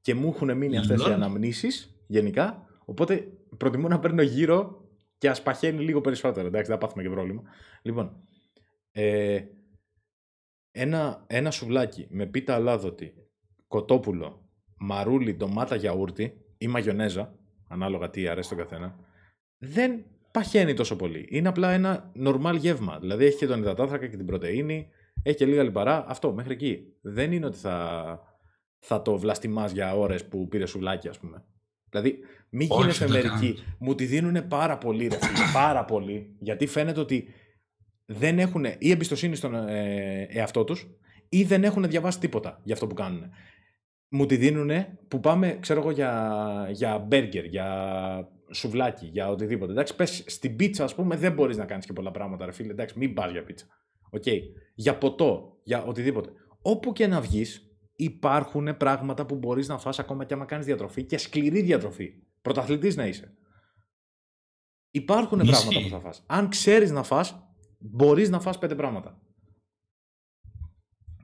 [0.00, 2.66] Και μου έχουν μείνει αυτές οι αναμνήσεις γενικά.
[2.84, 4.88] Οπότε προτιμώ να παίρνω γύρω
[5.18, 6.46] και ας παχαίνει λίγο περισσότερο.
[6.46, 7.42] Εντάξει, δεν πάθουμε και πρόβλημα.
[7.82, 8.16] Λοιπόν,
[8.90, 9.40] ε,
[10.80, 13.14] ένα, ένα σουβλάκι με πίτα αλάδοτη,
[13.68, 17.34] κοτόπουλο, μαρούλι, ντομάτα γιαούρτι ή μαγιονέζα,
[17.68, 18.98] ανάλογα τι αρέσει τον καθένα,
[19.58, 21.26] δεν παχαίνει τόσο πολύ.
[21.30, 22.98] Είναι απλά ένα normal γεύμα.
[22.98, 24.88] Δηλαδή έχει και τον υδατάνθρακα και την πρωτενη,
[25.22, 26.04] έχει και λίγα λιπαρά.
[26.08, 26.92] Αυτό μέχρι εκεί.
[27.00, 28.20] Δεν είναι ότι θα,
[28.78, 31.44] θα το βλαστημά για ώρες που πήρε σουβλάκι, ας πούμε.
[31.90, 32.18] Δηλαδή,
[32.50, 33.58] μην γίνεσαι μερικοί.
[33.78, 35.18] Μου τη δίνουν πάρα πολύ, ρε
[35.52, 36.36] πάρα πολύ.
[36.38, 37.28] Γιατί φαίνεται ότι
[38.10, 40.86] δεν έχουν ή εμπιστοσύνη στον ε, εαυτό τους
[41.28, 43.30] ή δεν έχουν διαβάσει τίποτα για αυτό που κάνουν.
[44.08, 44.70] Μου τη δίνουν
[45.08, 47.68] που πάμε, ξέρω εγώ, για, για μπέργκερ, για
[48.52, 49.72] σουβλάκι, για οτιδήποτε.
[49.72, 52.72] Εντάξει, πες στην πίτσα, ας πούμε, δεν μπορείς να κάνεις και πολλά πράγματα, ρε φίλε.
[52.72, 53.66] Εντάξει, μην πας για πίτσα.
[54.10, 54.40] Okay.
[54.74, 56.30] Για ποτό, για οτιδήποτε.
[56.62, 61.04] Όπου και να βγεις, υπάρχουν πράγματα που μπορείς να φας ακόμα και άμα κάνεις διατροφή
[61.04, 62.12] και σκληρή διατροφή.
[62.42, 63.34] Πρωταθλητής να είσαι.
[64.90, 66.24] Υπάρχουν πράγματα που θα φας.
[66.26, 67.47] Αν ξέρεις να φας,
[67.78, 69.22] μπορείς να φας πέντε πράγματα.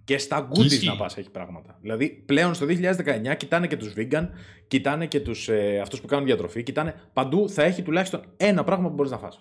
[0.04, 1.78] Και στα goodies να πας έχει πράγματα.
[1.80, 4.28] Δηλαδή πλέον στο 2019 κοιτάνε και τους vegan,
[4.68, 8.88] κοιτάνε και τους, ε, αυτούς που κάνουν διατροφή, κοιτάνε παντού θα έχει τουλάχιστον ένα πράγμα
[8.88, 9.40] που μπορείς να φας.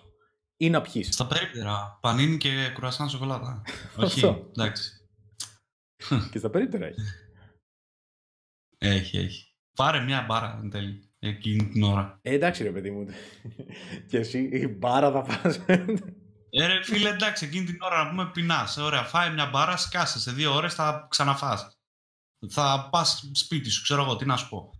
[0.56, 1.08] ή να πιείς.
[1.14, 1.98] Στα περίπτερα.
[2.00, 3.62] Πανίνι και κουρασάν σοκολάτα.
[3.96, 4.50] Όχι, Αυτό.
[4.50, 4.90] εντάξει.
[6.30, 7.00] Και στα περίπτερα έχει.
[8.78, 9.54] Έχει, έχει.
[9.76, 11.10] Πάρε μια μπάρα εν τέλει.
[11.18, 12.18] Εκείνη την ώρα.
[12.22, 13.06] Ε, εντάξει ρε παιδί μου.
[14.08, 15.60] και εσύ η μπάρα θα φας.
[16.56, 18.76] Ε, ρε φίλε, εντάξει, εκείνη την ώρα να πούμε πεινάς.
[18.76, 20.20] Ωραία, φάει μια μπάρα, σκάσε.
[20.20, 21.78] Σε δύο ώρες θα ξαναφάς.
[22.48, 24.70] Θα πας σπίτι σου, ξέρω εγώ, τι να σου πω.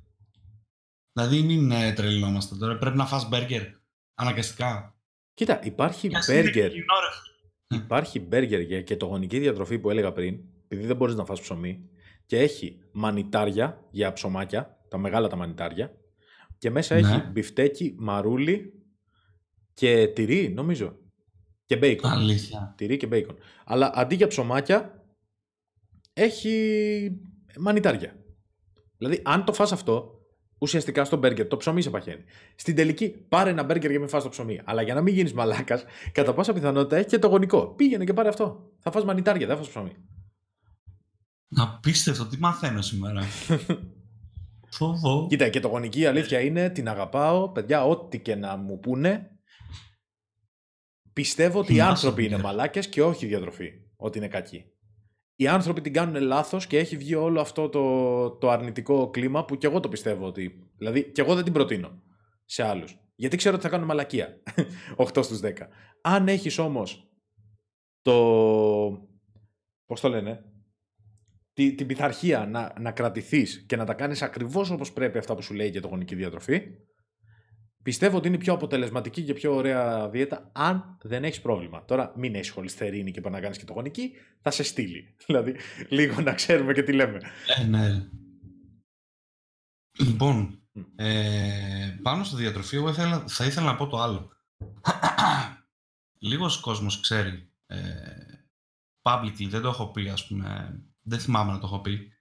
[1.12, 2.78] Δηλαδή, μην ε, τρελνόμαστε τώρα.
[2.78, 3.62] Πρέπει να φας μπέργκερ.
[4.14, 4.96] Αναγκαστικά.
[5.34, 6.70] Κοίτα, υπάρχει Κι ας είναι μπέργκερ.
[6.70, 7.82] κοινό, ρε φίλε.
[7.82, 11.88] Υπάρχει μπέργκερ για κετογονική διατροφή που έλεγα πριν, επειδή δεν μπορείς να φας ψωμί,
[12.26, 15.92] και έχει μανιτάρια για ψωμάκια, τα μεγάλα τα μανιτάρια,
[16.58, 17.00] και μέσα Ναι.
[17.00, 18.72] έχει μπιφτέκι, μαρούλι
[19.74, 20.98] και τυρί, νομίζω.
[21.66, 22.10] Και μπέικον.
[22.10, 22.74] Αλήθεια.
[22.76, 23.36] Τυρί και μπέικον.
[23.64, 25.04] Αλλά αντί για ψωμάκια,
[26.12, 27.20] έχει
[27.58, 28.16] μανιτάρια.
[28.96, 30.20] Δηλαδή, αν το φας αυτό,
[30.58, 32.24] ουσιαστικά στο μπέργκερ, το ψωμί σε παχαίνει.
[32.54, 34.60] Στην τελική, πάρε ένα μπέργκερ για να μην φας το ψωμί.
[34.64, 37.66] Αλλά για να μην γίνεις μαλάκας, κατά πάσα πιθανότητα έχει και το γονικό.
[37.66, 38.72] Πήγαινε και πάρε αυτό.
[38.78, 39.96] Θα φας μανιτάρια, δεν θα φας ψωμί.
[41.56, 43.22] Απίστευτο, τι μαθαίνω σήμερα;
[44.70, 45.26] Φοβό.
[45.28, 49.33] Κοίτα, και το γονική η αλήθεια είναι, την αγαπάω, παιδιά, ό,τι και να μου πούνε.
[51.14, 52.46] Πιστεύω ότι οι Θυμάσαι, άνθρωποι είναι παιδιά.
[52.46, 54.64] μαλάκες και όχι η διατροφή, ότι είναι κακοί.
[55.36, 59.56] Οι άνθρωποι την κάνουν λάθος και έχει βγει όλο αυτό το, το αρνητικό κλίμα που
[59.56, 60.70] και εγώ το πιστεύω ότι.
[60.76, 62.02] Δηλαδή, και εγώ δεν την προτείνω
[62.44, 62.98] σε άλλους.
[63.14, 64.42] Γιατί ξέρω ότι θα κάνουν μαλακία.
[64.96, 65.52] 8 στους 10.
[66.00, 67.08] Αν έχεις όμως
[68.02, 68.14] το.
[69.86, 70.44] Πώς το λένε,
[71.52, 75.42] τη, την πειθαρχία να, να κρατηθείς και να τα κάνεις ακριβώς όπως πρέπει αυτά που
[75.42, 76.62] σου λέει για το γονική διατροφή,
[77.84, 81.84] πιστεύω ότι είναι πιο αποτελεσματική και πιο ωραία δίαιτα αν δεν έχεις πρόβλημα.
[81.84, 85.14] Τώρα μην έχεις χολυστερίνη και πάει να κάνεις και το γονική, θα σε στείλει.
[85.26, 85.56] Δηλαδή
[85.88, 87.20] λίγο να ξέρουμε και τι λέμε.
[87.58, 88.08] Ε, ναι.
[89.98, 90.82] Λοιπόν, Μμ.
[90.96, 94.30] ε, πάνω στο διατροφή, εγώ ήθελα, θα ήθελα να πω το άλλο.
[96.28, 97.80] Λίγος κόσμος ξέρει, ε,
[99.02, 102.12] publicly, δεν το έχω πει, ας πούμε, δεν θυμάμαι να το έχω πει,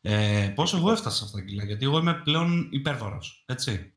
[0.00, 3.96] ε, πώς εγώ έφτασα σε αυτά τα κιλά, γιατί εγώ είμαι πλέον υπέρβαρος, έτσι.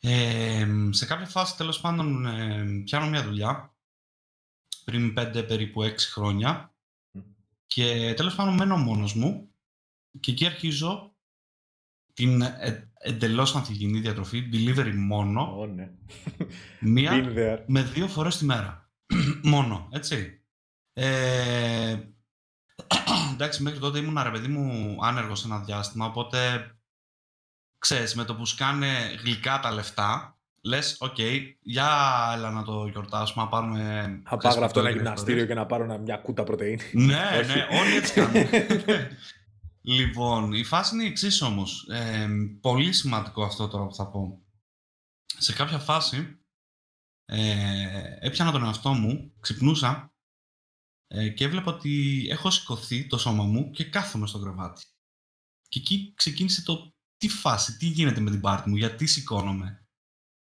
[0.00, 3.74] Ε, σε κάποια φάση, τέλος πάντων, ε, πιάνω μια δουλειά,
[4.84, 6.74] πριν πέντε περίπου έξι χρόνια,
[7.12, 7.20] Μμ.
[7.66, 9.50] και τέλος πάντων μένω μόνος μου
[10.20, 11.14] και εκεί αρχίζω
[12.12, 15.90] την ε, εντελώς ανθυγιεινή διατροφή, delivery μόνο, Ω, ναι.
[16.80, 17.64] μία Been there.
[17.66, 18.90] με δύο φορές τη μέρα.
[19.42, 20.42] μόνο, έτσι.
[20.92, 22.00] Ε,
[23.32, 26.70] εντάξει, μέχρι τότε ήμουν ρε παιδί μου άνεργος ένα διάστημα, οπότε
[27.80, 31.18] ξέρεις, με το που σκάνε γλυκά τα λεφτά, λες, οκ,
[31.60, 31.88] για
[32.36, 33.80] έλα να το γιορτάσουμε, να πάρουμε...
[34.24, 36.82] Θα ξέρεις, πάω αυτό ένα πιτόγυρες γυμναστήριο και να πάρω ένα- μια κούτα πρωτεΐνη.
[36.92, 37.46] ναι, Όχι.
[37.52, 38.46] ναι, όλοι έτσι κάνουν.
[39.98, 41.86] λοιπόν, η φάση είναι η εξής όμως.
[42.60, 44.42] πολύ σημαντικό αυτό τώρα που θα πω.
[45.38, 46.38] Σε κάποια φάση
[47.24, 50.12] ε, έπιανα τον εαυτό μου, ξυπνούσα
[51.06, 54.84] ε, και έβλεπα ότι έχω σηκωθεί το σώμα μου και κάθομαι στο κρεβάτι.
[55.68, 59.86] Και εκεί ξεκίνησε το τι φάση, τι γίνεται με την πάρτη μου, γιατί σηκώνομαι.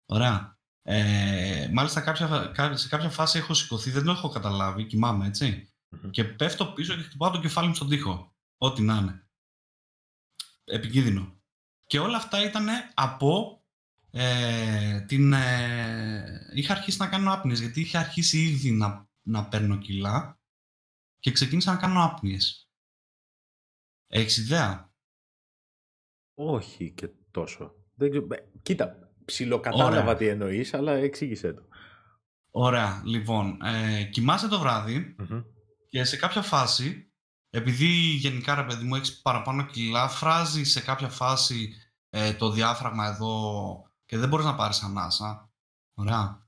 [0.05, 0.57] Ωραία.
[0.81, 5.73] Ε, μάλιστα κάποια, κα- σε κάποια φάση έχω σηκωθεί, δεν το έχω καταλάβει, κοιμάμαι έτσι.
[5.89, 6.09] Μμμ.
[6.09, 8.35] Και πέφτω πίσω και χτυπάω το κεφάλι μου στον τοίχο.
[8.57, 9.27] Ό,τι να είναι.
[10.63, 11.41] Επικίνδυνο.
[11.87, 13.61] Και όλα αυτά ήταν από
[14.11, 15.33] ε, την...
[15.33, 20.39] Ε, είχα αρχίσει να κάνω άπνοιες, γιατί είχα αρχίσει ήδη να, να παίρνω κιλά
[21.19, 22.69] και ξεκίνησα να κάνω άπνοιες.
[24.07, 24.88] Έχεις ιδέα;
[26.41, 27.75] Όχι και τόσο.
[27.95, 28.27] Δεν ξέρω.
[28.31, 30.15] Ε, Κοίτα, ψιλοκατάλαβα Ωραία.
[30.15, 31.61] τι εννοείς, αλλά εξήγησέ το.
[32.51, 35.41] Ωραία, λοιπόν, ε, κοιμάσαι το βράδυ Μμμ.
[35.89, 37.11] και σε κάποια φάση,
[37.49, 37.85] επειδή
[38.15, 41.73] γενικά ρε παιδί μου έχεις παραπάνω κιλά, φράζεις σε κάποια φάση
[42.09, 45.51] ε, το διάφραγμα εδώ και δεν μπορείς να πάρεις ανάσα.
[45.93, 46.47] Ωραία.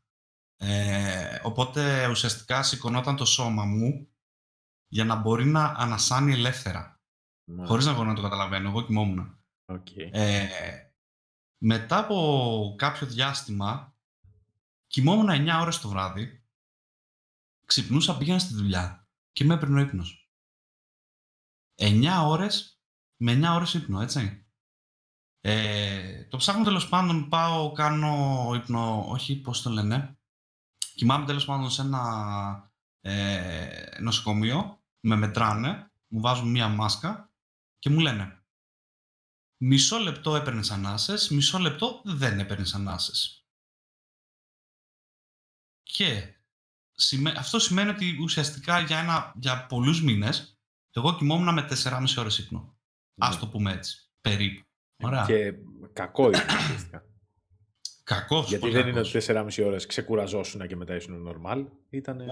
[0.57, 4.07] Ε, οπότε ουσιαστικά σηκωνόταν το σώμα μου
[4.87, 6.99] για να μπορεί να ανασάνει ελεύθερα.
[7.43, 7.67] Μάλιστα.
[7.67, 8.69] Χωρίς να μπορώ να το καταλαβαίνω.
[8.69, 9.40] Εγώ κοιμόμουν.
[9.71, 9.87] Οκ.
[9.95, 10.47] Ε,
[11.57, 13.95] μετά από κάποιο διάστημα,
[14.87, 16.45] κοιμόμουν 9 ώρες το βράδυ,
[17.65, 20.31] ξυπνούσα, πήγαινα στη δουλειά και με έπαιρνε ο ύπνος.
[21.75, 22.81] 9 ώρες
[23.17, 24.45] με 9 ώρες ύπνο, έτσι.
[25.39, 30.19] Ε, το ψάχνω τέλος πάντων, πάω, κάνω ύπνο, όχι πώς το λένε,
[30.95, 37.33] κοιμάμαι τέλος πάντων σε ένα ε, νοσοκομείο, με μετράνε, μου βάζουν μία μάσκα
[37.79, 38.40] και μου λένε
[39.63, 43.45] μισό λεπτό έπαιρνες ανάσες, μισό λεπτό δεν έπαιρνες ανάσες.
[45.83, 46.35] Και
[46.91, 50.59] σημαι- αυτό σημαίνει ότι ουσιαστικά για, ένα, για πολλούς μήνες
[50.91, 52.77] εγώ κοιμόμουν με 4,5 ώρες ύπνο.
[53.17, 53.39] Ας Ναι.
[53.39, 54.65] το πούμε έτσι, περίπου.
[55.03, 55.25] Ωραία.
[55.25, 55.53] Και
[55.93, 57.05] κακό είναι ουσιαστικά.
[58.03, 59.07] Κακός, Γιατί πολύ δεν είναι κακός.
[59.09, 61.65] ότι 4,5 ώρες ξεκουραζόσουν και μετά ήσουν normal.
[61.89, 62.25] Ήτανε...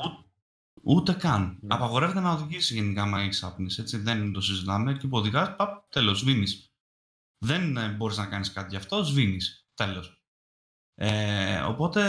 [0.81, 1.57] Ούτε καν.
[1.61, 1.75] Ναι.
[1.75, 3.81] Απαγορεύεται να οδηγήσει γενικά άμα έχει άπνιση.
[3.81, 4.97] Έτσι δεν το συζητάμε.
[4.97, 6.47] Και που οδηγάς, παπ, τέλος, σβήνει.
[7.45, 9.67] Δεν ε, μπορείς να κάνεις κάτι γι' αυτό, σβήνεις.
[9.73, 10.21] Τέλος.
[10.95, 12.01] Ε, οπότε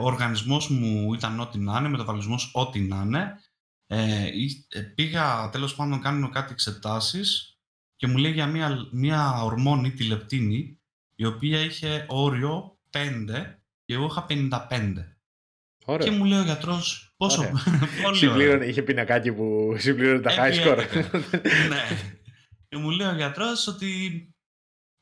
[0.00, 3.40] ο οργανισμός μου ήταν ό,τι να είναι, μεταβολισμός ό,τι να είναι.
[3.86, 7.56] Ε, ή- ε, πήγα τέλος πάντων να κάνω κάτι εξετάσεις
[7.96, 10.80] και μου λέει για μια, μια ορμόνη, τη λεπτίνη,
[11.14, 15.16] η οποία είχε όριο 5 και εγώ είχα 55.
[15.84, 16.08] Ωραία.
[16.08, 17.52] Και μου λέει ο γιατρός, πόσο, Ωραία.
[18.02, 18.14] πολύ ωραία.
[18.14, 20.78] Συμπλήρωνε, είχε πινακάκι που συμπλήρωνε τα high Επί score.
[20.78, 21.40] 11.
[21.68, 21.98] ναι.
[22.68, 24.26] Και μου λέει ο γιατρός ότι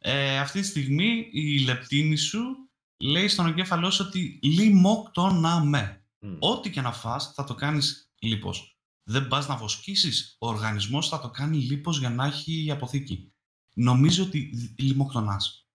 [0.03, 2.70] ε, αυτή τη στιγμή η λεπτίνη σου
[3.03, 6.05] λέει στον εγκέφαλό σου ότι λιμοκτονάμε.
[6.18, 6.36] Μμ.
[6.38, 8.78] Ό,τι και να φας θα το κάνεις λίπος.
[9.03, 13.34] Δεν πας να βοσκήσεις, ο οργανισμός θα το κάνει λίπος για να έχει αποθήκη.
[13.74, 14.38] Νομίζω ότι
[14.78, 15.68] λιμοκτονάς.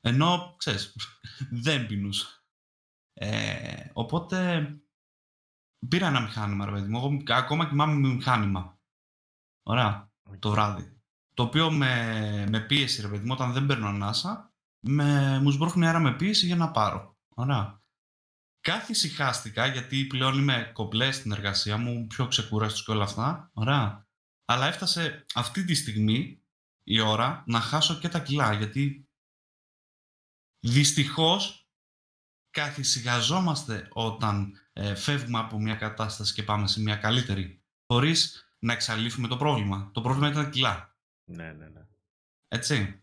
[0.00, 0.96] Ενώ, ξέρεις,
[1.64, 2.44] δεν πεινούσα.
[3.12, 4.68] Ε, οπότε
[5.88, 6.96] πήρα ένα μηχάνημα, ρε παιδί μου.
[6.96, 8.80] Εγώ ακόμα κοιμάμαι με μηχάνημα.
[9.62, 10.99] Ωραία, το βράδυ.
[11.40, 15.86] Το οποίο με, με πίεση, ρε παιδί μου, όταν δεν παίρνω ανάσα, με, μου σμπρώχνει
[15.86, 17.18] αέρα με πίεση για να πάρω.
[17.28, 17.82] Ωραία.
[18.60, 23.50] Κάθε ησυχάστηκα, γιατί πλέον είμαι κομπλές στην εργασία μου, πιο ξεκούραστος και όλα αυτά.
[23.52, 24.08] Ωραία.
[24.44, 26.42] Αλλά έφτασε αυτή τη στιγμή
[26.84, 29.08] η ώρα να χάσω και τα κιλά, γιατί
[30.60, 31.68] δυστυχώς
[32.50, 39.28] καθησυχαζόμαστε όταν ε, φεύγουμε από μια κατάσταση και πάμε σε μια καλύτερη, χωρίς να εξαλείφουμε
[39.28, 39.90] το πρόβλημα.
[39.92, 40.89] Το πρόβλημα ήταν τα κιλά.
[41.30, 41.86] Ναι, ναι, ναι.
[42.48, 43.02] Έτσι.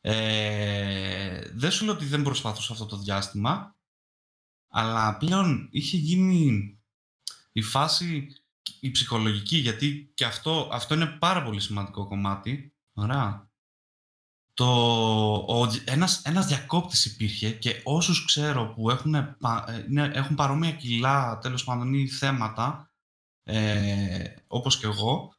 [0.00, 3.76] Ε, δεν σου λέω ότι δεν προσπαθούσα αυτό το διάστημα,
[4.68, 6.72] αλλά πλέον είχε γίνει
[7.52, 8.28] η φάση
[8.80, 12.74] η ψυχολογική, γιατί και αυτό, αυτό είναι πάρα πολύ σημαντικό κομμάτι.
[12.92, 13.50] Ωραία.
[14.54, 14.66] Το,
[15.34, 20.72] ο, ένας, ένας διακόπτης υπήρχε και όσους ξέρω που έχουν, πα- ε, είναι- έχουν παρόμοια
[20.72, 22.90] κιλά, τέλος πάντων, ή θέματα,
[23.42, 25.34] ε, όπως και εγώ,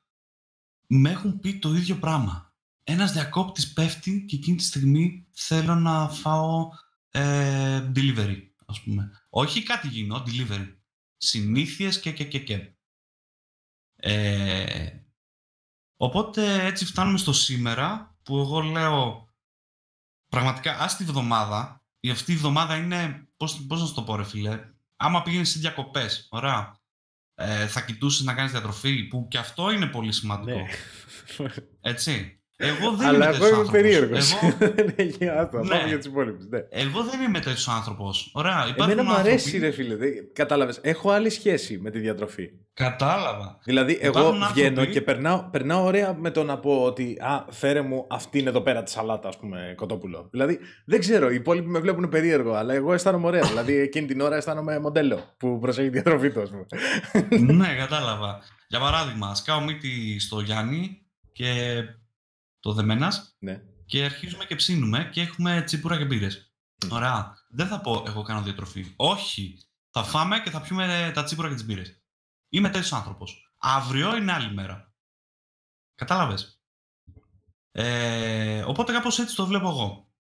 [0.90, 2.54] με έχουν πει το ίδιο πράγμα.
[2.84, 6.70] Ένας διακόπτης πέφτει και εκείνη τη στιγμή θέλω να φάω
[7.10, 9.12] ε, delivery, ας πούμε.
[9.30, 10.78] Όχι κάτι γίνω, delivery.
[11.18, 12.74] Συνήθειες και και και και.
[13.96, 15.00] Ε,
[15.98, 19.30] οπότε έτσι φτάνουμε στο σήμερα που εγώ λέω
[20.30, 24.16] πραγματικά ας τη βδομάδα η αυτή η εβδομάδα είναι, πώς, πώς να σου το πω
[24.16, 26.79] ρε φίλε, άμα πήγαινες σε διακοπές, ωραία,
[27.40, 30.58] ε, θα κοιτούσες να κάνεις διατροφή που και αυτό είναι πολύ σημαντικό.
[31.38, 31.48] Ναι.
[31.82, 32.39] Έτσι.
[32.62, 33.72] Εγώ δεν Αλλά είμαι εγώ τέτοιος είμαι άνθρωπος.
[33.72, 34.34] περίεργος.
[34.34, 35.58] Εγώ, Δεν έχει άστο.
[35.60, 35.68] Ναι.
[35.70, 36.46] Πάμε για του υπόλοιπου.
[36.50, 36.60] Ναι.
[36.70, 38.30] εγώ δεν είμαι τέτοιος άνθρωπος.
[38.34, 38.66] Ωραία.
[38.70, 40.10] Υπάρχουν Εμένα μου αρέσει, άνθρωποι- ρε φίλε.
[40.34, 40.80] Κατάλαβες.
[40.82, 42.50] Έχω άλλη σχέση με τη διατροφή.
[42.74, 43.60] Κατάλαβα.
[43.64, 47.46] Δηλαδή, εγώ Υπάρχουν βγαίνω άνθρωποι- και περνάω, περνάω ωραία με το να πω ότι Α,
[47.50, 50.28] φέρε μου αυτή είναι εδώ πέρα τη σαλάτα, ας πούμε, κοτόπουλο.
[50.32, 53.42] Δηλαδή, δεν ξέρω, οι υπόλοιποι με βλέπουν περίεργο, αλλά εγώ αισθάνομαι ωραία.
[53.52, 56.66] δηλαδή, εκείνη την ώρα αισθάνομαι μοντέλο που προσέχει τη διατροφή του, ας πούμε.
[57.54, 58.40] ναι, κατάλαβα.
[58.68, 61.02] Για παράδειγμα, σκάω μύτη στο Γιάννη
[61.32, 61.46] και
[62.60, 63.62] το Δεμένας ναι.
[63.86, 66.54] και αρχίζουμε και ψήνουμε και έχουμε τσίπουρα και μπύρες.
[66.86, 66.92] Μμ.
[66.92, 67.38] Ωραία.
[67.50, 68.94] Δεν θα πω εγώ κάνω διατροφή.
[68.96, 69.64] Όχι.
[69.92, 72.02] Θα φάμε και θα πιούμε τα τσίπουρα και τις μπύρες.
[72.50, 73.54] Είμαι τέτοιος άνθρωπος.
[73.58, 74.94] Αύριο είναι άλλη μέρα.
[75.96, 76.62] Κατάλαβες;
[77.72, 80.14] Ε, οπότε κάπως έτσι το βλέπω εγώ.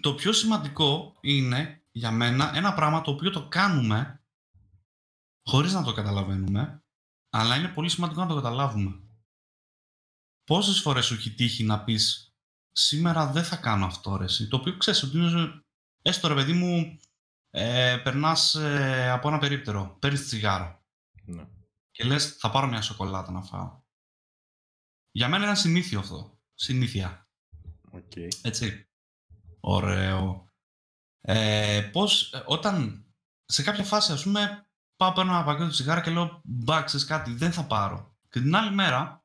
[0.00, 4.24] Το πιο σημαντικό είναι για μένα ένα πράγμα το οποίο το κάνουμε
[5.42, 6.84] χωρίς να το καταλαβαίνουμε,
[7.30, 9.00] αλλά είναι πολύ σημαντικό να το καταλάβουμε.
[10.50, 12.34] Πόσες φορές σου έχει τύχει να πεις
[12.72, 15.64] σήμερα δεν θα κάνω αυτό ρε εσύ, το οποίο ξέρεις ότι είναι,
[16.02, 16.98] έστω ρε παιδί μου,
[17.50, 20.82] ε, περνάς ε, από ένα περίπτερο, παίρνεις τσιγάρο
[21.24, 21.48] ναι.
[21.90, 23.82] και λες θα πάρω μια σοκολάτα να φάω.
[25.10, 26.38] Για μένα είναι ένα συνήθιο αυτό.
[26.54, 27.28] Συνήθεια.
[27.90, 28.16] Οκ.
[28.42, 28.88] Έτσι.
[29.60, 30.50] Ωραίο.
[31.20, 33.04] Ε, πώς, ε, όταν
[33.44, 37.34] σε κάποια φάση, ας πούμε, πάω παίρνω ένα πακέτο τσιγάρα και λέω μπα, ξέρεις κάτι,
[37.34, 38.16] δεν θα πάρω.
[38.28, 39.19] Και την άλλη μέρα,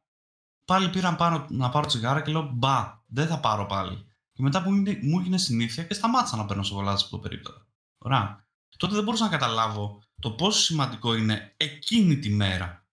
[0.65, 4.07] πάλι πήρα να πάρω, να πάρω τσιγάρα και λέω μπα, δεν θα πάρω πάλι.
[4.33, 7.67] Και μετά που μου, μου έγινε συνήθεια και σταμάτησα να παίρνω σοκολάτες από το περίπτωμα.
[7.97, 8.47] Ωραία.
[8.77, 12.87] Τότε δεν μπορούσα να καταλάβω το πόσο σημαντικό είναι εκείνη τη μέρα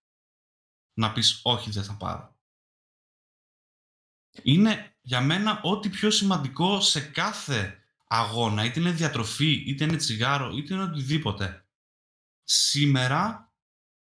[0.94, 2.36] να πεις όχι δεν θα πάρω.
[4.42, 10.50] Είναι για μένα ό,τι πιο σημαντικό σε κάθε αγώνα, είτε είναι διατροφή, είτε είναι τσιγάρο,
[10.50, 11.66] είτε είναι οτιδήποτε.
[12.44, 13.52] Σήμερα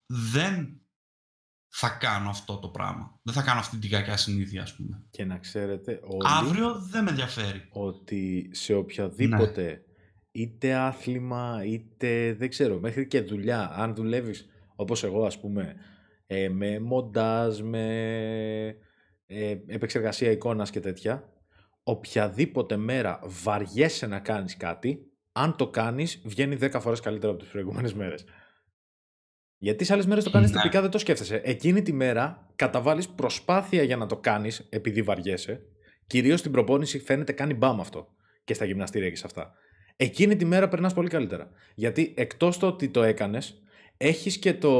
[0.05, 0.76] δεν
[1.79, 3.19] θα κάνω αυτό το πράγμα.
[3.23, 5.03] Δεν θα κάνω αυτή την κακιά συνήθεια, ας πούμε.
[5.09, 7.67] Και να ξέρετε όλοι Αύριο δεν με ενδιαφέρει.
[7.69, 9.81] ότι σε οποιοδήποτε
[10.31, 15.75] είτε άθλημα είτε δεν ξέρω μέχρι και δουλειά αν δουλεύεις όπως εγώ ας πούμε
[16.27, 17.85] ε, με μοντάζ, με
[19.25, 21.29] ε, επεξεργασία εικόνας και τέτοια
[21.83, 27.51] οποιαδήποτε μέρα βαριέσαι να κάνεις κάτι, αν το κάνεις, βγαίνει 10 φορές καλύτερα από τις
[27.51, 28.25] προηγούμενες μέρες.
[29.57, 30.61] Γιατί σε άλλες μέρες το κάνεις Ναι.
[30.61, 31.41] τυπικά, δεν το σκέφτεσαι.
[31.43, 35.61] Εκείνη τη μέρα καταβάλεις προσπάθεια για να το κάνεις επειδή βαριέσαι.
[36.07, 38.07] Κυρίως στην προπόνηση φαίνεται κάνει μπαμ αυτό.
[38.43, 39.51] Και στα γυμναστήρια και σε αυτά.
[39.95, 41.49] Εκείνη τη μέρα περνάς πολύ καλύτερα.
[41.75, 43.61] Γιατί εκτός το ότι το έκανες,
[43.97, 44.71] έχεις και το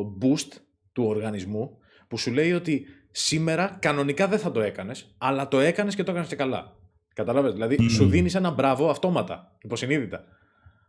[0.00, 0.48] boost
[0.92, 1.78] του οργανισμού
[2.08, 6.10] που σου λέει ότι σήμερα κανονικά δεν θα το έκανες, αλλά το έκανες και το
[6.10, 6.76] έκανες και καλά.
[7.14, 7.88] Καταλάβες, δηλαδή Μμμ.
[7.88, 10.24] σου δίνεις ένα μπράβο αυτόματα, υποσυνείδητα.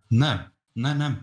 [0.07, 1.17] Ναι, ναι, ναι.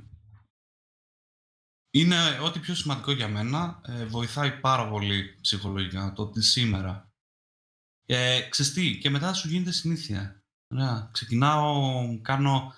[1.98, 3.80] Είναι ό,τι πιο σημαντικό για μένα.
[3.86, 7.10] Ε, βοηθάει πάρα πολύ ψυχολογικά το ότι σήμερα.
[8.06, 10.42] Ε, ξέρεις τι, και μετά σου γίνεται συνήθεια.
[10.74, 11.08] Ωραία.
[11.12, 12.74] Ξεκινάω, κάνω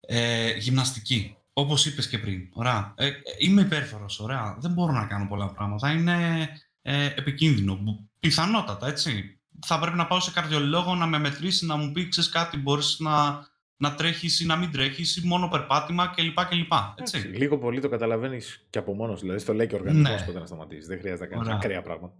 [0.00, 1.36] ε, γυμναστική.
[1.52, 2.48] Όπως είπες και πριν.
[2.52, 2.94] Ωραία.
[2.96, 4.20] Ε, ε, είμαι υπέρφορος.
[4.20, 4.56] Ωραία.
[4.60, 5.92] Δεν μπορώ να κάνω πολλά πράγματα.
[5.92, 6.48] Είναι
[6.82, 7.76] ε, επικίνδυνο.
[7.76, 9.40] Μπου- Πιθανότατα, έτσι.
[9.66, 12.96] Θα πρέπει να πάω σε καρδιολόγο να με μετρήσει, να μου πει, ξέρεις κάτι, μπορείς
[12.98, 13.46] να,
[13.82, 16.34] να τρέχεις ή να μην τρέχεις ή μόνο περπάτημα κλπ.
[16.44, 16.72] κλπ.
[16.96, 17.18] Έτσι.
[17.18, 19.20] Εντάξει, Λίγο πολύ το καταλαβαίνεις και από μόνος.
[19.20, 20.26] Δηλαδή, στο λέει και ο οργανισμός Ναι.
[20.26, 20.86] πότε να σταματήσει.
[20.86, 21.58] Δεν χρειάζεται να κάνεις Ωραία.
[21.58, 22.14] ακραία πράγματα.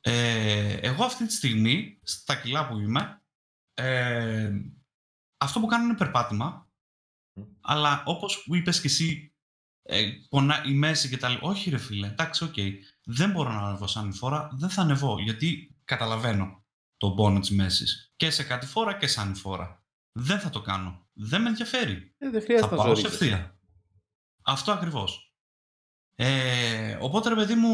[0.00, 3.22] Ε, εγώ αυτή τη στιγμή, στα κιλά που είμαι,
[3.74, 4.50] ε,
[5.38, 6.68] αυτό που κάνω είναι περπάτημα,
[7.32, 7.42] Μμ.
[7.60, 9.34] αλλά όπως που είπες και εσύ,
[9.82, 11.48] ε, πονά η μέση και τα λοιπά.
[11.48, 12.54] Όχι ρε φίλε, εντάξει, οκ.
[13.04, 16.64] Δεν μπορώ να ανεβώ σ' ανηφόρα, δεν θα ανεβώ, γιατί καταλαβαίνω
[16.96, 18.12] τον πόνο της μέσης.
[18.16, 19.84] Και σε κατηφόρα και σ' ανηφόρα.
[20.18, 21.06] Δεν θα το κάνω.
[21.12, 22.14] Δεν με ενδιαφέρει.
[22.18, 23.24] Ε, δεν Θα χρειάζεται να πάω σε ζορίζεσαι.
[23.24, 23.58] ευθεία.
[24.42, 25.34] Αυτό ακριβώς.
[26.14, 27.72] Ε, οπότε ρε παιδί μου,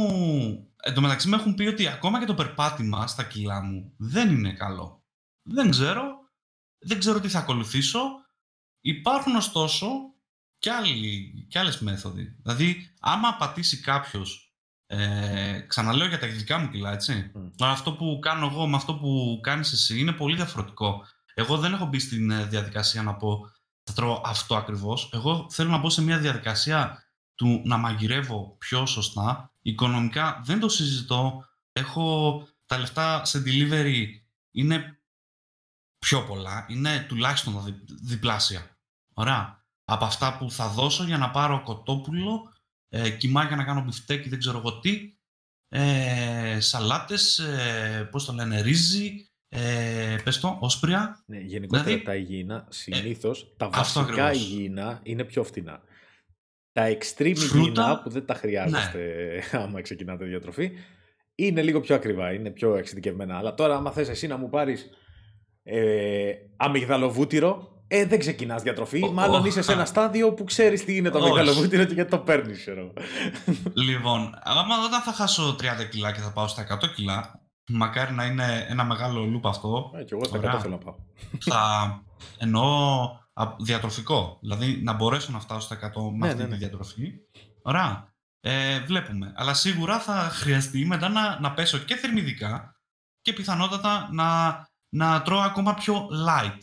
[0.83, 4.31] εν τω μεταξύ με έχουν πει ότι ακόμα και το περπάτημα στα κιλά μου δεν
[4.31, 5.05] είναι καλό.
[5.43, 6.13] Δεν ξέρω,
[6.79, 8.01] δεν ξέρω τι θα ακολουθήσω.
[8.81, 9.89] Υπάρχουν ωστόσο
[10.59, 12.37] και, άλλοι, και άλλες μέθοδοι.
[12.43, 14.55] Δηλαδή, άμα πατήσει κάποιος,
[14.87, 17.49] ε, ξαναλέω για τα δικά μου κιλά, έτσι, Μμ.
[17.59, 21.07] αλλά αυτό που κάνω εγώ με αυτό που κάνεις εσύ είναι πολύ διαφορετικό.
[21.35, 23.51] Εγώ δεν έχω μπει στην ε, διαδικασία να πω
[23.83, 25.11] θα τρώω αυτό ακριβώς.
[25.13, 27.03] Εγώ θέλω να μπω σε μια διαδικασία
[27.35, 29.55] του να μαγειρεύω πιο σωστά.
[29.63, 31.45] Οικονομικά δεν το συζητώ.
[31.73, 34.07] Έχω τα λεφτά σε delivery
[34.51, 35.03] είναι
[35.99, 36.67] πιο πολλά.
[36.69, 38.79] Είναι τουλάχιστον δι, διπλάσια.
[39.15, 39.65] Ωραία.
[39.85, 42.53] Από αυτά που θα δώσω για να πάρω κοτόπουλο,
[42.89, 45.17] ε, κοιμά για να κάνω μπιφτέκι, δεν ξέρω εγώ τι,
[45.69, 51.23] ε, σαλάτες, ε, πώς το λένε, ρύζι, ε, πες το, όσπρια.
[51.27, 54.51] Ναι, γενικότερα Δηλαδή, τα υγιεινά, συνήθως τα αυτό βασικά ακριβώς.
[54.51, 55.81] υγιεινά είναι πιο φτηνά.
[56.73, 59.01] Τα extreme Φρούτα, υγιεινά που δεν τα χρειάζεστε
[59.63, 60.71] άμα ξεκινάτε διατροφή
[61.35, 63.39] είναι λίγο πιο ακριβά, είναι πιο εξειδικευμένα.
[63.39, 64.91] Αλλά τώρα, άμα θες εσύ να μου πάρεις
[65.63, 69.05] ε, αμυγδαλοβούτυρο, ε, δεν ξεκινάς διατροφή.
[69.05, 69.75] Ω, Μάλλον ω, είσαι σε α.
[69.75, 71.27] ένα στάδιο που ξέρεις τι είναι το Όχι.
[71.27, 72.93] αμυγδαλοβούτυρο και γιατί το παίρνεις, ξέρω.
[73.75, 78.25] Λοιπόν, άμα όταν θα χάσω 30 κιλά και θα πάω στα 100 κιλά, μακάρι να
[78.25, 80.57] είναι ένα μεγάλο loop αυτό, Ε, και εγώ στα Ωραία.
[80.57, 80.95] 100 θέλω να πάω.
[81.41, 82.03] θα
[82.39, 83.01] εννοώ
[83.33, 84.39] α, διατροφικό.
[84.41, 85.81] Δηλαδή να μπορέσω να φτάσω στα 100
[86.13, 86.57] με Ναι, αυτή ναι, τη ναι.
[86.57, 87.13] διατροφή.
[87.63, 88.11] Ωραία.
[88.41, 89.33] Ε, βλέπουμε.
[89.37, 92.77] Αλλά σίγουρα θα χρειαστεί μετά να, να πέσω και θερμιδικά
[93.21, 94.59] και πιθανότατα να,
[94.89, 96.59] να τρώω ακόμα πιο light.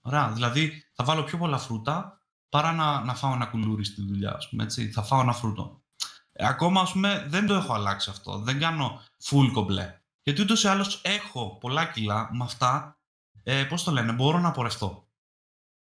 [0.00, 0.28] Ωραία.
[0.32, 4.48] Δηλαδή θα βάλω πιο πολλά φρούτα παρά να, να φάω ένα κουλούρι στη δουλειά, ας
[4.48, 4.90] πούμε, έτσι.
[4.90, 5.82] Θα φάω ένα φρούτο.
[6.32, 8.38] Ε, ακόμα, ας πούμε, δεν το έχω αλλάξει αυτό.
[8.38, 9.98] Δεν κάνω full κομπλέ.
[10.24, 13.00] Γιατί ούτως ή άλλως έχω πολλά κιλά με αυτά,
[13.42, 15.08] ε, πώς το λένε, μπορώ να πορευτώ.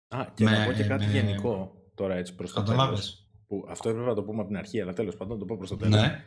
[0.08, 2.70] Α, και να Με- πω και κάτι με- γενικό τώρα έτσι προς το τέλος.
[2.78, 3.30] Καταλάβες.
[3.48, 5.70] Που αυτό έπρεπε να το πούμε από την αρχή, αλλά τέλος πάντων το πω προς
[5.70, 6.02] το τέλος.
[6.02, 6.24] Ναι.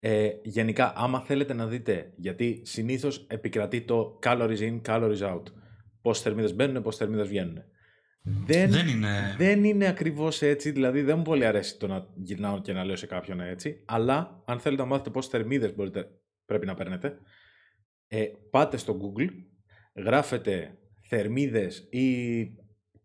[0.00, 5.42] Ε, γενικά, άμα θέλετε να δείτε, γιατί συνήθως επικρατεί το calories in, calories out.
[6.02, 7.62] Πόσες θερμίδες μπαίνουν, πόσες θερμίδες βγαίνουν.
[8.22, 9.34] Δεν, Δεν είναι...
[9.38, 12.96] δεν είναι ακριβώς έτσι, δηλαδή δεν μου πολύ αρέσει το να γυρνάω και να λέω
[12.96, 16.10] σε κάποιον έτσι, αλλά αν θέλετε να μάθετε πόσες θερμίδες μπορείτε,
[16.46, 17.18] πρέπει να παίρνετε,
[18.08, 19.28] ε, πάτε στο Google,
[20.04, 20.78] γράφετε
[21.08, 22.46] θερμίδες ή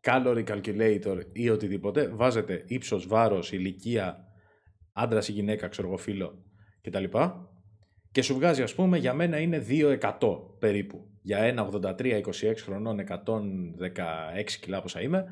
[0.01, 4.27] calorie calculator ή οτιδήποτε, βάζετε ύψος, βάρος, ηλικία,
[4.93, 6.43] άντρας ή γυναίκα, ξέρω εγώ, φύλλο
[6.81, 7.03] κτλ.
[8.11, 11.07] Και σου βγάζει, ας πούμε, για μένα είναι 2% περίπου.
[11.21, 15.25] Για ένα 83, 26 χρονών, 116 κιλά πόσα είμαι,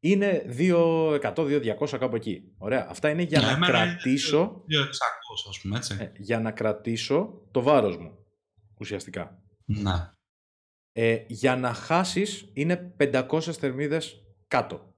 [0.00, 1.20] είναι 200,
[1.78, 2.42] 200 κάπου εκεί.
[2.58, 2.86] Ωραία.
[2.90, 5.96] Αυτά είναι για Ναι, να εμένα είναι κρατήσω, 2.600 ας πούμε, έτσι.
[6.00, 8.19] ε, για να κρατήσω το βάρος μου,
[8.80, 9.42] ουσιαστικά.
[9.64, 10.10] Ναι.
[10.92, 14.94] Ε, για να χάσεις είναι 500 θερμίδες κάτω.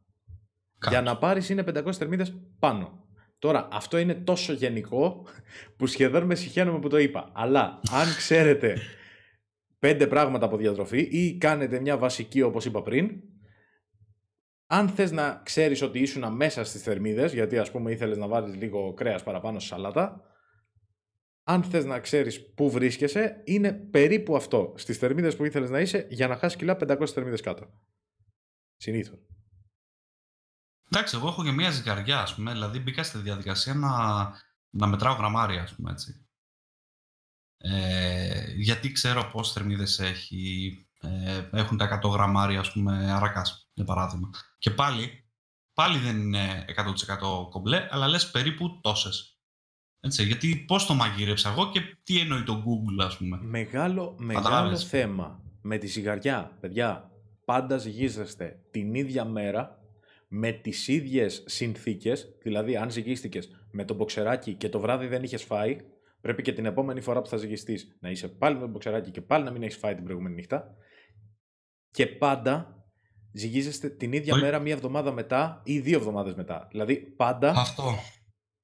[0.79, 0.95] Κάτω.
[0.95, 3.07] Για να πάρεις είναι 500 θερμίδες πάνω.
[3.39, 5.27] Τώρα, αυτό είναι τόσο γενικό
[5.77, 7.31] που σχεδόν με συχαίνομαι που το είπα.
[7.33, 8.79] Αλλά αν ξέρετε
[9.79, 13.11] πέντε πράγματα από διατροφή ή κάνετε μια βασική όπως είπα πριν,
[14.67, 18.55] αν θες να ξέρεις ότι ήσουν μέσα στις θερμίδες, γιατί ας πούμε ήθελες να βάλεις
[18.55, 20.21] λίγο κρέας παραπάνω στη σαλάτα,
[21.45, 26.07] αν θες να ξέρεις πού βρίσκεσαι, είναι περίπου αυτό στις θερμίδες που ήθελες να είσαι
[26.11, 27.71] για να χάσεις κιλά 500 θερμίδες κάτω.
[28.77, 29.19] Συνήθως.
[30.91, 33.91] Εντάξει, εγώ έχω και μία ζυγαριά, ας πούμε, δηλαδή μπήκα στη διαδικασία να,
[34.71, 36.27] να μετράω γραμμάρια, ας πούμε, έτσι.
[37.57, 43.85] Ε, γιατί ξέρω πώς θερμίδες έχει, ε, έχουν τα 100 γραμμάρια, ας πούμε, αρακάς, για
[43.85, 44.31] παράδειγμα.
[44.59, 45.31] Και πάλι,
[45.75, 49.42] πάλι δεν είναι 100% κομπλέ, αλλά λες περίπου τόσες.
[50.05, 53.39] Έτσι, γιατί πώς το μαγείρεψα εγώ και τι εννοεί το Google, ας πούμε.
[53.43, 57.11] Μεγάλο, μεγάλο θέμα με τη ζυγαριά, παιδιά.
[57.45, 59.79] Πάντα ζυγίζεστε την ίδια μέρα
[60.29, 65.43] με τις ίδιες συνθήκες, δηλαδή αν ζυγίστηκες με το μποξεράκι και το βράδυ δεν είχες
[65.43, 65.77] φάει,
[66.21, 69.21] πρέπει και την επόμενη φορά που θα ζυγιστείς να είσαι πάλι με το μποξεράκι και
[69.21, 70.75] πάλι να μην έχεις φάει την προηγούμενη νύχτα
[71.91, 72.85] και πάντα
[73.33, 76.69] ζυγίζεστε την ίδια μέρα μία εβδομάδα μετά ή δύο εβδομάδες μετά.
[76.71, 77.95] Δηλαδή πάντα Αυτό.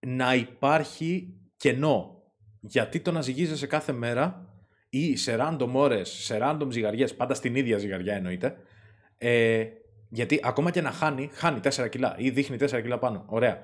[0.06, 2.22] Να υπάρχει κενό.
[2.60, 4.46] Γιατί το να ζυγίζεσαι κάθε μέρα
[4.90, 8.56] ή σε random ώρες, σε random ζυγαριές, πάντα στην ίδια ζυγαριά εννοείται,
[9.18, 9.64] ε,
[10.08, 13.24] γιατί ακόμα και να χάνει, χάνει 4 κιλά ή δείχνει 4 κιλά πάνω.
[13.26, 13.58] Ωραία.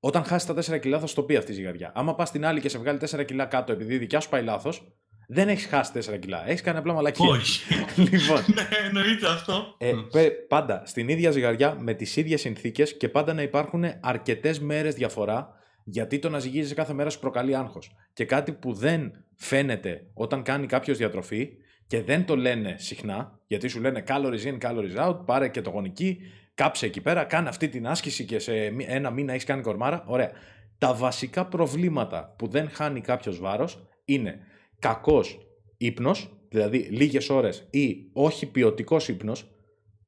[0.00, 1.92] Όταν χάσει τα 4 κιλά θα στο πει αυτή η ζυγαριά.
[1.94, 4.42] Άμα πας στην άλλη και σε βγάλει 4 κιλά κάτω επειδή η δικιά σου πάει
[4.42, 4.92] λάθος,
[5.28, 6.48] δεν έχεις χάσει 4 κιλά.
[6.48, 7.28] Έχεις κάνει απλά μαλακία.
[7.28, 7.74] Όχι.
[8.10, 9.74] λοιπόν, ναι, εννοείται αυτό.
[9.78, 14.60] ε, πε- πάντα στην ίδια ζυγαριά με τις ίδιες συνθήκες και πάντα να υπάρχουν αρκετές
[14.60, 15.56] μέρες διαφορά
[15.90, 17.90] γιατί το να ζυγίζεσαι κάθε μέρα σου προκαλεί άγχος.
[18.12, 21.48] Και κάτι που δεν φαίνεται όταν κάνει κάποιος διατροφή
[21.86, 25.70] και δεν το λένε συχνά, γιατί σου λένε calories in, calories out, πάρε και το
[25.70, 26.18] γονική,
[26.54, 30.04] κάψε εκεί πέρα, κάνε αυτή την άσκηση και σε μη- ένα μήνα έχεις κάνει κορμάρα.
[30.06, 30.30] Ωραία.
[30.78, 34.38] Τα βασικά προβλήματα που δεν χάνει κάποιος βάρος είναι
[34.78, 35.38] κακός
[35.76, 39.50] ύπνος, δηλαδή λίγες ώρες ή όχι ποιοτικός ύπνος,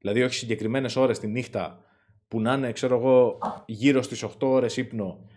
[0.00, 1.84] δηλαδή όχι συγκεκριμένες ώρες τη νύχτα
[2.28, 5.28] που να είναι, ξέρω εγώ, γύρω στις 8 ώρες ύπνο,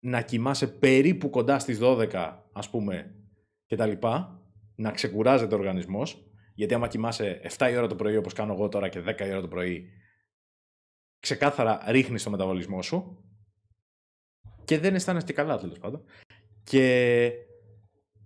[0.00, 3.14] να κοιμάσαι περίπου κοντά στις 12, ας πούμε,
[3.66, 4.42] και τα λοιπά,
[4.74, 6.24] να ξεκουράζεται ο οργανισμός,
[6.54, 9.30] γιατί άμα κοιμάσαι 7 η ώρα το πρωί, όπως κάνω εγώ τώρα, και 10 η
[9.30, 9.88] ώρα το πρωί,
[11.20, 13.24] ξεκάθαρα ρίχνεις το μεταβολισμό σου
[14.64, 16.04] και δεν αισθάνεσαι και καλά, τέλος πάντων.
[16.62, 17.32] Και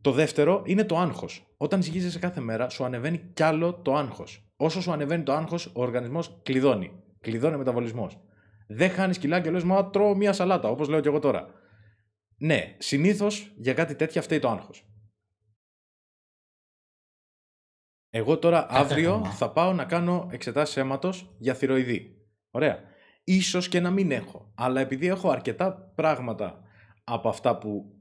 [0.00, 1.54] το δεύτερο είναι το άγχος.
[1.56, 4.52] Όταν ζυγίζεσαι κάθε μέρα, σου ανεβαίνει κι άλλο το άγχος.
[4.56, 7.02] Όσο σου ανεβαίνει το άγχος, ο οργανισμός κλειδώνει.
[7.20, 8.20] Κλειδώνει ο μεταβολισμός.
[8.66, 11.48] Δεν χάνεις κιλά και λες, μα τρώω μία σαλάτα, όπως λέω και εγώ τώρα.
[12.36, 14.86] Ναι, συνήθως για κάτι τέτοια φταίει το άγχος.
[18.10, 19.30] Εγώ τώρα αύριο ακόμα.
[19.30, 22.16] θα πάω να κάνω εξετάσεις αίματος για θηροειδή.
[22.50, 22.82] Ωραία.
[23.24, 24.52] Ίσως και να μην έχω.
[24.54, 26.62] Αλλά επειδή έχω αρκετά πράγματα
[27.04, 27.98] από αυτά που,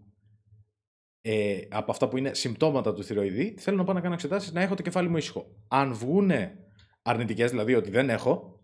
[1.21, 4.61] ε, από αυτά που είναι συμπτώματα του θηροειδή, θέλω να πάω να κάνω εξετάσεις να
[4.61, 5.45] έχω το κεφάλι μου ήσυχο.
[5.67, 6.57] Αν βγούνε
[7.01, 8.63] αρνητικές, δηλαδή ότι δεν έχω,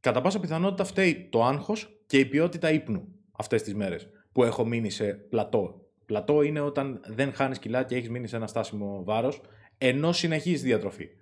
[0.00, 4.64] κατά πάσα πιθανότητα φταίει το άγχος και η ποιότητα ύπνου αυτές τις μέρες που έχω
[4.64, 5.86] μείνει σε πλατό.
[6.06, 9.40] Πλατό είναι όταν δεν χάνεις κιλά και έχεις μείνει σε ένα στάσιμο βάρος,
[9.78, 11.04] ενώ συνεχίζεις διατροφή.
[11.04, 11.12] Όχι,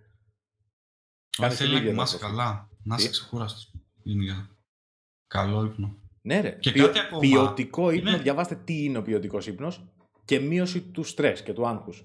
[1.38, 2.36] Κάνεις θέλει την να ίδια κοιμάσαι διατροφή.
[2.42, 2.68] καλά.
[2.82, 3.72] Να Τι; είσαι ξεκούραστος.
[4.02, 4.56] Γενικά.
[5.26, 5.98] Καλό ύπνο.
[6.22, 6.50] Ναι, ρε.
[6.50, 7.20] Και Ποιο- κάτι ακόμα.
[7.20, 9.92] Ποιοτικό ύπνο, Είναι- διαβάστε τι είναι ο ποιοτικός ύπνος
[10.24, 12.04] και μείωση του στρες και του άγχους.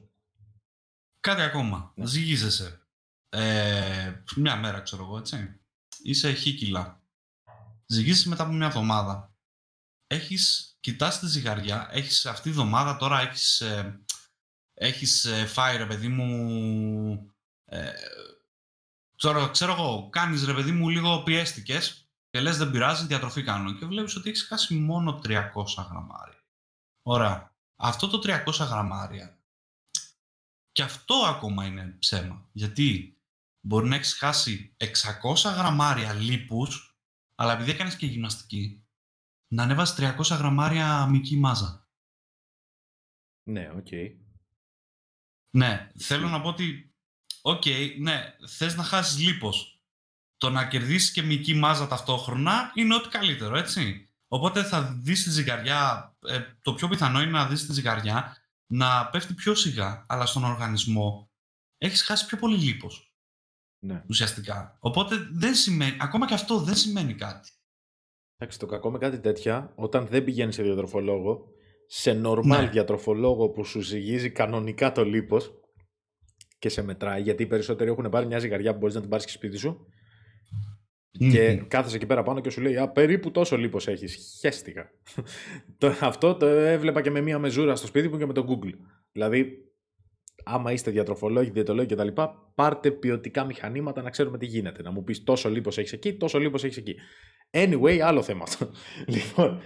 [1.19, 1.91] Κάτι ακόμα.
[1.95, 2.05] Ναι.
[2.05, 2.79] Ζυγίζεσαι.
[3.29, 5.59] Ε, μια μέρα, ξέρω εγώ, έτσι.
[6.03, 7.03] Είσαι χ κιλά.
[7.85, 9.34] Ζυγίζεσαι μετά από μια εβδομάδα.
[10.15, 13.99] Έχεις, κοιτάς τη ζυγαριά, έχεις αυτή τη εβδομάδα τώρα έχεις, ε,
[14.73, 17.33] έχεις ε, φάει, ρε παιδί μου,
[17.65, 17.91] ε,
[19.15, 23.73] ξέρω, ξέρω εγώ, κάνεις, ρε παιδί μου, λίγο πιέστηκες και λες δεν πειράζει, διατροφή κάνω.
[23.73, 26.43] Και βλέπεις ότι έχεις χάσει μόνο 300 γραμμάρια.
[27.01, 27.53] Ωραία.
[27.75, 29.39] Αυτό το 300 γραμμάρια
[30.71, 32.49] και αυτό ακόμα είναι ψέμα.
[32.51, 33.17] Γιατί
[33.59, 36.97] μπορεί να έχεις χάσει 600 γραμμάρια λίπους,
[37.35, 38.84] αλλά επειδή έκανες και γυμναστική,
[39.55, 41.87] να ανέβασε 300 γραμμάρια μυϊκή μάζα.
[43.49, 43.87] Ναι, οκ.
[45.55, 46.95] Ναι, θέλω να πω ότι,
[47.41, 47.63] οκ,
[47.99, 49.79] ναι, θες να χάσεις λίπος.
[50.37, 54.09] Το να κερδίσεις και μυϊκή μάζα ταυτόχρονα είναι ό,τι καλύτερο, έτσι.
[54.27, 59.09] Οπότε θα δεις τη ζυγαριά, ε, το πιο πιθανό είναι να δεις τη ζυγαριά να
[59.09, 61.31] πέφτει πιο σιγά, αλλά στον οργανισμό
[61.77, 63.09] έχεις χάσει πιο πολύ λίπος.
[63.79, 64.03] Ναι.
[64.09, 64.77] ουσιαστικά.
[64.79, 67.49] Οπότε δεν σημαίνει, ακόμα και αυτό δεν σημαίνει κάτι.
[68.37, 71.47] Εντάξει, το κακό με κάτι τέτοια, όταν δεν πηγαίνεις σε διατροφολόγο,
[71.87, 72.69] σε normal Ναι.
[72.71, 75.53] διατροφολόγο που σου ζυγίζει κανονικά το λίπος
[76.59, 79.25] και σε μετράει, γιατί οι περισσότεροι έχουν πάρει μια ζυγαριά που μπορείς να την πάρεις
[79.25, 79.87] και σπίτι σου
[81.31, 81.67] και Μμμ.
[81.67, 84.37] κάθεσαι εκεί πέρα πάνω και σου λέει Α, περίπου τόσο λίπος έχεις.
[84.39, 84.91] Χαίστηκα.
[85.77, 88.73] το, αυτό το έβλεπα και με μία μεζούρα στο σπίτι μου και με το Google.
[89.11, 89.64] Δηλαδή,
[90.45, 92.07] άμα είστε διατροφολόγοι, διαιτολόγοι κτλ.,
[92.55, 94.81] πάρτε ποιοτικά μηχανήματα να ξέρουμε τι γίνεται.
[94.81, 96.95] Να μου πεις τόσο λίπος έχεις εκεί, τόσο λίπος έχεις εκεί.
[97.51, 98.71] Anyway, άλλο θέμα αυτό.
[99.13, 99.61] λοιπόν,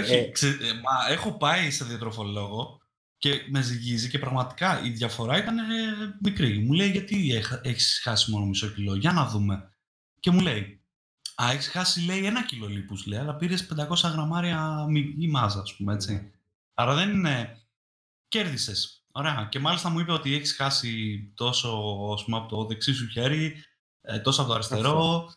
[0.00, 2.80] Όχι, ε, ξε, ε, μα έχω πάει σε διατροφολόγο
[3.16, 5.62] και με ζυγίζει και πραγματικά η διαφορά ήταν ε,
[6.22, 6.58] μικρή.
[6.58, 9.72] Μου λέει γιατί έχεις χάσει μόνο μισό κιλό, για να δούμε.
[10.20, 10.82] Και μου λέει,
[11.42, 14.86] Α, έχεις χάσει λέει ένα κιλό λίπους, λέει, αλλά πήρες 500 γραμμάρια
[15.16, 16.32] μη μάζα, ας πούμε έτσι.
[16.74, 17.56] Άρα δεν είναι.
[18.28, 19.01] Κέρδισες.
[19.12, 19.48] Ωραία.
[19.50, 21.68] Και μάλιστα μου είπε ότι έχεις χάσει τόσο
[22.12, 23.54] ας πούμε, από το δεξί σου χέρι,
[24.00, 25.30] ε, τόσο από το αριστερό.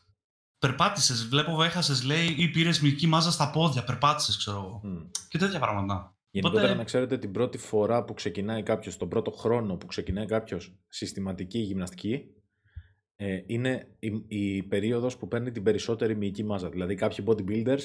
[0.60, 3.84] Περπάτησες, βλέπω, έχασες, λέει, ή πήρες μυϊκή μάζα στα πόδια.
[3.84, 4.82] Περπάτησες, ξέρω εγώ.
[5.28, 6.18] Και τέτοια πράγματα.
[6.30, 6.78] Γενικότερα Οπότε...
[6.78, 11.60] να ξέρετε την πρώτη φορά που ξεκινάει κάποιος, τον πρώτο χρόνο που ξεκινάει κάποιος συστηματική
[11.60, 12.22] γυμναστική,
[13.16, 16.70] ε, είναι η, η περίοδος που παίρνει την περισσότερη μυϊκή μάζα.
[16.70, 17.82] Δηλαδή κάποιοι bodybuilders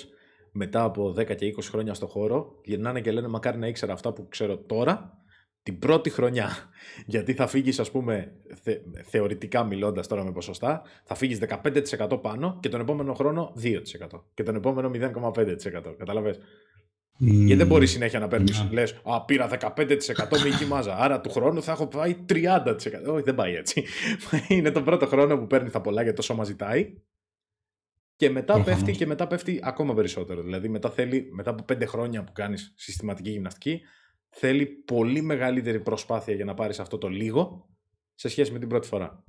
[0.53, 4.13] μετά από 10 και 20 χρόνια στο χώρο γυρνάνε και λένε μακάρι να ήξερα αυτά
[4.13, 5.20] που ξέρω τώρα
[5.63, 6.51] την πρώτη χρονιά.
[7.07, 8.33] Γιατί θα φύγεις ας πούμε
[9.05, 13.77] θεωρητικά μιλώντας τώρα με ποσοστά θα φύγεις 15% πάνω και τον επόμενο χρόνο 2%
[14.35, 15.95] και τον επόμενο 0,5%.
[15.99, 16.39] Καταλαβες;
[17.23, 17.27] Mm.
[17.27, 18.63] Γιατί δεν μπορείς συνέχεια να παίρνεις.
[18.63, 18.71] Yeah.
[18.71, 20.97] Λες, Α, πήρα 15% μυϊκή μάζα.
[20.97, 22.57] Άρα του χρόνου θα έχω πάει 30%.
[23.07, 23.85] Όχι, δεν πάει έτσι.
[24.49, 26.95] Είναι τον πρώτο χρόνο που παίρνει τα πολλά γιατί το σώμα ζητάει.
[28.17, 30.43] Και μετά, πέφτει, και μετά πέφτει ακόμα περισσότερο.
[30.43, 33.81] Δηλαδή, μετά, θέλει, μετά από 5 χρόνια που κάνεις συστηματική γυμναστική,
[34.31, 37.69] θέλει πολύ μεγαλύτερη προσπάθεια για να πάρεις αυτό το λίγο
[38.15, 39.25] σε σχέση με την πρώτη φορά.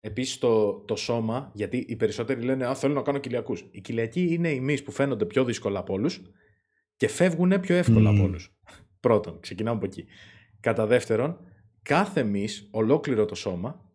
[0.00, 3.68] Επίσης το, το σώμα, γιατί οι περισσότεροι λένε Α, θέλω να κάνω κοιλιακούς.
[3.70, 6.22] Οι κοιλιακοί είναι οι μυς που φαίνονται πιο δύσκολα από όλους
[6.96, 8.58] και φεύγουν πιο εύκολα από όλους.
[9.00, 10.04] Πρώτον, ξεκινάμε από εκεί.
[10.60, 11.38] Κατά δεύτερον,
[11.82, 13.92] κάθε μυς, ολόκληρο το σώμα,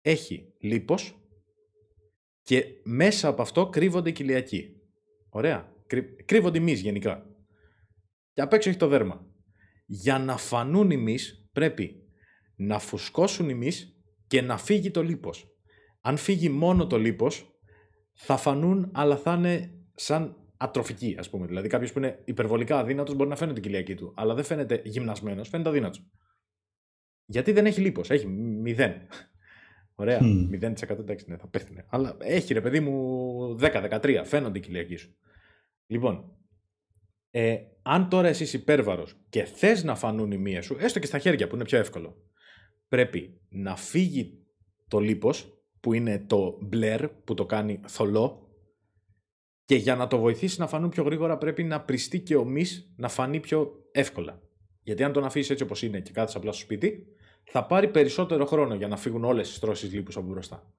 [0.00, 1.18] έχει λίπος
[2.42, 4.76] και μέσα από αυτό κρύβονται οι κοιλιακοί.
[5.28, 5.76] Ωραία.
[6.24, 7.27] Κρύβονται οι μυς γενικά.
[8.38, 9.26] Και απ' έξω έχει το δέρμα.
[9.86, 12.02] Για να φανούν οι μυς πρέπει
[12.56, 13.96] να φουσκώσουν οι μυς
[14.26, 15.46] και να φύγει το λίπος.
[16.00, 17.58] Αν φύγει μόνο το λίπος,
[18.12, 21.46] θα φανούν, αλλά θα είναι σαν ατροφική, ας πούμε.
[21.46, 24.82] Δηλαδή, κάποιος που είναι υπερβολικά αδύνατος μπορεί να φαίνεται η κοιλιακή του, αλλά δεν φαίνεται
[24.84, 26.10] γυμνασμένος, φαίνεται αδύνατος.
[27.24, 28.94] Γιατί δεν έχει λίπος, έχει μηδέν.
[30.00, 30.72] Ωραία, mm.
[30.88, 31.84] 0% εντάξει, ναι, θα πέφτει.
[31.88, 35.16] Αλλά έχει ρε παιδί μου 10-13, φαίνονται οι κοιλιακοί σου.
[35.86, 36.37] Λοιπόν,
[37.30, 41.18] ε, αν τώρα εσύ υπέρβαρος και θες να φανούν οι μύε σου, έστω και στα
[41.18, 42.16] χέρια που είναι πιο εύκολο,
[42.88, 44.46] πρέπει να φύγει
[44.88, 48.48] το λίπος που είναι το μπλερ που το κάνει θολό
[49.64, 52.92] και για να το βοηθήσει να φανούν πιο γρήγορα πρέπει να πριστεί και ο μυς
[52.96, 54.42] να φανεί πιο εύκολα.
[54.82, 57.06] Γιατί αν τον αφήσεις έτσι όπως είναι και κάθεσαι απλά στο σπίτι,
[57.44, 60.72] θα πάρει περισσότερο χρόνο για να φύγουν όλες τις τρώσεις λίπους από μπροστά.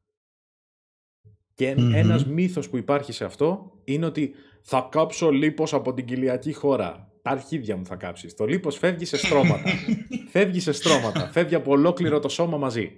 [1.59, 6.05] Και mm ένας μύθος που υπάρχει σε αυτό είναι ότι θα κάψω λίπος από την
[6.05, 8.35] κοιλιακή χώρα τα αρχίδια μου θα κάψεις.
[8.35, 9.69] Το λίπος φεύγει σε στρώματα.
[10.33, 11.29] φεύγει σε στρώματα.
[11.31, 12.91] Φεύγει από ολόκληρο το σώμα μαζί.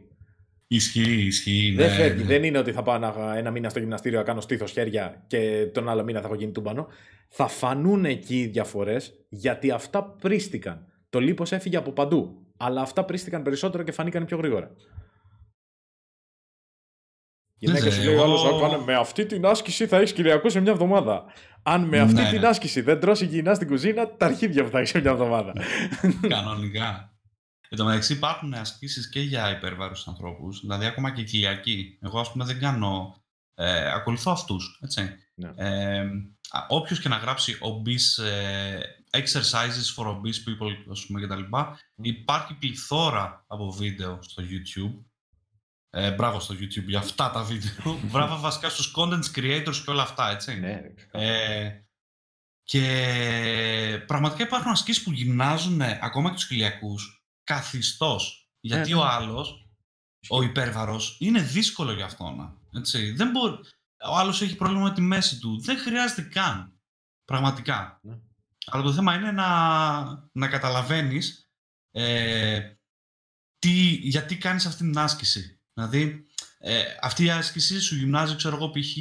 [0.68, 1.74] Ισχύει, ισχύει.
[1.76, 2.22] Δεν ναι, φεύγει.
[2.22, 2.28] Ναι.
[2.28, 3.00] Δεν είναι ότι θα πάω
[3.36, 6.52] ένα μήνα στο γυμναστήριο να κάνω στήθος χέρια και τον άλλο μήνα θα έχω γίνει
[6.52, 6.88] τούμπανο.
[7.28, 10.86] Θα φανούν εκεί οι διαφορές γιατί αυτά πρίστηκαν.
[11.10, 12.46] Το λίπος έφυγε από παντού.
[12.58, 14.72] Αλλά αυτά πρίστηκαν περισσότερο και φανήκαν πιο γρήγορα.
[17.64, 21.26] Γυναίκα σου λέει άλλος, με αυτή την άσκηση θα έχεις Κυριακό σε μια εβδομάδα.
[21.64, 22.48] Αν με αυτή ναι, την ναι.
[22.48, 25.54] άσκηση δεν τρώσει υγιεινά στην κουζίνα, τα αρχίδια που θα έχεις μια εβδομάδα.
[26.36, 27.16] Κανονικά.
[27.70, 31.98] Εν τω μεταξύ υπάρχουν ασκήσεις και για υπέρβαρου ανθρώπους, δηλαδή ακόμα και κοιλιακοί.
[32.02, 33.24] Εγώ, ας πούμε, δεν κάνω.
[33.56, 34.80] Ε, ακολουθώ αυτούς.
[35.36, 35.52] Ναι.
[35.56, 36.10] Ε,
[36.68, 38.80] Όποιος και να γράψει obese ε,
[39.12, 41.42] exercises for obese people, ας πούμε, κτλ.
[42.02, 45.11] Υπάρχει πληθώρα από βίντεο στο YouTube
[45.94, 48.00] ε, μπράβο στο YouTube για αυτά τα βίντεο.
[48.12, 50.60] μπράβο βασικά στους content creators και όλα αυτά, έτσι.
[50.60, 50.82] Ναι,
[51.12, 51.82] ε,
[52.64, 58.50] και πραγματικά υπάρχουν ασκήσεις που γυμνάζουν ακόμα και τους χιλιακούς καθιστός.
[58.60, 59.10] Γιατί ναι, ο ναι.
[59.10, 59.70] άλλος,
[60.30, 62.58] ο υπέρβαρος, είναι δύσκολο για αυτόν.
[62.76, 63.12] Έτσι.
[63.12, 63.54] Δεν μπορεί...
[64.04, 65.62] Ο άλλος έχει πρόβλημα με τη μέση του.
[65.62, 66.80] Δεν χρειάζεται καν.
[67.26, 68.00] Πραγματικά.
[68.04, 68.20] Ναι.
[68.66, 69.50] Αλλά το θέμα είναι να,
[70.32, 71.50] να καταλαβαίνεις
[71.92, 72.74] ε,
[73.58, 75.61] τι, γιατί κάνεις αυτή την άσκηση.
[75.90, 76.26] Δηλαδή,
[76.58, 78.94] ε, αυτή η άσκηση σου γυμνάζει, ξέρω εγώ, π.χ.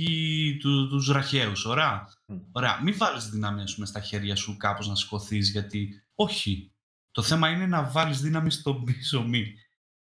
[0.60, 2.08] Του, τους ραχαίους, ωραία.
[2.52, 2.80] Ωραία.
[2.82, 6.72] Μην βάλεις δύναμη, ας πούμε, στα χέρια σου κάπως να σηκωθείς, γιατί όχι.
[7.10, 9.54] Το θέμα είναι να βάλεις δύναμη στον πίσω μη.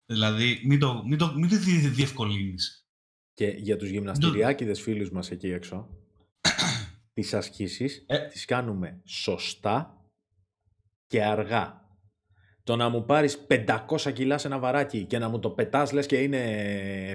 [0.07, 1.57] Δηλαδή, μην το, μην το, μην το
[1.91, 2.89] διευκολύνεις.
[3.33, 5.89] Και για τους γυμναστηριάκιδες φίλους μας εκεί έξω,
[7.15, 8.19] τις ασκήσεις ε.
[8.19, 10.05] τις κάνουμε σωστά
[11.07, 11.84] και αργά.
[12.65, 16.07] Το να μου πάρεις 500 κιλά σε ένα βαράκι και να μου το πετάς λες
[16.07, 16.43] και είναι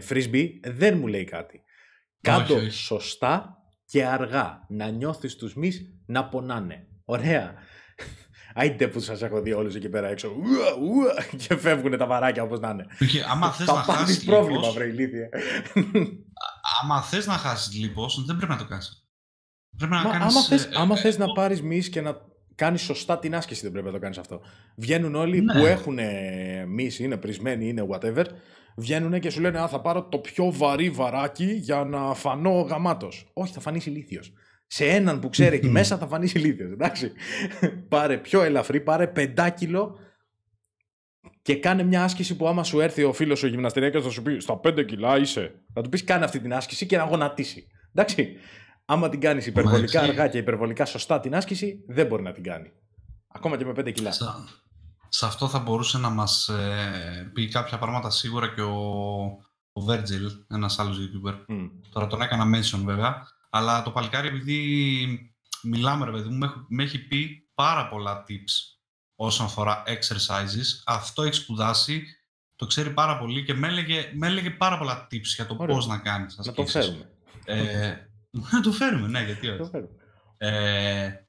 [0.10, 1.64] frisbee, δεν μου λέει κάτι.
[2.22, 4.66] Κάτω σωστά και αργά.
[4.70, 6.88] Να νιώθεις τους μυς να πονάνε.
[7.06, 7.54] Ωραία.
[8.54, 10.28] Άιντε που σας έχω δει όλους εκεί πέρα έξω.
[10.28, 12.86] Ουα, ουα, και φεύγουν τα βαράκια όπως να είναι.
[13.30, 15.30] άμα θες να χάσεις πρόβλημα, βρε ηλίθεια.
[16.82, 19.08] άμα θες να χάσεις λίπος, δεν πρέπει να το κάνεις.
[19.78, 20.36] Πρέπει να Μα, κάνεις...
[20.36, 22.18] άμα θες, ε, άμα ε, θες να πάρεις μυς και να
[22.60, 24.42] κάνεις σωστά την άσκηση, δεν πρέπει να το κάνεις αυτό.
[24.76, 25.54] Βγαίνουν όλοι Ναι.
[25.54, 26.00] που έχουν
[26.68, 28.26] μυς, είναι πρισμένοι, είναι whatever,
[28.78, 33.30] βγαίνουν και σου λένε «Α, θα πάρω το πιο βαρύ βαράκι για να φανώ γαμάτος».
[33.34, 34.34] Όχι, θα φανείς ηλίθιος.
[34.68, 37.12] Σε έναν που ξέρει εκεί μέσα θα φανείς ηλίθιος, εντάξει.
[37.90, 39.98] πάρε πιο ελαφρύ, πάρε πεντάκιλο
[41.42, 44.40] και κάνε μια άσκηση που άμα σου έρθει ο φίλος ο γυμναστηριακός θα σου πει
[44.40, 45.52] «Στα 5 κιλά είσαι».
[45.74, 47.68] Θα του πεις «Κάνε αυτή την άσκηση και να γονατίσει».
[47.94, 48.36] Εντάξει.
[48.92, 50.12] Άμα την κάνεις υπερβολικά έτσι.
[50.12, 52.72] αργά και υπερβολικά σωστά την άσκηση, δεν μπορεί να την κάνει.
[53.28, 54.12] Ακόμα και με 5 κιλά.
[54.12, 54.26] Σε,
[55.10, 58.78] σε αυτό θα μπορούσε να μας ε, πει κάποια πράγματα σίγουρα και ο,
[59.72, 61.34] ο Virgil, ένας άλλος YouTuber.
[61.48, 61.66] Μμ.
[61.92, 65.34] Τώρα τον έκανα mention βέβαια, αλλά το παλικάρι επειδή
[65.64, 68.78] μιλάμε ρε παιδί μου, με, έχει- με έχει πει πάρα πολλά tips
[69.16, 70.82] όσον αφορά exercises.
[70.86, 72.04] Αυτό έχει σπουδάσει,
[72.56, 75.76] το ξέρει πάρα πολύ και με έλεγε, με έλεγε πάρα πολλά tips για το Ωραία.
[75.76, 76.86] πώς να κάνεις Να το ασκήσεις.
[76.86, 77.10] φέρουμε.
[77.46, 77.96] Ε,
[78.30, 79.72] να το φέρουμε, ναι, γιατί Να το όχι.
[79.72, 79.94] φέρουμε.
[80.38, 81.24] Ε,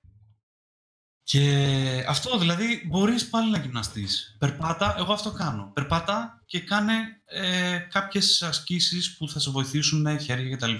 [1.22, 4.36] και αυτό δηλαδή μπορείς πάλι να γυμναστείς.
[4.38, 5.70] Περπάτα, εγώ αυτό κάνω.
[5.74, 10.74] Περπάτα και κάνε ε, κάποιες ασκήσεις που θα σε βοηθήσουν ε, χέρια κτλ.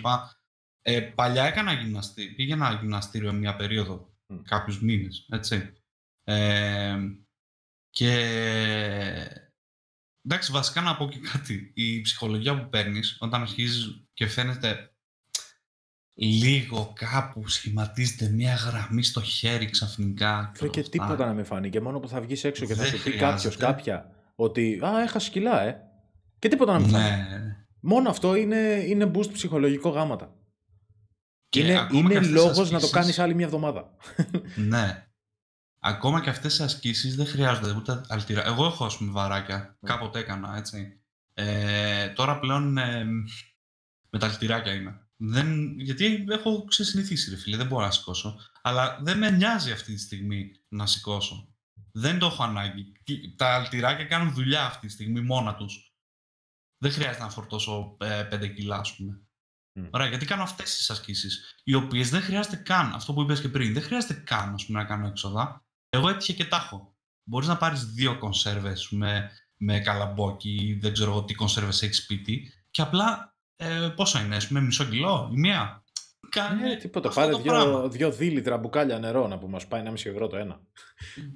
[0.83, 4.43] Ε, παλιά έκανα γυμναστή, πήγαινα γυμναστήριο μια περίοδο, Μμ.
[4.43, 5.73] κάποιους μήνες, έτσι.
[6.25, 6.99] Ε,
[7.91, 8.13] και
[10.23, 11.73] εντάξει, βασικά να πω και κάτι.
[11.75, 14.95] Η ψυχολογία που παίρνεις όταν αρχίζεις και φαίνεται
[16.15, 20.53] λίγο κάπου σχηματίζεται μια γραμμή στο χέρι ξαφνικά.
[20.55, 20.91] Φρέ και αυτά.
[20.91, 21.71] τίποτα να με φάνει.
[21.71, 23.65] Και μόνο που θα βγεις έξω και θα Δεν σου πει κάποιος χρειάζεται.
[23.65, 25.81] κάποια ότι Α, έχασε κιλά, ε.
[26.39, 27.05] Και τίποτα να με φάνει.
[27.05, 27.57] Ναι.
[27.81, 28.57] Μόνο αυτό είναι,
[28.87, 30.35] είναι boost ψυχολογικό γάματα.
[31.49, 33.91] Και είναι ακόμα και είναι αυτές λόγος τις να το ασκήσεις- κάνεις άλλη μια εβδομάδα.
[34.71, 35.05] Ναι.
[35.83, 38.47] Ακόμα και αυτές οι ασκήσεις δεν χρειάζονται ούτε αλτήρα.
[38.47, 39.77] Εγώ έχω ας πούμε βαράκια.
[39.83, 41.01] Κάποτε έκανα, έτσι.
[41.35, 43.05] Ε, τώρα πλέον ε,
[44.11, 45.09] με τα αλτηράκια είμαι.
[45.23, 48.41] Δεν, γιατί έχω ξεσυνηθίσει ρε φίλε, δεν μπορώ να σηκώσω.
[48.63, 51.55] Αλλά δεν με νοιάζει αυτή τη στιγμή να σηκώσω.
[51.93, 52.93] Δεν το έχω ανάγκη.
[53.05, 55.95] Τι- Τα αλτηράκια κάνουν δουλειά αυτή τη στιγμή μόνα τους.
[56.83, 59.23] Δεν χρειάζεται να φορτώσω ε, 5 κιλά, ας πούμε.
[59.79, 59.89] Μμ.
[59.91, 63.49] Ωραία, γιατί κάνω αυτές τις ασκήσεις, οι οποίες δεν χρειάζεται καν, αυτό που είπες και
[63.49, 65.65] πριν, δεν χρειάζεται καν ας πούμε, να κάνω έξοδα.
[65.89, 66.97] Εγώ έτυχε και τα έχω.
[67.29, 71.97] Μπορείς να πάρεις δύο κονσέρβες με, με καλαμπόκι ή δεν ξέρω εγώ τι κονσέρβες έχεις
[71.97, 75.85] σπίτι και απλά ε, πόσο είναι, ας πούμε, μισό κιλό η μία;
[76.29, 77.09] Κάνε Ε, τίποτα.
[77.09, 77.89] αυτό Πάρε το δύο, πράγμα.
[77.89, 80.61] δύο δίλητρα μπουκάλια νερό να που μας πάει 1,5 ευρώ το ένα.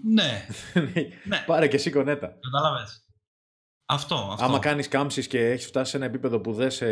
[0.04, 0.46] Ναι,
[1.28, 2.38] ναι, Πάρε και εσύ κονέτα.
[2.40, 2.98] κατάλαβες.
[3.86, 4.44] Αυτό, αυτό.
[4.44, 6.86] Άμα κάνεις κάμψεις και έχεις φτάσει σε ένα επίπεδο που δεν σε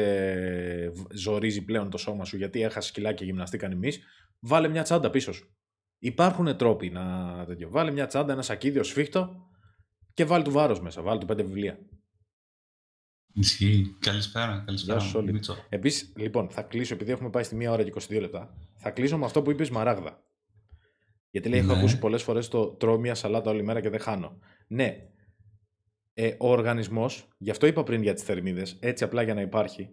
[0.91, 4.01] β- ζορίζει πλέον το σώμα σου γιατί έχασες κιλά και γυμναστήκαν εμείς,
[4.41, 5.57] βάλε μια τσάντα πίσω σου.
[5.99, 7.05] Υπάρχουν τρόποι να
[7.47, 7.71] τέτοιο.
[7.71, 9.37] Βάλε μια τσάντα, ένα σακίδιο σφίχτο
[10.15, 11.03] και βάλει του βάρος μέσα.
[11.03, 11.79] Βάλει του πέντε βιβλία.
[13.35, 13.97] Ισχύει.
[13.99, 14.99] Καλησπέρα, καλησπέρα.
[14.99, 15.33] Γεια σου όλοι.
[15.33, 15.57] Μίτσο.
[15.69, 18.55] Επίσης, λοιπόν, θα κλείσω επειδή έχουμε πάει στη 1 ώρα και 22 λεπτά.
[18.77, 20.23] Θα κλείσω με αυτό που είπες Μαράγδα.
[21.31, 21.79] Γιατί λέει: Έχω Ναι.
[21.79, 24.39] ακούσει πολλές φορές το τρώω μια σαλάτα όλη μέρα και δεν χάνω.
[24.67, 25.07] Ναι.
[26.15, 29.91] Ε, ο οργανισμός, γι' αυτό είπα πριν για τις θερμίδες, έτσι απλά για να υπάρχει.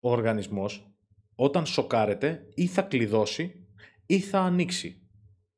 [0.00, 0.94] Ο οργανισμός,
[1.34, 3.66] όταν σοκάρεται, ή θα κλειδώσει
[4.06, 4.96] ή θα ανοίξει.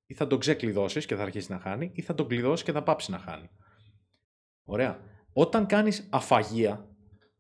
[0.06, 2.82] Ή θα τον ξεκλειδώσεις και θα αρχίσει να χάνει, ή θα τον κλειδώσει και θα
[2.82, 3.48] πάψει να χάνει.
[4.64, 5.00] Ωραία.
[5.34, 6.88] Όταν κάνεις αφαγία,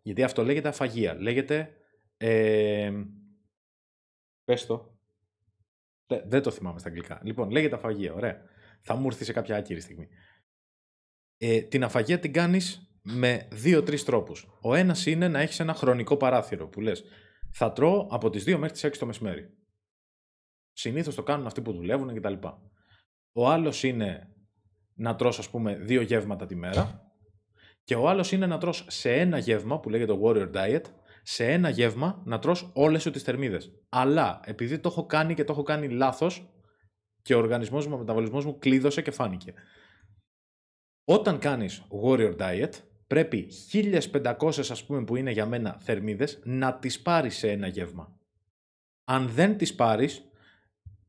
[0.02, 1.76] γιατί αυτό λέγεται αφαγία, λέγεται...
[2.16, 2.92] Ε,
[4.44, 4.98] πες το.
[6.06, 7.20] Δε- δεν το θυμάμαι στα αγγλικά.
[7.24, 8.42] Λοιπόν, λέγεται αφαγία, ωραία.
[8.82, 10.08] Θα μου έρθει σε κάποια άκυρη στιγμή.
[11.36, 14.58] Ε, την αφαγία την κάνεις με δύο-τρεις τρόπους.
[14.60, 17.04] Ο ένας είναι να έχεις ένα χρονικό παράθυρο που λες
[17.52, 19.56] θα τρώω από τις 2 μέχρι τις 6 το μεσημέρι.
[20.72, 22.34] Συνήθως το κάνουν αυτοί που δουλεύουν κτλ.
[23.32, 24.34] Ο άλλος είναι
[24.94, 27.13] να τρως ας πούμε δύο γεύματα τη μέρα
[27.84, 30.82] και ο άλλος είναι να τρως σε ένα γεύμα που λέγεται Warrior Diet,
[31.22, 33.72] σε ένα γεύμα να τρως όλες σου τις θερμίδες.
[33.88, 36.48] Αλλά επειδή το έχω κάνει και το έχω κάνει λάθος
[37.22, 39.54] και ο οργανισμός μου, ο μεταβολισμός μου κλείδωσε και φάνηκε.
[41.04, 42.70] Όταν κάνεις Warrior Diet,
[43.06, 48.18] πρέπει 1500 ας πούμε που είναι για μένα θερμίδες να τις πάρεις σε ένα γεύμα.
[49.04, 50.30] Αν δεν τις πάρεις,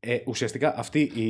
[0.00, 1.28] ε, ουσιαστικά αυτή η,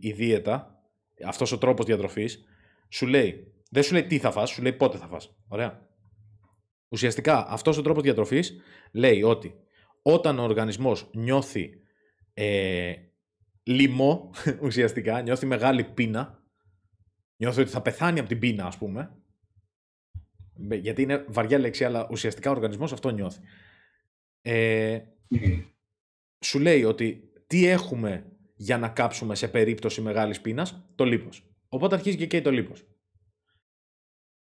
[0.00, 0.82] η δίαιτα,
[1.24, 2.44] αυτός ο τρόπος διατροφής,
[2.88, 5.36] σου λέει, δεν σου λέει τι θα φας, σου λέει πότε θα φας.
[5.48, 5.88] Ωραία.
[6.88, 8.60] Ουσιαστικά αυτός ο τρόπος διατροφής
[8.92, 9.54] λέει ότι
[10.02, 11.70] όταν ο οργανισμός νιώθει
[12.34, 12.92] ε,
[13.62, 14.30] λοιμό,
[14.66, 16.42] ουσιαστικά, νιώθει μεγάλη πείνα,
[17.36, 19.16] νιώθει ότι θα πεθάνει από την πείνα ας πούμε,
[20.54, 23.40] Μπε- γιατί είναι βαριά λέξη, αλλά ουσιαστικά ο οργανισμός αυτό νιώθει.
[24.42, 25.00] Ε,
[26.40, 31.50] σου λέει ότι τι έχουμε για να κάψουμε σε περίπτωση μεγάλης πείνας, το λίπος.
[31.68, 32.84] Οπότε αρχίζει και καίει το λίπος.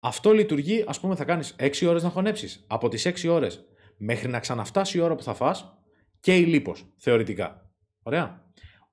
[0.01, 2.65] Αυτό λειτουργεί, ας πούμε, θα κάνεις 6 ώρες να χωνέψεις.
[2.67, 3.65] Από τις 6 ώρες,
[3.97, 5.79] μέχρι να ξαναφτάσει η ώρα που θα φας
[6.21, 7.71] και η λίπος, θεωρητικά.
[8.03, 8.47] Ωραία.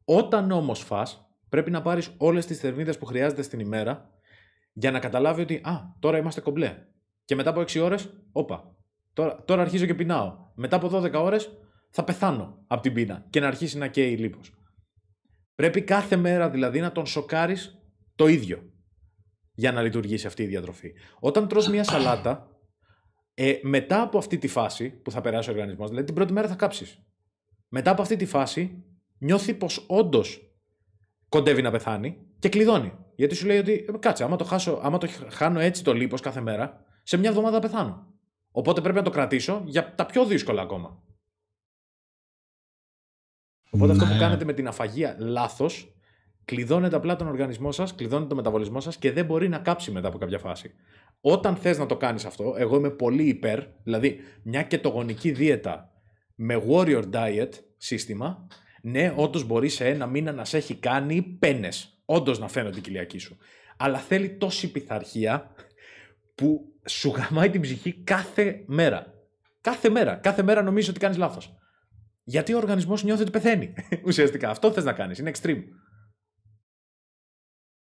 [0.06, 4.10] Όταν όμως φας, πρέπει να πάρεις όλες τις θερμίδες που χρειάζεται στην ημέρα
[4.74, 6.78] για να καταλάβει ότι «Α, τώρα είμαστε κομπλέ».
[7.26, 8.76] Και μετά από 6 ώρες, όπα,
[9.14, 10.38] τώρα, τώρα αρχίζω και πεινάω.
[10.56, 11.50] Μετά από 12 ώρες
[11.90, 14.54] θα πεθάνω από την πείνα και να αρχίσει να καίει η λίπος.
[15.56, 17.80] Πρέπει κάθε μέρα δηλαδή να τον σοκάρεις
[18.16, 18.74] το ίδιο
[19.56, 20.94] για να λειτουργήσει αυτή η διατροφή.
[21.20, 22.50] Όταν τρως μια σαλάτα,
[23.34, 26.48] ε, μετά από αυτή τη φάση που θα περάσει ο οργανισμός, δηλαδή την πρώτη μέρα
[26.48, 27.00] θα κάψεις.
[27.68, 28.84] Μετά από αυτή τη φάση
[29.18, 30.56] νιώθει πως όντως
[31.30, 32.94] κοντεύει να πεθάνει και κλειδώνει.
[33.16, 36.22] Γιατί σου λέει ότι «Ε, κάτσε, άμα το, χάσω, άμα το χάνω έτσι το λίπος
[36.22, 38.14] κάθε μέρα, σε μια εβδομάδα πεθάνω.
[38.52, 41.04] Οπότε πρέπει να το κρατήσω για τα πιο δύσκολα ακόμα.
[43.70, 44.20] Οπότε αυτό που Ναι.
[44.20, 45.95] κάνετε με την αφαγία λάθος,
[46.46, 50.08] κλειδώνεται απλά τον οργανισμό σας, κλειδώνεται το μεταβολισμό σας και δεν μπορεί να κάψει μετά
[50.08, 50.74] από κάποια φάση.
[51.22, 55.92] Όταν θες να το κάνεις αυτό, εγώ είμαι πολύ υπέρ, δηλαδή μια κετογονική δίαιτα
[56.36, 58.48] με warrior diet σύστημα,
[58.82, 62.00] ναι, όντως μπορεί σε ένα μήνα να σε έχει κάνει πένες.
[62.06, 63.38] Όντως να φαίνονται η κοιλιακή σου.
[63.78, 65.52] Αλλά θέλει τόση πειθαρχία
[66.36, 69.14] που σου γαμάει την ψυχή κάθε μέρα.
[69.62, 70.16] Κάθε μέρα.
[70.16, 71.56] Κάθε μέρα νομίζεις ότι κάνεις λάθος.
[72.24, 73.74] Γιατί ο οργανισμός νιώθει ότι πεθαίνει.
[74.08, 75.18] Ουσιαστικά αυτό θες να κάνεις.
[75.18, 75.64] Είναι extreme.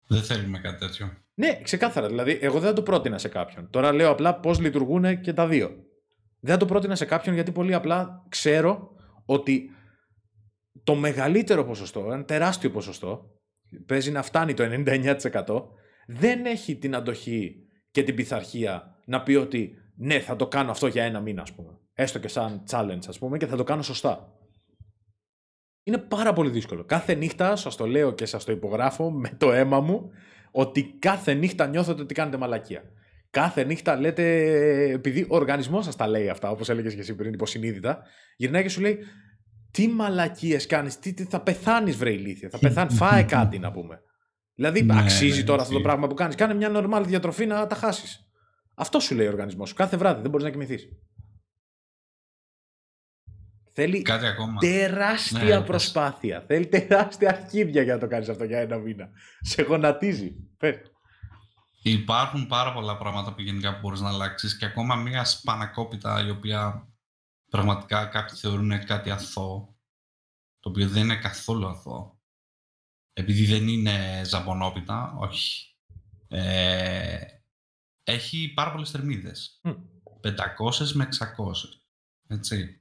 [0.07, 1.13] Δεν θέλουμε κάτι τέτοιο.
[1.33, 2.07] Ναι, ξεκάθαρα.
[2.07, 3.69] Δηλαδή, εγώ δεν θα το πρότεινα σε κάποιον.
[3.69, 5.69] Τώρα λέω απλά πώς λειτουργούν και τα δύο.
[6.39, 8.89] Δεν θα το πρότεινα σε κάποιον γιατί πολύ απλά ξέρω
[9.25, 9.69] ότι
[10.83, 13.39] το μεγαλύτερο ποσοστό, ένα τεράστιο ποσοστό,
[13.85, 15.63] παίζει να φτάνει το 99%,
[16.07, 17.55] δεν έχει την αντοχή
[17.91, 21.53] και την πειθαρχία να πει ότι ναι, θα το κάνω αυτό για ένα μήνα, ας
[21.53, 21.79] πούμε.
[21.93, 24.33] Έστω και σαν challenge, ας πούμε, και θα το κάνω σωστά.
[25.83, 26.83] Είναι πάρα πολύ δύσκολο.
[26.83, 30.09] Κάθε νύχτα, σας το λέω και σας το υπογράφω με το αίμα μου,
[30.51, 32.83] ότι κάθε νύχτα νιώθετε ότι κάνετε μαλακία.
[33.29, 34.23] Κάθε νύχτα λέτε,
[34.91, 38.03] επειδή ο οργανισμός σας τα λέει αυτά, όπως έλεγες και εσύ πριν, υποσυνείδητα,
[38.37, 38.97] γυρνάει και σου λέει,
[39.71, 44.01] τι μαλακίες κάνεις, τι, τι, θα πεθάνεις βρε ηλίθεια, θα πεθάνεις, φάε κάτι να πούμε.
[44.55, 45.89] Δηλαδή, Ναι, αξίζει ναι, τώρα αυτό το ισχύει.
[45.89, 46.35] πράγμα που κάνεις.
[46.35, 48.25] Κάνε μια νορμάλ διατροφή να τα χάσεις.
[48.75, 49.75] Αυτό σου λέει ο οργανισμός σου.
[49.75, 50.87] Κάθε βράδυ δεν μπορείς να κοιμηθείς.
[53.73, 54.59] Θέλει Κάτι ακόμα.
[54.59, 55.65] τεράστια Ναι, πες.
[55.67, 56.43] προσπάθεια.
[56.47, 59.09] Θέλει τεράστια αρχίδια για να το κάνεις αυτό για ένα μήνα.
[59.41, 60.35] Σε γονατίζει.
[60.57, 60.75] Πες.
[61.83, 66.87] Υπάρχουν πάρα πολλά πράγματα που γενικά μπορείς να αλλάξεις και ακόμα μια σπανακόπιτα η οποία
[67.49, 69.75] πραγματικά κάποιοι θεωρούν κάτι αθώο,
[70.59, 72.19] το οποίο δεν είναι καθόλου αθώο.
[73.13, 75.75] Επειδή δεν είναι ζαμπονόπιτα, όχι.
[76.27, 77.19] Ε,
[78.03, 79.59] έχει πάρα πολλές θερμίδες.
[79.63, 79.71] Μμ.
[80.21, 81.81] 500 με 600.
[82.27, 82.80] Έτσι.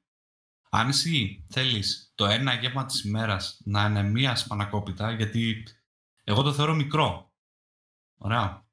[0.73, 5.67] Αν εσύ θέλεις το ένα γεύμα της ημέρας να είναι μία σπανακόπιτα, γιατί
[6.25, 7.33] εγώ το θεωρώ μικρό.
[8.17, 8.69] Ωραία.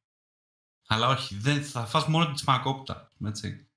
[0.87, 3.11] Αλλά όχι, δεν θα φας μόνο τη σπανακόπιτα.
[3.25, 3.69] Έτσι.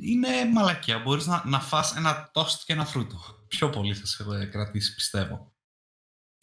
[0.00, 0.98] Είναι μαλακία.
[0.98, 3.16] Μπορείς να, να φας ένα τόστ και ένα φρούτο.
[3.48, 5.54] Πιο πολύ θα σε ε, κρατήσει, πιστεύω.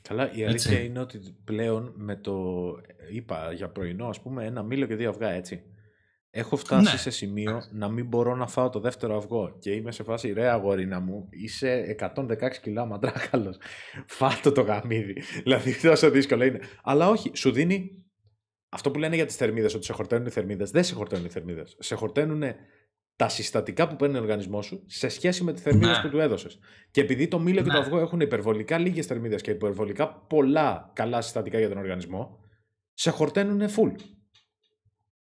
[0.02, 0.44] Καλά, η Έτσι.
[0.44, 2.66] αλήθεια είναι ότι πλέον με το.
[3.12, 5.73] είπα για πρωινό, ας πούμε, ένα μήλο και δύο αυγά, έτσι.
[6.36, 6.98] Έχω φτάσει Ναι.
[6.98, 9.58] σε σημείο να μην μπορώ να φάω το δεύτερο αυγό.
[9.60, 13.58] Και είμαι σε φάση, ρε αγορίνα μου, είσαι 116 κιλά μαντράχαλος.
[14.08, 15.22] Φάτο το γαμίδι.
[15.44, 16.60] δηλαδή, τόσο δύσκολο είναι.
[16.84, 18.06] Αλλά όχι, σου δίνει.
[18.70, 21.30] Αυτό που λένε για τις θερμίδες, ότι σε χορταίνουν οι θερμίδες, δεν σε χορταίνουν οι
[21.30, 21.76] θερμίδες.
[21.80, 22.44] Σε χορταίνουν
[23.16, 26.04] τα συστατικά που παίρνει ο οργανισμός σου σε σχέση με τις θερμίδες Ναι.
[26.04, 26.60] που του έδωσες.
[26.92, 27.78] Και επειδή το μήλο και το Ναι.
[27.80, 32.40] αυγό έχουν υπερβολικά λίγες θερμίδες και υπερβολικά πολλά καλά συστατικά για τον οργανισμό,
[32.94, 33.92] σε χορταίνουν full.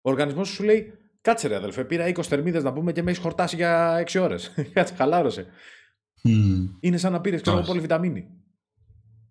[0.05, 3.23] Ο οργανισμός σου λέει: Κάτσε ρε αδελφέ, πήρα 20 θερμίδες να πούμε και με έχεις
[3.23, 4.51] χορτάσει για 6 ώρες.
[4.73, 5.47] Κάτσε, χαλάρωσε.
[6.23, 6.67] Μμμ.
[6.79, 7.71] Είναι σαν να πήρες, ξέρω εγώ, Όχι.
[7.71, 8.27] πολύ βιταμίνη.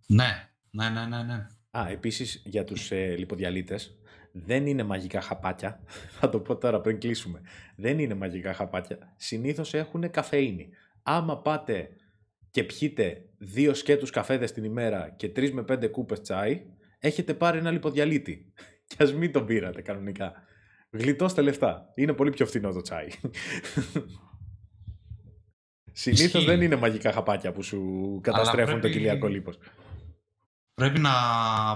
[0.07, 1.47] Ναι, ναι, ναι, ναι, ναι.
[1.71, 3.99] Α, επίσης για τους ε, λιποδιαλίτες,
[4.33, 5.81] δεν είναι μαγικά χαπάκια.
[6.19, 7.41] Θα το πω τώρα πριν κλείσουμε.
[7.77, 8.99] Δεν είναι μαγικά χαπάκια.
[9.17, 10.69] Συνήθως έχουν καφεΐνη.
[11.03, 11.89] Άμα πάτε
[12.51, 16.63] και πιείτε δύο σκέτους καφέδες την ημέρα και τρεις με πέντε κούπες τσάι,
[16.99, 18.53] έχετε πάρει ένα λιποδιαλίτη.
[18.87, 20.33] Και ας μην τον πήρατε κανονικά.
[20.97, 21.93] Γλιτώστε λεφτά.
[21.95, 23.09] Είναι πολύ πιο φθηνό το τσάι.
[25.95, 26.45] Συνήθως Ισχύει.
[26.45, 29.59] δεν είναι μαγικά χαπάκια που σου καταστρέφουν το πρέπει- κοιλιακό λίπος.
[30.75, 31.13] Πρέπει να,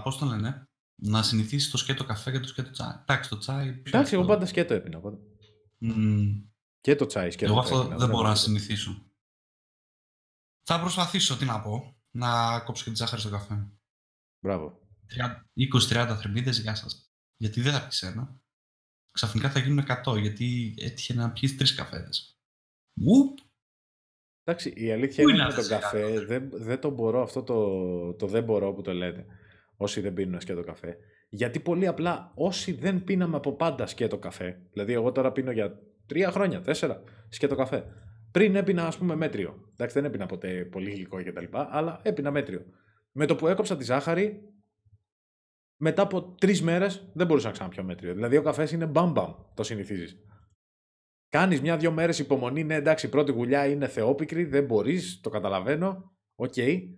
[0.02, 0.68] πώς το λένε,
[1.02, 2.92] να συνηθίσεις το σκέτο καφέ και το σκέτο τσάι.
[3.00, 3.64] Εντάξει, το τσάι...
[3.72, 4.26] πιο Εντάξει, εγώ εύκολο.
[4.26, 4.98] πάντα σκέτο έπινα.
[4.98, 5.16] οπότε.
[5.78, 6.42] Μμμ.
[6.80, 7.52] Και το τσάι σκέτο.
[7.52, 9.10] Εγώ το αυτό έπινα, δεν μπορώ να είναι συνηθίσω.
[10.62, 13.68] Θα προσπαθήσω, τι να πω, να κόψω και τη ζάχαρη στο καφέ.
[14.44, 14.80] Μπράβο.
[15.90, 17.10] 20-30 θερμίδες, γεια σας.
[17.36, 18.40] Γιατί δεν θα πεις ένα.
[19.16, 22.40] Ξαφνικά θα γίνουν 100, γιατί έτυχε να πιείς τρεις καφέδες.
[22.94, 23.38] Ουπ!
[24.44, 26.00] Εντάξει, η αλήθεια Πού είναι είναι με τον αυτές οι καφέ.
[26.00, 29.26] κάρτες; Δεν, δεν το μπορώ αυτό το, το δεν μπορώ που το λέτε.
[29.76, 30.96] Όσοι δεν πίνουν σκέτο καφέ.
[31.28, 34.60] Γιατί πολύ απλά όσοι δεν πίναμε από πάντα σκέτο καφέ.
[34.72, 37.84] Δηλαδή, εγώ τώρα πίνω για τρία χρόνια, τέσσερα σκέτο καφέ.
[38.30, 39.70] Πριν έπινα, ας πούμε, μέτριο.
[39.72, 42.64] Εντάξει, δεν έπινα ποτέ πολύ γλυκό και τα λοιπά, αλλά έπινα μέτριο.
[43.12, 44.40] Με το που έκοψα τη ζάχαρη,
[45.76, 48.14] μετά από τρεις μέρες δεν μπορούσα να ξαναπιω μέτριο.
[48.14, 50.16] Δηλαδή, ο καφές είναι μπαμ μπαμ, το συνηθίζεις.
[51.28, 56.16] Κάνεις μια-δυο μέρες υπομονή, ναι, εντάξει, η πρώτη γουλιά είναι θεόπικρη, δεν μπορείς, το καταλαβαίνω.
[56.34, 56.54] Οκ.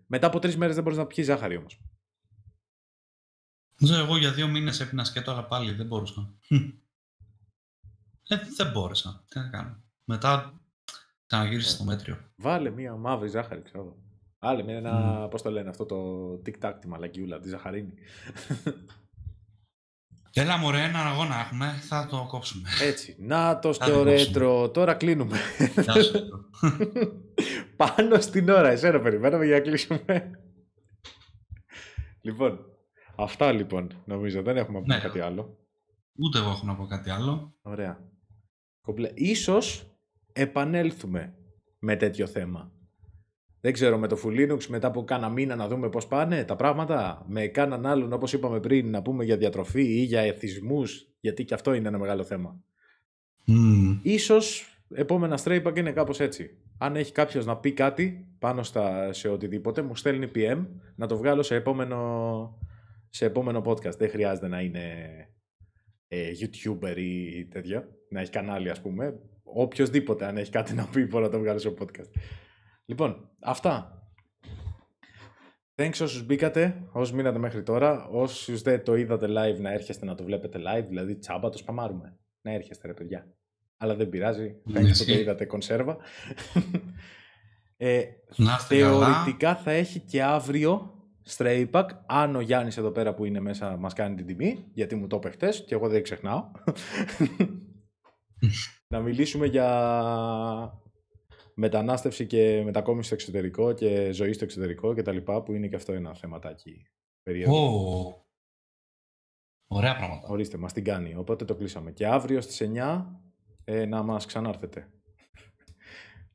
[0.06, 1.82] Μετά από τρεις μέρες δεν μπορείς να πιεις ζάχαρη όμως.
[3.78, 6.34] Δεν εγώ για δύο μήνες έπινα σκέτο, αλλά πάλι δεν μπορούσα.
[8.28, 9.24] Ε, δεν μπόρεσα.
[9.28, 9.82] Τι να κάνω.
[10.04, 10.60] Μετά
[11.26, 12.32] ξαναγύρισε στο μέτριο.
[12.36, 14.07] Βάλε μία μαύρη ζάχαρη, ξέρω.
[14.40, 15.30] Βάλε μία ένα, mm.
[15.30, 17.94] πώς το λένε αυτό το tic-tac τη μαλακιούλα, τη ζαχαρίνη.
[20.32, 22.68] Έλα μωρέ, ένα αγώνα έχουμε, θα το κόψουμε.
[22.82, 25.38] Έτσι, να το στο ρέτρο, τώρα κλείνουμε.
[27.76, 30.30] Πάνω στην ώρα, εσένα περιμέναμε για να κλείσουμε.
[32.20, 32.58] λοιπόν,
[33.16, 35.00] αυτά λοιπόν, νομίζω, δεν έχουμε να ναι.
[35.00, 35.58] κάτι άλλο.
[36.18, 37.54] Ούτε εγώ έχω να πω κάτι άλλο.
[37.62, 38.06] Ωραία.
[39.14, 39.96] Ίσως
[40.32, 41.34] επανέλθουμε
[41.78, 42.72] με τέτοιο θέμα.
[43.60, 46.56] Δεν ξέρω, με το Full Linux μετά από κάνα μήνα να δούμε πώς πάνε τα
[46.56, 47.24] πράγματα.
[47.28, 51.54] Με κάναν άλλον, όπως είπαμε πριν, να πούμε για διατροφή ή για εθισμούς, γιατί και
[51.54, 52.62] αυτό είναι ένα μεγάλο θέμα.
[53.46, 53.98] Mm.
[54.02, 56.50] Ίσως επόμενα Straypack είναι κάπως έτσι.
[56.78, 61.16] Αν έχει κάποιος να πει κάτι πάνω στα, σε οτιδήποτε, μου στέλνει PM να το
[61.16, 62.58] βγάλω σε επόμενο,
[63.08, 63.96] σε επόμενο podcast.
[63.96, 64.84] Δεν χρειάζεται να είναι
[66.08, 69.18] ε, YouTuber ή τέτοια, να έχει κανάλι ας πούμε.
[69.42, 72.10] Οποιοςδήποτε αν έχει κάτι να πει μπορεί να το βγάλει στο podcast.
[72.88, 74.02] Λοιπόν, αυτά.
[75.74, 78.08] Thanks όσους μπήκατε, όσους μείνατε μέχρι τώρα.
[78.08, 82.18] Όσους δεν το είδατε live να έρχεστε να το βλέπετε live, δηλαδή τσάμπα το σπαμάρουμε.
[82.40, 83.26] Να έρχεστε ρε παιδιά.
[83.76, 85.96] Αλλά δεν πειράζει, θα ναι, το είδατε κονσέρβα.
[87.76, 88.04] ε,
[88.68, 90.94] θεωρητικά θα έχει και αύριο
[91.36, 91.86] Stray Pack.
[92.06, 95.16] Αν ο Γιάννης εδώ πέρα που είναι μέσα μας κάνει την τιμή, γιατί μου το
[95.16, 96.50] είπε χτες και εγώ δεν ξεχνάω.
[98.92, 99.68] να μιλήσουμε για
[101.58, 105.76] μετανάστευση και μετακόμιση στο εξωτερικό και ζωή στο εξωτερικό και τα λοιπά, που είναι και
[105.76, 106.86] αυτό ένα θεματάκι
[107.22, 107.54] περίεργο.
[107.54, 108.26] Oh.
[109.66, 110.28] Ωραία πράγματα.
[110.28, 111.14] Ορίστε, μας την κάνει.
[111.14, 111.92] Οπότε το κλείσαμε.
[111.92, 113.04] Και αύριο στις 9
[113.64, 114.88] ε, να μας ξανάρθετε.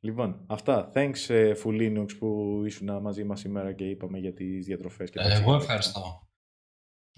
[0.00, 0.92] λοιπόν, αυτά.
[0.94, 5.10] Thanks, ε, Full που ήσουν μαζί μας σήμερα και είπαμε για τις διατροφές.
[5.10, 6.28] Και τα ε, εγώ ευχαριστώ.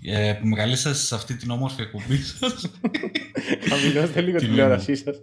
[0.02, 2.80] Ε, που με καλέσατε σε αυτή την όμορφη εκπομπή σας.
[3.68, 5.22] Χαμηλώστε λίγο την τηλεόρασή σας.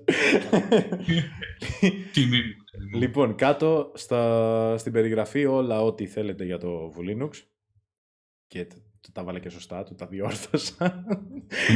[2.13, 2.41] Τιμή
[2.95, 7.29] Λοιπόν, κάτω στα, στην περιγραφή όλα ό,τι θέλετε για το Linux.
[8.47, 8.67] Και
[9.11, 11.05] τα βάλε και σωστά, του τα διόρθωσα.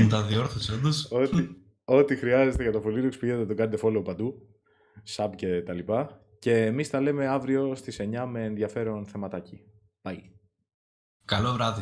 [0.02, 1.12] Μου τα διόρθωσα, όντως.
[1.12, 1.48] ό,τι,
[1.84, 4.42] ό,τι χρειάζεστε για το Linux πηγαίνετε το κάνετε follow παντού.
[5.16, 6.22] Sub και τα λοιπά.
[6.40, 9.62] Και εμείς τα λέμε αύριο στις 9 με ενδιαφέρον θεματάκι.
[10.02, 10.22] Bye.
[11.26, 11.82] Καλό βράδυ.